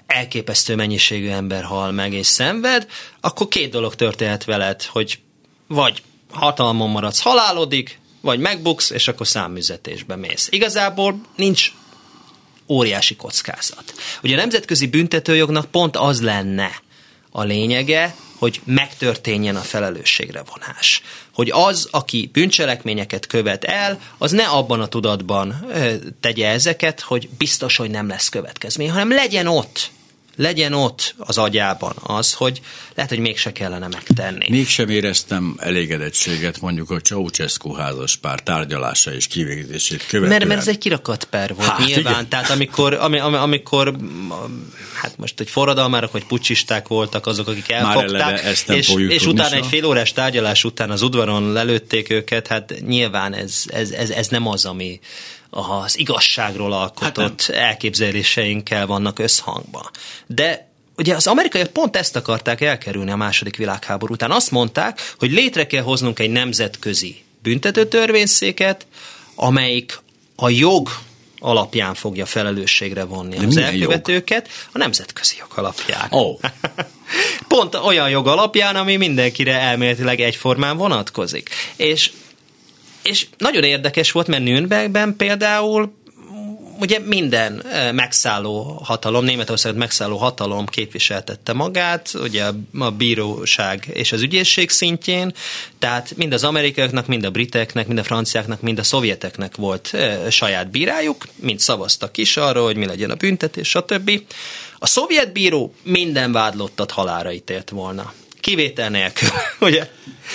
elképesztő 0.07 0.75
mennyiségű 0.75 1.29
ember 1.29 1.63
hal 1.63 1.91
meg 1.91 2.13
és 2.13 2.27
szenved, 2.27 2.87
akkor 3.21 3.47
két 3.47 3.71
dolog 3.71 3.95
történhet 3.95 4.43
veled, 4.43 4.83
hogy 4.83 5.19
vagy 5.67 6.01
hatalmon 6.31 6.89
maradsz, 6.89 7.21
halálodik, 7.21 7.99
vagy 8.21 8.39
megbuksz, 8.39 8.89
és 8.89 9.07
akkor 9.07 9.27
számüzetésbe 9.27 10.15
mész. 10.15 10.47
Igazából 10.51 11.21
nincs 11.35 11.71
óriási 12.67 13.15
kockázat. 13.15 13.93
Ugye 14.23 14.33
a 14.33 14.39
nemzetközi 14.39 14.87
büntetőjognak 14.87 15.65
pont 15.65 15.95
az 15.97 16.21
lenne 16.21 16.81
a 17.31 17.43
lényege, 17.43 18.15
hogy 18.37 18.61
megtörténjen 18.63 19.55
a 19.55 19.61
felelősségre 19.61 20.43
vonás. 20.53 21.01
Hogy 21.33 21.49
az, 21.51 21.87
aki 21.91 22.29
bűncselekményeket 22.33 23.27
követ 23.27 23.63
el, 23.63 23.99
az 24.17 24.31
ne 24.31 24.43
abban 24.43 24.81
a 24.81 24.87
tudatban 24.87 25.65
ö, 25.69 25.93
tegye 26.19 26.49
ezeket, 26.49 26.99
hogy 26.99 27.29
biztos, 27.37 27.77
hogy 27.77 27.89
nem 27.89 28.07
lesz 28.07 28.29
következmény, 28.29 28.91
hanem 28.91 29.09
legyen 29.09 29.47
ott, 29.47 29.91
legyen 30.35 30.73
ott 30.73 31.15
az 31.17 31.37
agyában 31.37 31.93
az, 32.03 32.33
hogy 32.33 32.61
lehet, 32.95 33.11
hogy 33.11 33.19
mégse 33.19 33.51
kellene 33.51 33.87
megtenni. 33.87 34.45
Mégsem 34.49 34.89
éreztem 34.89 35.55
elégedettséget 35.59 36.61
mondjuk 36.61 36.89
a 36.91 36.99
Ceausescu 36.99 37.73
házas 37.73 38.15
pár 38.15 38.39
tárgyalása 38.39 39.13
és 39.13 39.27
kivégzését 39.27 40.05
követően. 40.07 40.31
Mert, 40.31 40.45
mert 40.45 40.59
ez 40.59 40.67
egy 40.67 40.77
kirakat 40.77 41.23
per 41.23 41.55
volt, 41.55 41.69
Hát, 41.69 41.85
nyilván. 41.85 42.13
igen. 42.13 42.29
Tehát 42.29 42.49
amikor, 42.49 42.93
ami, 42.93 43.19
ami, 43.19 43.35
amikor 43.35 43.95
hát 44.93 45.17
most 45.17 45.39
egy 45.39 45.49
forradalmárok 45.49 46.11
vagy 46.11 46.25
pucsisták 46.25 46.87
voltak 46.87 47.27
azok, 47.27 47.47
akik 47.47 47.71
elfogták, 47.71 48.43
ezt 48.43 48.69
és, 48.69 48.93
és 49.07 49.25
utána 49.25 49.55
egy 49.55 49.65
fél 49.65 49.85
órás 49.85 50.13
tárgyalás 50.13 50.63
után 50.63 50.91
az 50.91 51.01
udvaron 51.01 51.51
lelőtték 51.51 52.09
őket, 52.09 52.47
hát 52.47 52.73
nyilván 52.85 53.33
ez, 53.33 53.63
ez, 53.67 53.91
ez, 53.91 54.09
ez 54.09 54.27
nem 54.27 54.47
az, 54.47 54.65
ami 54.65 54.99
az 55.55 55.99
igazságról 55.99 56.73
alkotott 56.73 57.41
hát 57.41 57.55
elképzeléseinkkel 57.55 58.85
vannak 58.85 59.19
összhangban. 59.19 59.89
De 60.25 60.67
ugye 60.97 61.15
az 61.15 61.27
amerikaiak 61.27 61.67
pont 61.67 61.95
ezt 61.95 62.15
akarták 62.15 62.61
elkerülni 62.61 63.11
a 63.11 63.15
második 63.15 63.57
világháború 63.57 64.13
után. 64.13 64.31
Azt 64.31 64.51
mondták, 64.51 65.13
hogy 65.17 65.31
létre 65.31 65.67
kell 65.67 65.83
hoznunk 65.83 66.19
egy 66.19 66.29
nemzetközi 66.29 67.23
büntetőtörvényszéket, 67.41 68.87
amelyik 69.35 69.99
a 70.35 70.49
jog 70.49 70.89
alapján 71.39 71.93
fogja 71.93 72.25
felelősségre 72.25 73.03
vonni 73.03 73.37
De 73.37 73.45
az 73.45 73.57
elkövetőket, 73.57 74.49
a 74.71 74.77
nemzetközi 74.77 75.35
jog 75.39 75.51
alapján. 75.55 76.11
Ó. 76.11 76.39
Pont 77.47 77.75
olyan 77.75 78.09
jog 78.09 78.27
alapján, 78.27 78.75
ami 78.75 78.95
mindenkire 78.95 79.59
elméletileg 79.59 80.19
egyformán 80.19 80.77
vonatkozik. 80.77 81.49
És, 81.75 82.11
és 83.05 83.27
nagyon 83.37 83.63
érdekes 83.63 84.11
volt, 84.11 84.27
mert 84.27 84.43
Nürnbergben 84.43 85.15
például 85.15 85.93
ugye 86.79 86.99
minden 86.99 87.63
megszálló 87.93 88.81
hatalom, 88.83 89.25
Németországot 89.25 89.77
megszálló 89.77 90.17
hatalom 90.17 90.65
képviseltette 90.65 91.53
magát, 91.53 92.13
ugye 92.13 92.43
a 92.79 92.89
bíróság 92.89 93.85
és 93.93 94.11
az 94.11 94.21
ügyészség 94.21 94.69
szintjén, 94.69 95.33
tehát 95.79 96.15
mind 96.15 96.33
az 96.33 96.43
amerikaiaknak, 96.43 97.07
mind 97.07 97.23
a 97.23 97.31
briteknek, 97.31 97.87
mind 97.87 97.99
a 97.99 98.03
franciáknak, 98.03 98.61
mind 98.61 98.79
a 98.79 98.83
szovjeteknek 98.83 99.55
volt 99.55 99.97
saját 100.29 100.71
bírájuk, 100.71 101.27
mind 101.35 101.59
szavaztak 101.59 102.17
is 102.17 102.37
arra, 102.37 102.63
hogy 102.63 102.75
mi 102.75 102.85
legyen 102.85 103.09
a 103.09 103.15
büntetés, 103.15 103.69
stb. 103.69 104.11
A 104.79 104.87
szovjet 104.87 105.31
bíró 105.31 105.73
minden 105.83 106.31
vádlottat 106.31 106.91
halára 106.91 107.31
ítélt 107.31 107.69
volna 107.69 108.13
kivétel 108.45 108.89
nélkül, 108.89 109.29
ugye? 109.67 109.89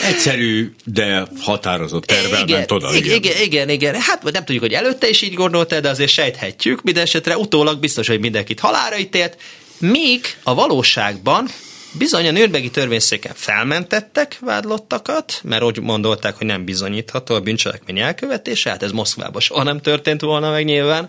Egyszerű, 0.04 0.72
de 0.84 1.26
határozott 1.40 2.04
tervel 2.04 2.42
igen, 2.42 2.56
ment 2.58 2.70
oda. 2.70 2.94
Igen, 2.94 3.16
igen, 3.16 3.42
igen, 3.42 3.68
igen. 3.68 3.94
Hát 4.00 4.22
nem 4.22 4.44
tudjuk, 4.44 4.62
hogy 4.62 4.72
előtte 4.72 5.08
is 5.08 5.22
így 5.22 5.34
gondolta, 5.34 5.80
de 5.80 5.88
azért 5.88 6.10
sejthetjük. 6.10 6.82
Minden 6.82 7.02
esetre 7.02 7.36
utólag 7.36 7.78
biztos, 7.78 8.06
hogy 8.06 8.20
mindenkit 8.20 8.60
halára 8.60 8.98
ítélt. 8.98 9.36
Míg 9.78 10.20
a 10.42 10.54
valóságban 10.54 11.48
Bizony 11.92 12.28
a 12.28 12.30
nőrbegi 12.30 12.70
törvényszéken 12.70 13.32
felmentettek 13.34 14.38
vádlottakat, 14.40 15.40
mert 15.44 15.62
úgy 15.62 15.84
gondolták, 15.84 16.36
hogy 16.36 16.46
nem 16.46 16.64
bizonyítható 16.64 17.34
a 17.34 17.40
bűncselekmény 17.40 17.98
elkövetése, 17.98 18.70
hát 18.70 18.82
ez 18.82 18.90
Moszkvában 18.90 19.40
soha 19.40 19.62
nem 19.62 19.80
történt 19.80 20.20
volna 20.20 20.50
meg 20.50 20.64
nyilván. 20.64 21.08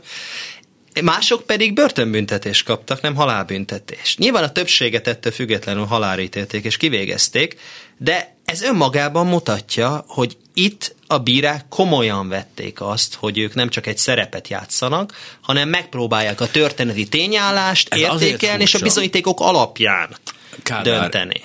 Mások 1.02 1.46
pedig 1.46 1.74
börtönbüntetést 1.74 2.66
kaptak, 2.66 3.02
nem 3.02 3.16
halálbüntetést. 3.16 4.18
Nyilván 4.18 4.44
a 4.44 4.52
többséget 4.52 5.08
ettől 5.08 5.32
függetlenül 5.32 5.86
halálra 5.86 6.22
ítélték 6.22 6.66
és 6.66 6.78
kivégezték, 6.78 7.60
de 7.98 8.36
ez 8.52 8.62
önmagában 8.62 9.28
mutatja, 9.28 10.04
hogy 10.08 10.38
itt 10.54 10.96
a 11.08 11.18
bírák 11.18 11.66
komolyan 11.70 12.30
vették 12.30 12.82
azt, 12.82 13.14
hogy 13.14 13.38
ők 13.38 13.54
nem 13.54 13.70
csak 13.70 13.88
egy 13.88 13.98
szerepet 13.98 14.48
játszanak, 14.48 15.14
hanem 15.42 15.70
megpróbálják 15.70 16.42
a 16.42 16.48
történeti 16.48 17.08
tényállást 17.08 17.94
Ez 17.94 18.00
értékelni, 18.00 18.64
és 18.64 18.74
a 18.74 18.80
bizonyítékok 18.80 19.40
alapján 19.40 20.18
Kádár, 20.64 21.00
dönteni. 21.00 21.42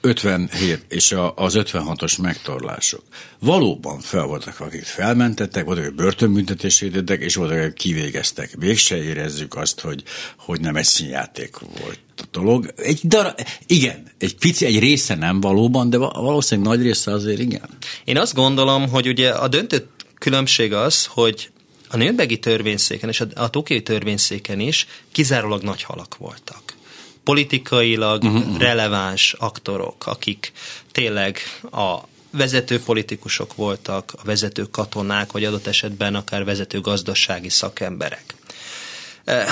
57 0.00 0.84
és 0.88 1.12
a, 1.12 1.34
az 1.36 1.54
56-os 1.56 2.20
megtorlások. 2.20 3.02
Valóban 3.38 4.00
fel 4.00 4.24
voltak, 4.24 4.60
akik 4.60 4.84
felmentettek, 4.84 5.64
voltak, 5.64 5.84
akik 5.84 5.96
börtönbüntetését 5.96 6.92
tettek, 6.92 7.20
és 7.20 7.34
voltak, 7.34 7.58
akik 7.58 7.72
kivégeztek. 7.72 8.50
Végse 8.58 9.02
érezzük 9.02 9.54
azt, 9.54 9.80
hogy, 9.80 10.02
hogy 10.36 10.60
nem 10.60 10.76
egy 10.76 10.84
színjáték 10.84 11.58
volt 11.58 12.00
a 12.16 12.22
dolog. 12.30 12.72
Egy 12.76 13.00
dara, 13.02 13.34
igen, 13.66 14.06
egy 14.18 14.36
pici, 14.36 14.64
egy 14.64 14.78
része 14.78 15.14
nem 15.14 15.40
valóban, 15.40 15.90
de 15.90 15.96
valószínűleg 15.96 16.70
nagy 16.70 16.82
része 16.82 17.12
azért 17.12 17.40
igen. 17.40 17.68
Én 18.04 18.18
azt 18.18 18.34
gondolom, 18.34 18.88
hogy 18.88 19.08
ugye 19.08 19.30
a 19.30 19.48
döntő 19.48 19.86
különbség 20.18 20.72
az, 20.72 21.06
hogy 21.06 21.50
a 21.88 21.96
Nürnbergi 21.96 22.38
törvényszéken 22.38 23.08
és 23.08 23.20
a, 23.20 23.26
a 23.34 23.50
Tokiai 23.50 23.82
törvényszéken 23.82 24.60
is 24.60 24.86
kizárólag 25.12 25.62
nagy 25.62 25.82
halak 25.82 26.16
voltak 26.16 26.76
politikailag 27.28 28.22
uh-huh. 28.22 28.58
releváns 28.58 29.32
aktorok, 29.38 30.06
akik 30.06 30.52
tényleg 30.92 31.38
a 31.70 31.98
vezető 32.30 32.80
politikusok 32.80 33.54
voltak, 33.54 34.12
a 34.16 34.24
vezető 34.24 34.62
katonák, 34.62 35.32
vagy 35.32 35.44
adott 35.44 35.66
esetben 35.66 36.14
akár 36.14 36.44
vezető 36.44 36.80
gazdasági 36.80 37.48
szakemberek. 37.48 38.34
Eh, 39.24 39.46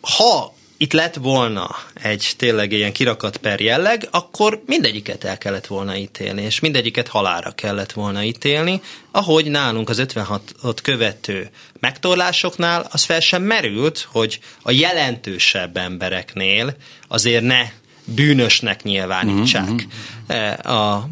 ha 0.00 0.54
itt 0.76 0.92
lett 0.92 1.14
volna 1.14 1.76
egy 1.94 2.32
tényleg 2.36 2.72
ilyen 2.72 2.92
kirakat 2.92 3.36
per 3.36 3.60
jelleg, 3.60 4.08
akkor 4.10 4.62
mindegyiket 4.66 5.24
el 5.24 5.38
kellett 5.38 5.66
volna 5.66 5.96
ítélni, 5.96 6.42
és 6.42 6.60
mindegyiket 6.60 7.08
halára 7.08 7.50
kellett 7.50 7.92
volna 7.92 8.22
ítélni, 8.22 8.80
ahogy 9.10 9.50
nálunk 9.50 9.88
az 9.88 10.02
56-ot 10.06 10.78
követő 10.82 11.50
megtorlásoknál 11.80 12.86
az 12.90 13.04
fel 13.04 13.20
sem 13.20 13.42
merült, 13.42 14.08
hogy 14.10 14.40
a 14.62 14.70
jelentősebb 14.70 15.76
embereknél 15.76 16.76
azért 17.08 17.44
ne 17.44 17.62
bűnösnek 18.04 18.82
nyilvánítsák 18.82 19.70
mm-hmm. 19.70 20.74
a 20.76 21.08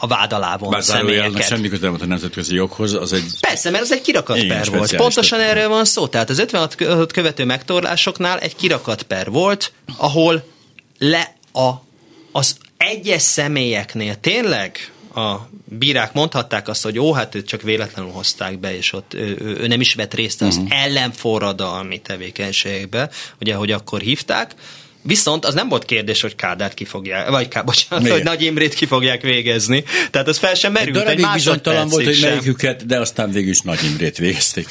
a 0.00 0.06
vád 0.06 0.32
alá 0.32 0.56
vont 0.56 0.82
személyeket. 0.82 1.46
Semmi 1.46 1.68
köze 1.68 1.88
a 1.88 2.06
nemzetközi 2.06 2.54
joghoz, 2.54 2.94
az 2.94 3.12
egy... 3.12 3.24
Persze, 3.40 3.70
mert 3.70 3.82
az 3.82 3.92
egy 3.92 4.00
kirakat 4.00 4.46
per 4.46 4.70
volt. 4.70 4.96
Pontosan 4.96 5.40
erről 5.40 5.68
van 5.68 5.84
szó. 5.84 6.06
Tehát 6.06 6.30
az 6.30 6.38
56 6.38 7.12
követő 7.12 7.44
megtorlásoknál 7.44 8.38
egy 8.38 8.56
kirakat 8.56 9.02
per 9.02 9.30
volt, 9.30 9.72
ahol 9.96 10.44
le 10.98 11.34
a, 11.52 11.70
az 12.32 12.56
egyes 12.76 13.22
személyeknél 13.22 14.20
tényleg 14.20 14.92
a 15.14 15.48
bírák 15.64 16.12
mondhatták 16.12 16.68
azt, 16.68 16.82
hogy 16.82 16.94
jó, 16.94 17.12
hát 17.12 17.34
őt 17.34 17.46
csak 17.46 17.62
véletlenül 17.62 18.10
hozták 18.10 18.58
be, 18.58 18.76
és 18.76 18.92
ott 18.92 19.14
ő, 19.14 19.36
ő, 19.40 19.56
ő 19.56 19.66
nem 19.66 19.80
is 19.80 19.94
vett 19.94 20.14
részt 20.14 20.42
az 20.42 20.56
uh-huh. 20.56 20.82
ellenforradalmi 20.82 22.00
tevékenységbe, 22.00 23.10
ugye, 23.40 23.54
hogy 23.54 23.70
akkor 23.70 24.00
hívták, 24.00 24.54
Viszont 25.02 25.44
az 25.44 25.54
nem 25.54 25.68
volt 25.68 25.84
kérdés, 25.84 26.20
hogy 26.20 26.34
Kádárt 26.34 26.74
ki 26.74 26.84
fogják, 26.84 27.28
vagy 27.28 27.48
Ká, 27.48 27.62
bocsánat, 27.62 28.04
Miért? 28.04 28.16
hogy 28.16 28.26
Nagy 28.26 28.42
Imrét 28.42 28.74
ki 28.74 28.86
fogják 28.86 29.22
végezni. 29.22 29.84
Tehát 30.10 30.28
az 30.28 30.38
fel 30.38 30.54
sem 30.54 30.72
merült 30.72 31.08
egy, 31.08 31.20
egy 31.20 31.26
bizonytalan 31.32 31.88
volt, 31.88 32.04
hogy 32.04 32.18
melyiküket, 32.20 32.86
de 32.86 32.98
aztán 32.98 33.30
végül 33.30 33.50
is 33.50 33.60
Nagy 33.60 33.84
Imrét 33.90 34.18
végezték. 34.18 34.66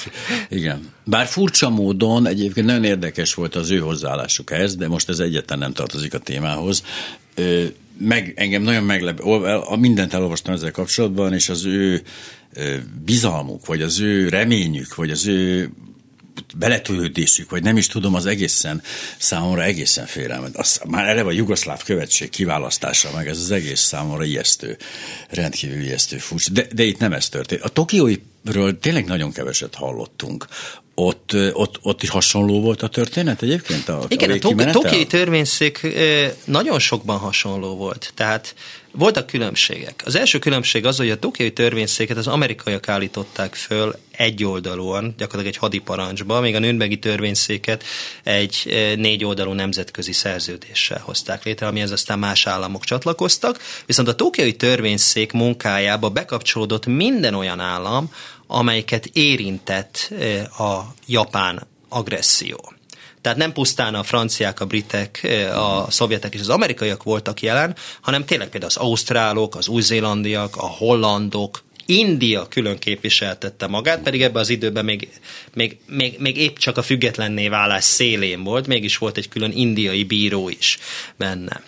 Igen. 0.49 0.93
Bár 1.03 1.25
furcsa 1.25 1.69
módon 1.69 2.28
egyébként 2.28 2.65
nagyon 2.65 2.84
érdekes 2.84 3.34
volt 3.34 3.55
az 3.55 3.69
ő 3.69 3.78
hozzáállásuk 3.78 4.51
ehhez, 4.51 4.75
de 4.75 4.88
most 4.88 5.09
ez 5.09 5.19
egyetlen 5.19 5.59
nem 5.59 5.73
tartozik 5.73 6.13
a 6.13 6.19
témához. 6.19 6.84
Meg, 7.99 8.34
engem 8.36 8.61
nagyon 8.61 8.84
meglep, 8.84 9.21
mindent 9.80 10.13
elolvastam 10.13 10.53
ezzel 10.53 10.71
kapcsolatban, 10.71 11.34
és 11.34 11.49
az 11.49 11.65
ő 11.65 12.01
bizalmuk, 13.05 13.65
vagy 13.65 13.82
az 13.82 13.99
ő 13.99 14.30
reményük, 14.30 14.95
vagy 14.95 15.09
az 15.09 15.28
ő 15.28 15.69
beletölődésük, 16.55 17.49
vagy 17.49 17.63
nem 17.63 17.77
is 17.77 17.88
tudom, 17.88 18.15
az 18.15 18.25
egészen 18.25 18.81
számomra 19.17 19.63
egészen 19.63 20.05
félelmet. 20.05 20.55
Az, 20.55 20.81
már 20.88 21.07
eleve 21.07 21.29
a 21.29 21.31
jugoszláv 21.31 21.83
követség 21.83 22.29
kiválasztása, 22.29 23.11
meg 23.15 23.27
ez 23.27 23.39
az 23.39 23.51
egész 23.51 23.79
számomra 23.79 24.23
ijesztő, 24.23 24.77
rendkívül 25.29 25.81
ijesztő 25.81 26.17
furcsa. 26.17 26.51
De, 26.51 26.67
de 26.73 26.83
itt 26.83 26.99
nem 26.99 27.13
ez 27.13 27.29
történt. 27.29 27.61
A 27.61 27.69
tokióiről 27.69 28.79
tényleg 28.79 29.05
nagyon 29.05 29.31
keveset 29.31 29.75
hallottunk. 29.75 30.47
Ott, 30.99 31.35
ott, 31.53 31.79
ott 31.81 32.03
is 32.03 32.09
hasonló 32.09 32.61
volt 32.61 32.81
a 32.81 32.87
történet 32.87 33.41
egyébként? 33.41 33.89
A, 33.89 34.05
Igen, 34.07 34.29
a, 34.29 34.61
a 34.63 34.71
tokiai 34.71 35.05
törvényszék 35.05 35.87
nagyon 36.43 36.79
sokban 36.79 37.17
hasonló 37.17 37.75
volt. 37.75 38.11
Tehát 38.15 38.55
voltak 38.91 39.27
különbségek. 39.27 40.01
Az 40.05 40.15
első 40.15 40.39
különbség 40.39 40.85
az, 40.85 40.97
hogy 40.97 41.09
a 41.09 41.19
tokiai 41.19 41.53
törvényszéket 41.53 42.17
az 42.17 42.27
amerikaiak 42.27 42.89
állították 42.89 43.55
föl 43.55 43.95
egyoldalúan, 44.11 45.03
gyakorlatilag 45.17 45.45
egy 45.45 45.57
hadiparancsba, 45.57 46.39
még 46.39 46.55
a 46.55 46.59
Nürnbergi 46.59 46.99
törvényszéket 46.99 47.83
egy 48.23 48.63
négy 48.97 49.25
oldalú 49.25 49.51
nemzetközi 49.51 50.11
szerződéssel 50.11 51.01
hozták 51.03 51.43
létre, 51.43 51.67
amihez 51.67 51.91
aztán 51.91 52.19
más 52.19 52.47
államok 52.47 52.83
csatlakoztak, 52.83 53.59
viszont 53.85 54.07
a 54.07 54.15
tokiai 54.15 54.55
törvényszék 54.55 55.31
munkájába 55.31 56.09
bekapcsolódott 56.09 56.85
minden 56.85 57.33
olyan 57.33 57.59
állam, 57.59 58.11
amelyiket 58.47 59.05
érintett 59.05 60.13
a 60.57 60.79
japán 61.05 61.67
agresszió. 61.89 62.73
Tehát 63.21 63.37
nem 63.37 63.53
pusztán 63.53 63.95
a 63.95 64.03
franciák, 64.03 64.59
a 64.59 64.65
britek, 64.65 65.27
a 65.53 65.91
szovjetek 65.91 66.33
és 66.33 66.39
az 66.39 66.49
amerikaiak 66.49 67.03
voltak 67.03 67.41
jelen, 67.41 67.75
hanem 68.01 68.25
tényleg 68.25 68.49
például 68.49 68.71
az 68.75 68.81
ausztrálok, 68.81 69.55
az 69.55 69.67
új-zélandiak, 69.67 70.55
a 70.55 70.67
hollandok, 70.67 71.65
India 71.89 72.47
külön 72.47 72.79
képviseltette 72.79 73.67
magát, 73.67 74.01
pedig 74.01 74.21
ebben 74.21 74.41
az 74.41 74.49
időben 74.49 74.85
még, 74.85 75.09
még, 75.53 75.77
még, 75.85 76.15
még 76.19 76.37
épp 76.37 76.57
csak 76.57 76.77
a 76.77 76.81
függetlenné 76.81 77.47
válás 77.47 77.83
szélén 77.83 78.43
volt, 78.43 78.67
mégis 78.67 78.97
volt 78.97 79.17
egy 79.17 79.29
külön 79.29 79.51
indiai 79.51 80.03
bíró 80.03 80.49
is 80.49 80.77
benne. 81.17 81.61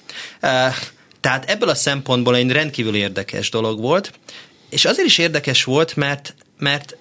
Tehát 1.19 1.49
ebből 1.49 1.69
a 1.69 1.75
szempontból 1.75 2.36
egy 2.36 2.51
rendkívül 2.51 2.95
érdekes 2.95 3.49
dolog 3.49 3.80
volt, 3.80 4.11
és 4.69 4.86
azért 4.86 5.07
is 5.07 5.17
érdekes 5.17 5.63
volt, 5.63 5.95
mert, 5.95 6.36
mert 6.60 6.97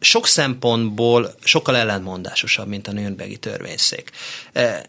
sok 0.00 0.26
szempontból 0.26 1.34
sokkal 1.44 1.76
ellentmondásosabb, 1.76 2.68
mint 2.68 2.88
a 2.88 2.92
Nürnbergi 2.92 3.36
törvényszék. 3.36 4.10
E, 4.52 4.84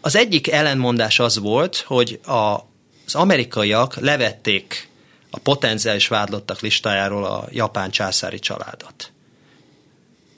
az 0.00 0.16
egyik 0.16 0.50
ellentmondás 0.50 1.18
az 1.18 1.38
volt, 1.38 1.76
hogy 1.76 2.20
a, 2.24 2.54
az 3.06 3.14
amerikaiak 3.14 3.96
levették 3.96 4.88
a 5.30 5.38
potenciális 5.38 6.08
vádlottak 6.08 6.60
listájáról 6.60 7.24
a 7.24 7.48
japán 7.50 7.90
császári 7.90 8.38
családot. 8.38 9.12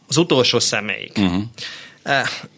Az 0.09 0.17
utolsó 0.17 0.59
személyig. 0.59 1.13
Uh-huh. 1.17 1.43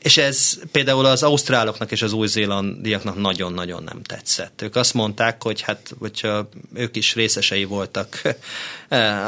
És 0.02 0.16
ez 0.16 0.58
például 0.72 1.04
az 1.04 1.22
ausztráloknak 1.22 1.90
és 1.90 2.02
az 2.02 2.12
új-zélandiaknak 2.12 3.16
nagyon-nagyon 3.16 3.82
nem 3.82 4.02
tetszett. 4.02 4.62
Ők 4.62 4.76
azt 4.76 4.94
mondták, 4.94 5.42
hogy 5.42 5.60
hát, 5.60 5.94
hogyha 5.98 6.48
ők 6.74 6.96
is 6.96 7.14
részesei 7.14 7.64
voltak 7.64 8.22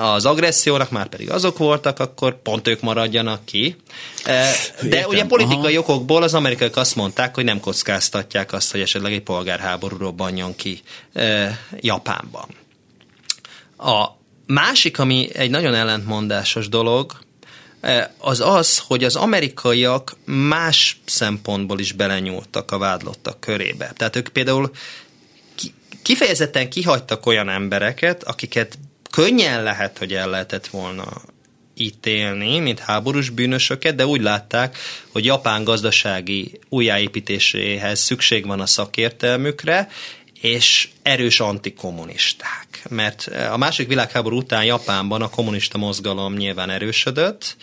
az 0.00 0.26
agressziónak, 0.26 0.90
már 0.90 1.08
pedig 1.08 1.30
azok 1.30 1.58
voltak, 1.58 1.98
akkor 1.98 2.42
pont 2.42 2.68
ők 2.68 2.80
maradjanak 2.80 3.44
ki. 3.44 3.76
De 4.24 4.54
Értem. 4.82 5.08
ugye 5.08 5.24
politikai 5.24 5.76
Aha. 5.76 5.82
okokból 5.82 6.22
az 6.22 6.34
amerikaiak 6.34 6.76
azt 6.76 6.96
mondták, 6.96 7.34
hogy 7.34 7.44
nem 7.44 7.60
kockáztatják 7.60 8.52
azt, 8.52 8.70
hogy 8.70 8.80
esetleg 8.80 9.12
egy 9.12 9.22
polgárháború 9.22 9.96
robbanjon 9.96 10.56
ki 10.56 10.82
Japánban. 11.80 12.46
A 13.76 14.06
másik, 14.46 14.98
ami 14.98 15.28
egy 15.34 15.50
nagyon 15.50 15.74
ellentmondásos 15.74 16.68
dolog, 16.68 17.18
az 18.18 18.40
az, 18.40 18.78
hogy 18.78 19.04
az 19.04 19.16
amerikaiak 19.16 20.16
más 20.24 21.00
szempontból 21.04 21.78
is 21.78 21.92
belenyúltak 21.92 22.70
a 22.70 22.78
vádlottak 22.78 23.40
körébe. 23.40 23.92
Tehát 23.96 24.16
ők 24.16 24.28
például 24.28 24.70
kifejezetten 26.02 26.70
kihagytak 26.70 27.26
olyan 27.26 27.48
embereket, 27.48 28.22
akiket 28.22 28.78
könnyen 29.10 29.62
lehet, 29.62 29.98
hogy 29.98 30.12
el 30.12 30.30
lehetett 30.30 30.66
volna 30.66 31.06
ítélni, 31.74 32.58
mint 32.58 32.78
háborús 32.78 33.30
bűnösöket, 33.30 33.94
de 33.94 34.06
úgy 34.06 34.22
látták, 34.22 34.78
hogy 35.08 35.24
Japán 35.24 35.64
gazdasági 35.64 36.58
újjáépítéséhez 36.68 38.00
szükség 38.00 38.46
van 38.46 38.60
a 38.60 38.66
szakértelmükre, 38.66 39.88
és 40.40 40.88
erős 41.09 41.40
antikommunisták. 41.40 42.66
Mert 42.88 43.30
a 43.50 43.56
második 43.56 43.88
világháború 43.88 44.36
után 44.36 44.64
Japánban 44.64 45.22
a 45.22 45.28
kommunista 45.28 45.78
mozgalom 45.78 46.34
nyilván 46.34 46.70
erősödött, 46.70 47.56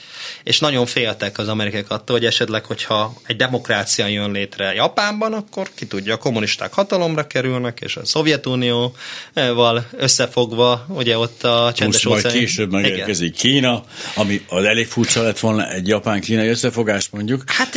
és 0.43 0.59
nagyon 0.59 0.85
féltek 0.85 1.37
az 1.37 1.47
amerikaiak 1.47 1.91
attól, 1.91 2.17
hogy 2.17 2.25
esetleg, 2.25 2.65
hogyha 2.65 3.13
egy 3.25 3.35
demokrácia 3.35 4.07
jön 4.07 4.31
létre 4.31 4.73
Japánban, 4.73 5.33
akkor 5.33 5.69
ki 5.75 5.85
tudja, 5.85 6.13
a 6.13 6.17
kommunisták 6.17 6.73
hatalomra 6.73 7.27
kerülnek, 7.27 7.79
és 7.81 7.95
a 7.95 8.05
Szovjetunióval 8.05 9.87
összefogva, 9.91 10.85
ugye 10.89 11.17
ott 11.17 11.43
a 11.43 11.71
csendes 11.75 12.05
óceán... 12.05 12.21
majd 12.23 12.35
később 12.35 12.71
megérkezik 12.71 13.35
Kína, 13.35 13.83
ami 14.15 14.45
az 14.47 14.63
elég 14.63 14.87
furcsa 14.87 15.21
lett 15.21 15.39
volna 15.39 15.71
egy 15.71 15.87
japán-kínai 15.87 16.47
összefogás 16.47 17.09
mondjuk. 17.09 17.43
Hát 17.45 17.75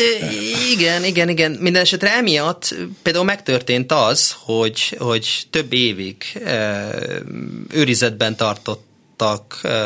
igen, 0.73 1.05
igen, 1.05 1.29
igen. 1.29 1.51
Minden 1.51 1.83
esetre 1.83 2.13
emiatt 2.13 2.75
például 3.03 3.25
megtörtént 3.25 3.93
az, 3.93 4.37
hogy, 4.39 4.97
hogy 4.99 5.47
több 5.59 5.73
évig 5.73 6.17
őrizetben 7.73 8.37
tartott 8.37 8.87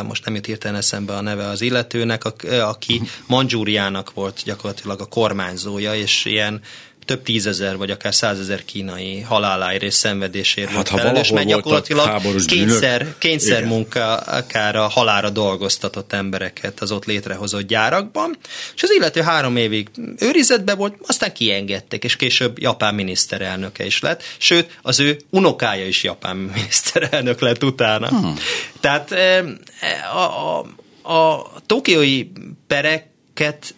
most 0.06 0.24
nem 0.24 0.34
jut 0.34 0.46
hirtelen 0.46 0.76
eszembe 0.76 1.16
a 1.16 1.20
neve 1.20 1.46
az 1.46 1.60
illetőnek, 1.60 2.24
aki 2.62 3.02
Mandzsúriának 3.26 4.12
volt 4.14 4.42
gyakorlatilag 4.44 5.00
a 5.00 5.06
kormányzója, 5.06 5.94
és 5.94 6.24
ilyen 6.24 6.60
több 7.04 7.22
tízezer 7.22 7.76
vagy 7.76 7.90
akár 7.90 8.14
százezer 8.14 8.64
kínai 8.64 9.20
haláláért 9.20 9.82
és 9.82 9.94
szenvedésért 9.94 10.66
hát, 10.66 10.74
volt 10.74 11.00
felelős, 11.00 11.30
mert 11.30 11.46
gyakorlatilag 11.46 12.20
kényszer, 12.46 13.14
kényszer 13.18 13.64
munkára, 13.64 14.88
halára 14.88 15.30
dolgoztatott 15.30 16.12
embereket 16.12 16.80
az 16.80 16.92
ott 16.92 17.04
létrehozott 17.04 17.66
gyárakban, 17.66 18.36
és 18.74 18.82
az 18.82 18.90
illető 18.90 19.20
három 19.20 19.56
évig 19.56 19.88
őrizetben 20.18 20.76
volt, 20.76 20.94
aztán 21.06 21.32
kiengedtek, 21.32 22.04
és 22.04 22.16
később 22.16 22.58
japán 22.58 22.94
miniszterelnöke 22.94 23.84
is 23.84 24.00
lett, 24.00 24.22
sőt, 24.38 24.78
az 24.82 25.00
ő 25.00 25.20
unokája 25.30 25.86
is 25.86 26.02
japán 26.02 26.36
miniszterelnök 26.54 27.40
lett 27.40 27.64
utána. 27.64 28.08
Hmm. 28.08 28.34
Tehát 28.80 29.14
a, 30.14 30.18
a, 30.18 30.66
a 31.12 31.52
tokiói 31.66 32.26
pereket 32.66 33.74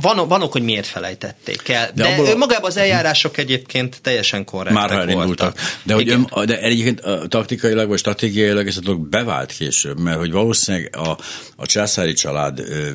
van, 0.00 0.28
van 0.28 0.42
ok, 0.42 0.52
hogy 0.52 0.62
miért 0.62 0.86
felejtették 0.86 1.68
el. 1.68 1.90
De, 1.94 2.02
de 2.02 2.08
abból, 2.08 2.36
magában 2.36 2.70
az 2.70 2.76
eljárások 2.76 3.36
egyébként 3.36 3.98
teljesen 4.02 4.44
korrektek 4.44 4.88
Már 4.88 5.12
voltak. 5.12 5.58
De, 5.82 5.94
hogy 5.94 6.08
ön, 6.08 6.28
de 6.44 6.60
egyébként 6.60 7.28
taktikailag 7.28 7.88
vagy 7.88 7.98
stratégiailag 7.98 8.66
ez 8.66 8.76
a 8.76 8.80
dolog 8.80 9.08
bevált 9.08 9.52
később, 9.52 9.98
mert 9.98 10.18
hogy 10.18 10.32
valószínűleg 10.32 10.96
a, 10.96 11.18
a 11.56 11.66
császári 11.66 12.12
család 12.12 12.58
ö, 12.58 12.88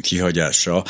kihagyása 0.00 0.84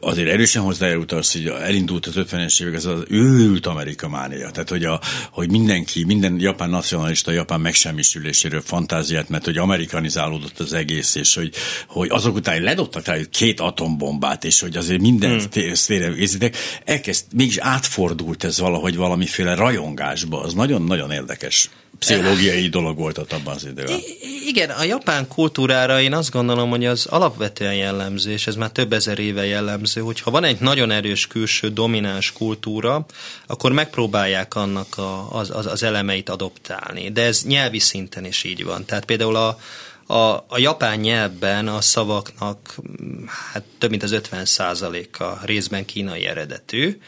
azért 0.00 0.28
erősen 0.28 0.62
hozzájárult 0.62 1.12
az, 1.12 1.32
hogy 1.32 1.46
elindult 1.46 2.06
az 2.06 2.14
50-es 2.16 2.62
évek, 2.62 2.74
ez 2.74 2.84
az 2.84 3.02
őrült 3.08 3.66
Amerika 3.66 4.08
mánia. 4.08 4.50
Tehát, 4.50 4.68
hogy, 4.68 4.84
a, 4.84 5.00
hogy 5.30 5.50
mindenki, 5.50 6.04
minden 6.04 6.40
japán 6.40 6.70
nacionalista, 6.70 7.32
japán 7.32 7.60
megsemmisüléséről 7.60 8.60
fantáziát, 8.60 9.28
mert 9.28 9.44
hogy 9.44 9.56
amerikanizálódott 9.56 10.60
az 10.60 10.72
egész, 10.72 11.14
és 11.14 11.34
hogy, 11.34 11.54
hogy 11.88 12.08
azok 12.10 12.34
után 12.34 12.62
ledobtak 12.62 13.06
rá 13.06 13.16
két 13.30 13.60
atombombát, 13.74 14.44
és 14.44 14.60
hogy 14.60 14.76
azért 14.76 15.00
minden 15.00 15.40
hmm. 15.52 15.74
szféren 15.74 16.14
készítek, 16.14 16.56
elkezd, 16.84 17.24
mégis 17.32 17.58
átfordult 17.58 18.44
ez 18.44 18.58
valahogy 18.58 18.96
valamiféle 18.96 19.54
rajongásba. 19.54 20.40
Az 20.40 20.54
nagyon-nagyon 20.54 21.10
érdekes 21.10 21.70
pszichológiai 21.98 22.68
dolog 22.68 22.96
volt 22.98 23.18
ott 23.18 23.32
abban 23.32 23.54
az 23.54 23.64
időben. 23.64 23.98
Igen, 24.46 24.70
a 24.70 24.84
japán 24.84 25.28
kultúrára 25.28 26.00
én 26.00 26.12
azt 26.12 26.30
gondolom, 26.30 26.70
hogy 26.70 26.84
az 26.84 27.06
alapvetően 27.06 27.74
jellemző, 27.74 28.30
és 28.30 28.46
ez 28.46 28.56
már 28.56 28.70
több 28.70 28.92
ezer 28.92 29.18
éve 29.18 29.46
jellemző, 29.46 30.00
hogy 30.00 30.20
ha 30.20 30.30
van 30.30 30.44
egy 30.44 30.60
nagyon 30.60 30.90
erős 30.90 31.26
külső 31.26 31.68
domináns 31.68 32.32
kultúra, 32.32 33.06
akkor 33.46 33.72
megpróbálják 33.72 34.54
annak 34.54 34.98
a, 34.98 35.38
az, 35.38 35.50
az, 35.50 35.66
az 35.66 35.82
elemeit 35.82 36.28
adoptálni. 36.28 37.10
De 37.10 37.22
ez 37.22 37.42
nyelvi 37.44 37.78
szinten 37.78 38.24
is 38.24 38.44
így 38.44 38.64
van. 38.64 38.84
Tehát 38.84 39.04
például 39.04 39.36
a, 39.36 39.58
a, 40.06 40.44
a 40.48 40.58
japán 40.58 40.98
nyelvben 40.98 41.68
a 41.68 41.80
szavaknak 41.80 42.76
hát 43.52 43.64
több 43.78 43.90
mint 43.90 44.02
az 44.02 44.16
50% 44.30 45.18
a 45.18 45.44
részben 45.44 45.84
kínai 45.84 46.26
eredetű, 46.26 46.98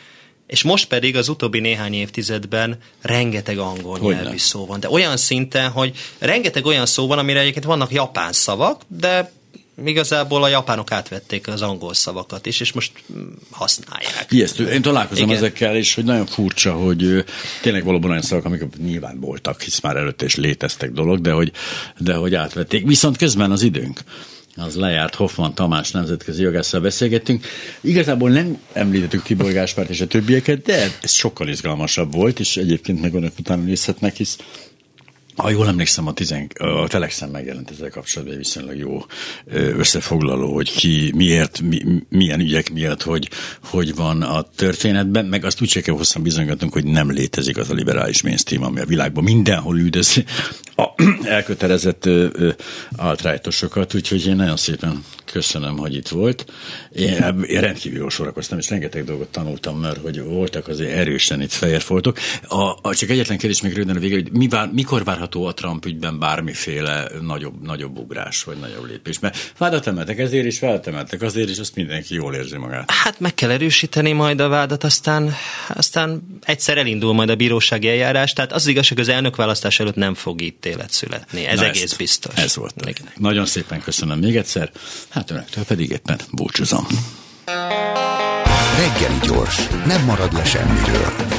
és 0.47 0.62
most 0.62 0.88
pedig 0.88 1.16
az 1.16 1.28
utóbbi 1.28 1.61
néhány 1.61 1.94
évtizedben 1.94 2.78
rengeteg 3.01 3.59
angol 3.59 3.99
Hogyne. 3.99 4.22
nyelvű 4.22 4.36
szó 4.36 4.66
van. 4.66 4.80
De 4.80 4.90
olyan 4.90 5.16
szinten, 5.16 5.70
hogy 5.70 5.97
rengeteg 6.18 6.64
olyan 6.66 6.86
szó 6.86 7.07
van, 7.07 7.18
amire 7.18 7.40
egyébként 7.40 7.64
vannak 7.64 7.92
japán 7.92 8.32
szavak, 8.32 8.82
de 8.88 9.32
igazából 9.85 10.43
a 10.43 10.49
japánok 10.49 10.93
átvették 10.93 11.49
az 11.49 11.62
angol 11.62 11.95
szavakat 11.95 12.47
is, 12.47 12.61
és 12.61 12.72
most 12.72 12.93
használják. 13.51 14.27
Ijesztő. 14.29 14.68
Én 14.68 14.83
találkozom 14.83 15.24
Igen. 15.24 15.37
ezekkel, 15.37 15.77
és 15.77 15.95
hogy 15.95 16.05
nagyon 16.05 16.27
furcsa, 16.27 16.72
hogy 16.72 17.24
tényleg 17.62 17.85
valóban 17.85 18.11
olyan 18.11 18.22
szavak, 18.22 18.45
amik 18.45 18.62
nyilván 18.85 19.20
voltak, 19.20 19.62
hisz 19.62 19.81
már 19.81 19.97
előtte 19.97 20.24
is 20.24 20.35
léteztek 20.35 20.91
dolog, 20.91 21.20
de 21.20 21.33
hogy, 21.33 21.53
de 21.99 22.14
hogy 22.14 22.35
átvették. 22.35 22.87
Viszont 22.87 23.16
közben 23.16 23.51
az 23.51 23.62
időnk 23.62 24.01
az 24.57 24.74
lejárt 24.74 25.14
Hoffman 25.14 25.55
Tamás 25.55 25.91
nemzetközi 25.91 26.43
jogásszal 26.43 26.81
beszélgettünk. 26.81 27.47
Igazából 27.81 28.31
nem 28.31 28.59
említettük 28.72 29.22
Tibor 29.22 29.53
Gáspárt 29.53 29.89
és 29.89 30.01
a 30.01 30.07
többieket, 30.07 30.62
de 30.62 30.91
ez 31.03 31.11
sokkal 31.11 31.49
izgalmasabb 31.49 32.14
volt, 32.14 32.41
és 32.41 32.57
egyébként 32.57 33.01
meg 33.01 33.14
önök 33.14 33.33
utána 33.39 33.62
nézhetnek, 33.62 34.16
hisz 34.16 34.39
ha 35.37 35.51
jól 35.51 35.68
emlékszem, 35.68 36.07
a, 36.07 36.12
tizen, 36.12 36.51
a 36.59 36.87
Telexen 36.87 37.28
megjelent 37.28 37.70
ezzel 37.70 37.91
kapcsolatban 37.91 38.37
egy 38.37 38.43
viszonylag 38.43 38.76
jó 38.76 39.05
összefoglaló, 39.53 40.55
hogy 40.55 40.72
ki 40.72 41.12
miért, 41.14 41.61
mi, 41.61 41.82
milyen 42.09 42.41
ügyek 42.41 42.72
miatt, 42.72 43.03
hogy, 43.03 43.30
hogy 43.64 43.95
van 43.95 44.22
a 44.22 44.43
történetben, 44.43 45.24
meg 45.24 45.45
azt 45.45 45.61
úgy 45.61 45.82
kell 45.82 45.95
hosszan 45.95 46.22
bizonygatunk, 46.22 46.72
hogy 46.72 46.84
nem 46.84 47.11
létezik 47.11 47.57
az 47.57 47.70
a 47.70 47.74
liberális 47.74 48.22
mainstream, 48.22 48.62
ami 48.64 48.80
a 48.80 48.84
világban 48.87 49.24
mindenhol 49.24 49.78
üldözi 49.78 50.24
a 50.76 50.95
elkötelezett 51.39 52.09
altrájtosokat, 52.97 53.95
úgyhogy 53.95 54.26
én 54.26 54.37
nagyon 54.37 54.57
szépen 54.57 55.05
köszönöm, 55.24 55.76
hogy 55.76 55.95
itt 55.95 56.09
volt. 56.09 56.53
Én, 56.93 57.45
én 57.49 57.61
rendkívül 57.61 57.99
jól 57.99 58.11
sorakoztam, 58.11 58.59
és 58.59 58.70
rengeteg 58.70 59.05
dolgot 59.05 59.28
tanultam, 59.28 59.78
mert 59.78 59.99
hogy 59.99 60.22
voltak 60.22 60.68
azért 60.68 60.93
erősen 60.93 61.41
itt 61.41 61.53
fejérfoltok. 61.53 62.18
A, 62.49 62.89
a, 62.89 62.95
csak 62.95 63.11
egyetlen 63.11 63.39
kérdés 63.39 63.62
még 63.62 63.72
röviden 63.72 63.97
a 63.97 64.01
vége, 64.01 64.14
hogy 64.14 64.32
mi 64.32 64.49
vár, 64.49 64.70
mikor 64.72 65.05
várható 65.27 65.47
a 65.47 65.55
Trump 65.55 65.87
ügyben 65.87 66.18
bármiféle 66.18 67.09
nagyobb, 67.20 67.62
nagyobb 67.62 67.99
ugrás, 67.99 68.45
vagy 68.45 68.57
nagyobb 68.57 68.85
lépés? 68.89 69.18
Mert 69.18 69.53
vádat 69.59 69.87
emeltek 69.87 70.18
ezért 70.18 70.47
is, 70.47 70.59
vádat 70.59 70.87
emeltek 70.87 71.22
azért 71.22 71.49
is, 71.49 71.59
azt 71.59 71.74
mindenki 71.74 72.14
jól 72.14 72.35
érzi 72.35 72.57
magát. 72.57 72.91
Hát 72.91 73.20
meg 73.20 73.35
kell 73.35 73.51
erősíteni 73.51 74.12
majd 74.12 74.41
a 74.41 74.49
vádat, 74.49 74.85
aztán, 74.85 75.35
aztán 75.68 76.39
egyszer 76.43 76.79
elindul 76.79 77.12
majd 77.12 77.29
a 77.29 77.35
bírósági 77.35 77.89
eljárás, 77.89 78.33
tehát 78.33 78.53
az, 78.53 78.62
az 78.62 78.66
igazság, 78.66 78.99
az 78.99 79.09
elnökválasztás 79.09 79.81
előtt 79.81 79.95
nem 79.95 80.14
fog 80.14 80.41
ítélet 80.43 80.91
születni. 80.91 81.45
Ez 81.47 81.59
Na 81.59 81.66
egész 81.66 81.83
ezt, 81.83 81.97
biztos. 81.97 82.35
Ez 82.35 82.57
volt. 82.57 82.74
Nagyon 83.16 83.47
szépen 83.47 83.81
köszönöm 83.81 84.18
még 84.18 84.37
egyszer. 84.37 84.70
Hát 85.09 85.31
önöktől 85.31 85.64
pedig 85.64 85.91
éppen 85.91 86.18
búcsúzom. 86.33 86.87
Reggeli 88.79 89.18
gyors, 89.22 89.68
nem 89.87 90.05
marad 90.05 90.33
le 90.33 90.45
semmiről. 90.45 91.36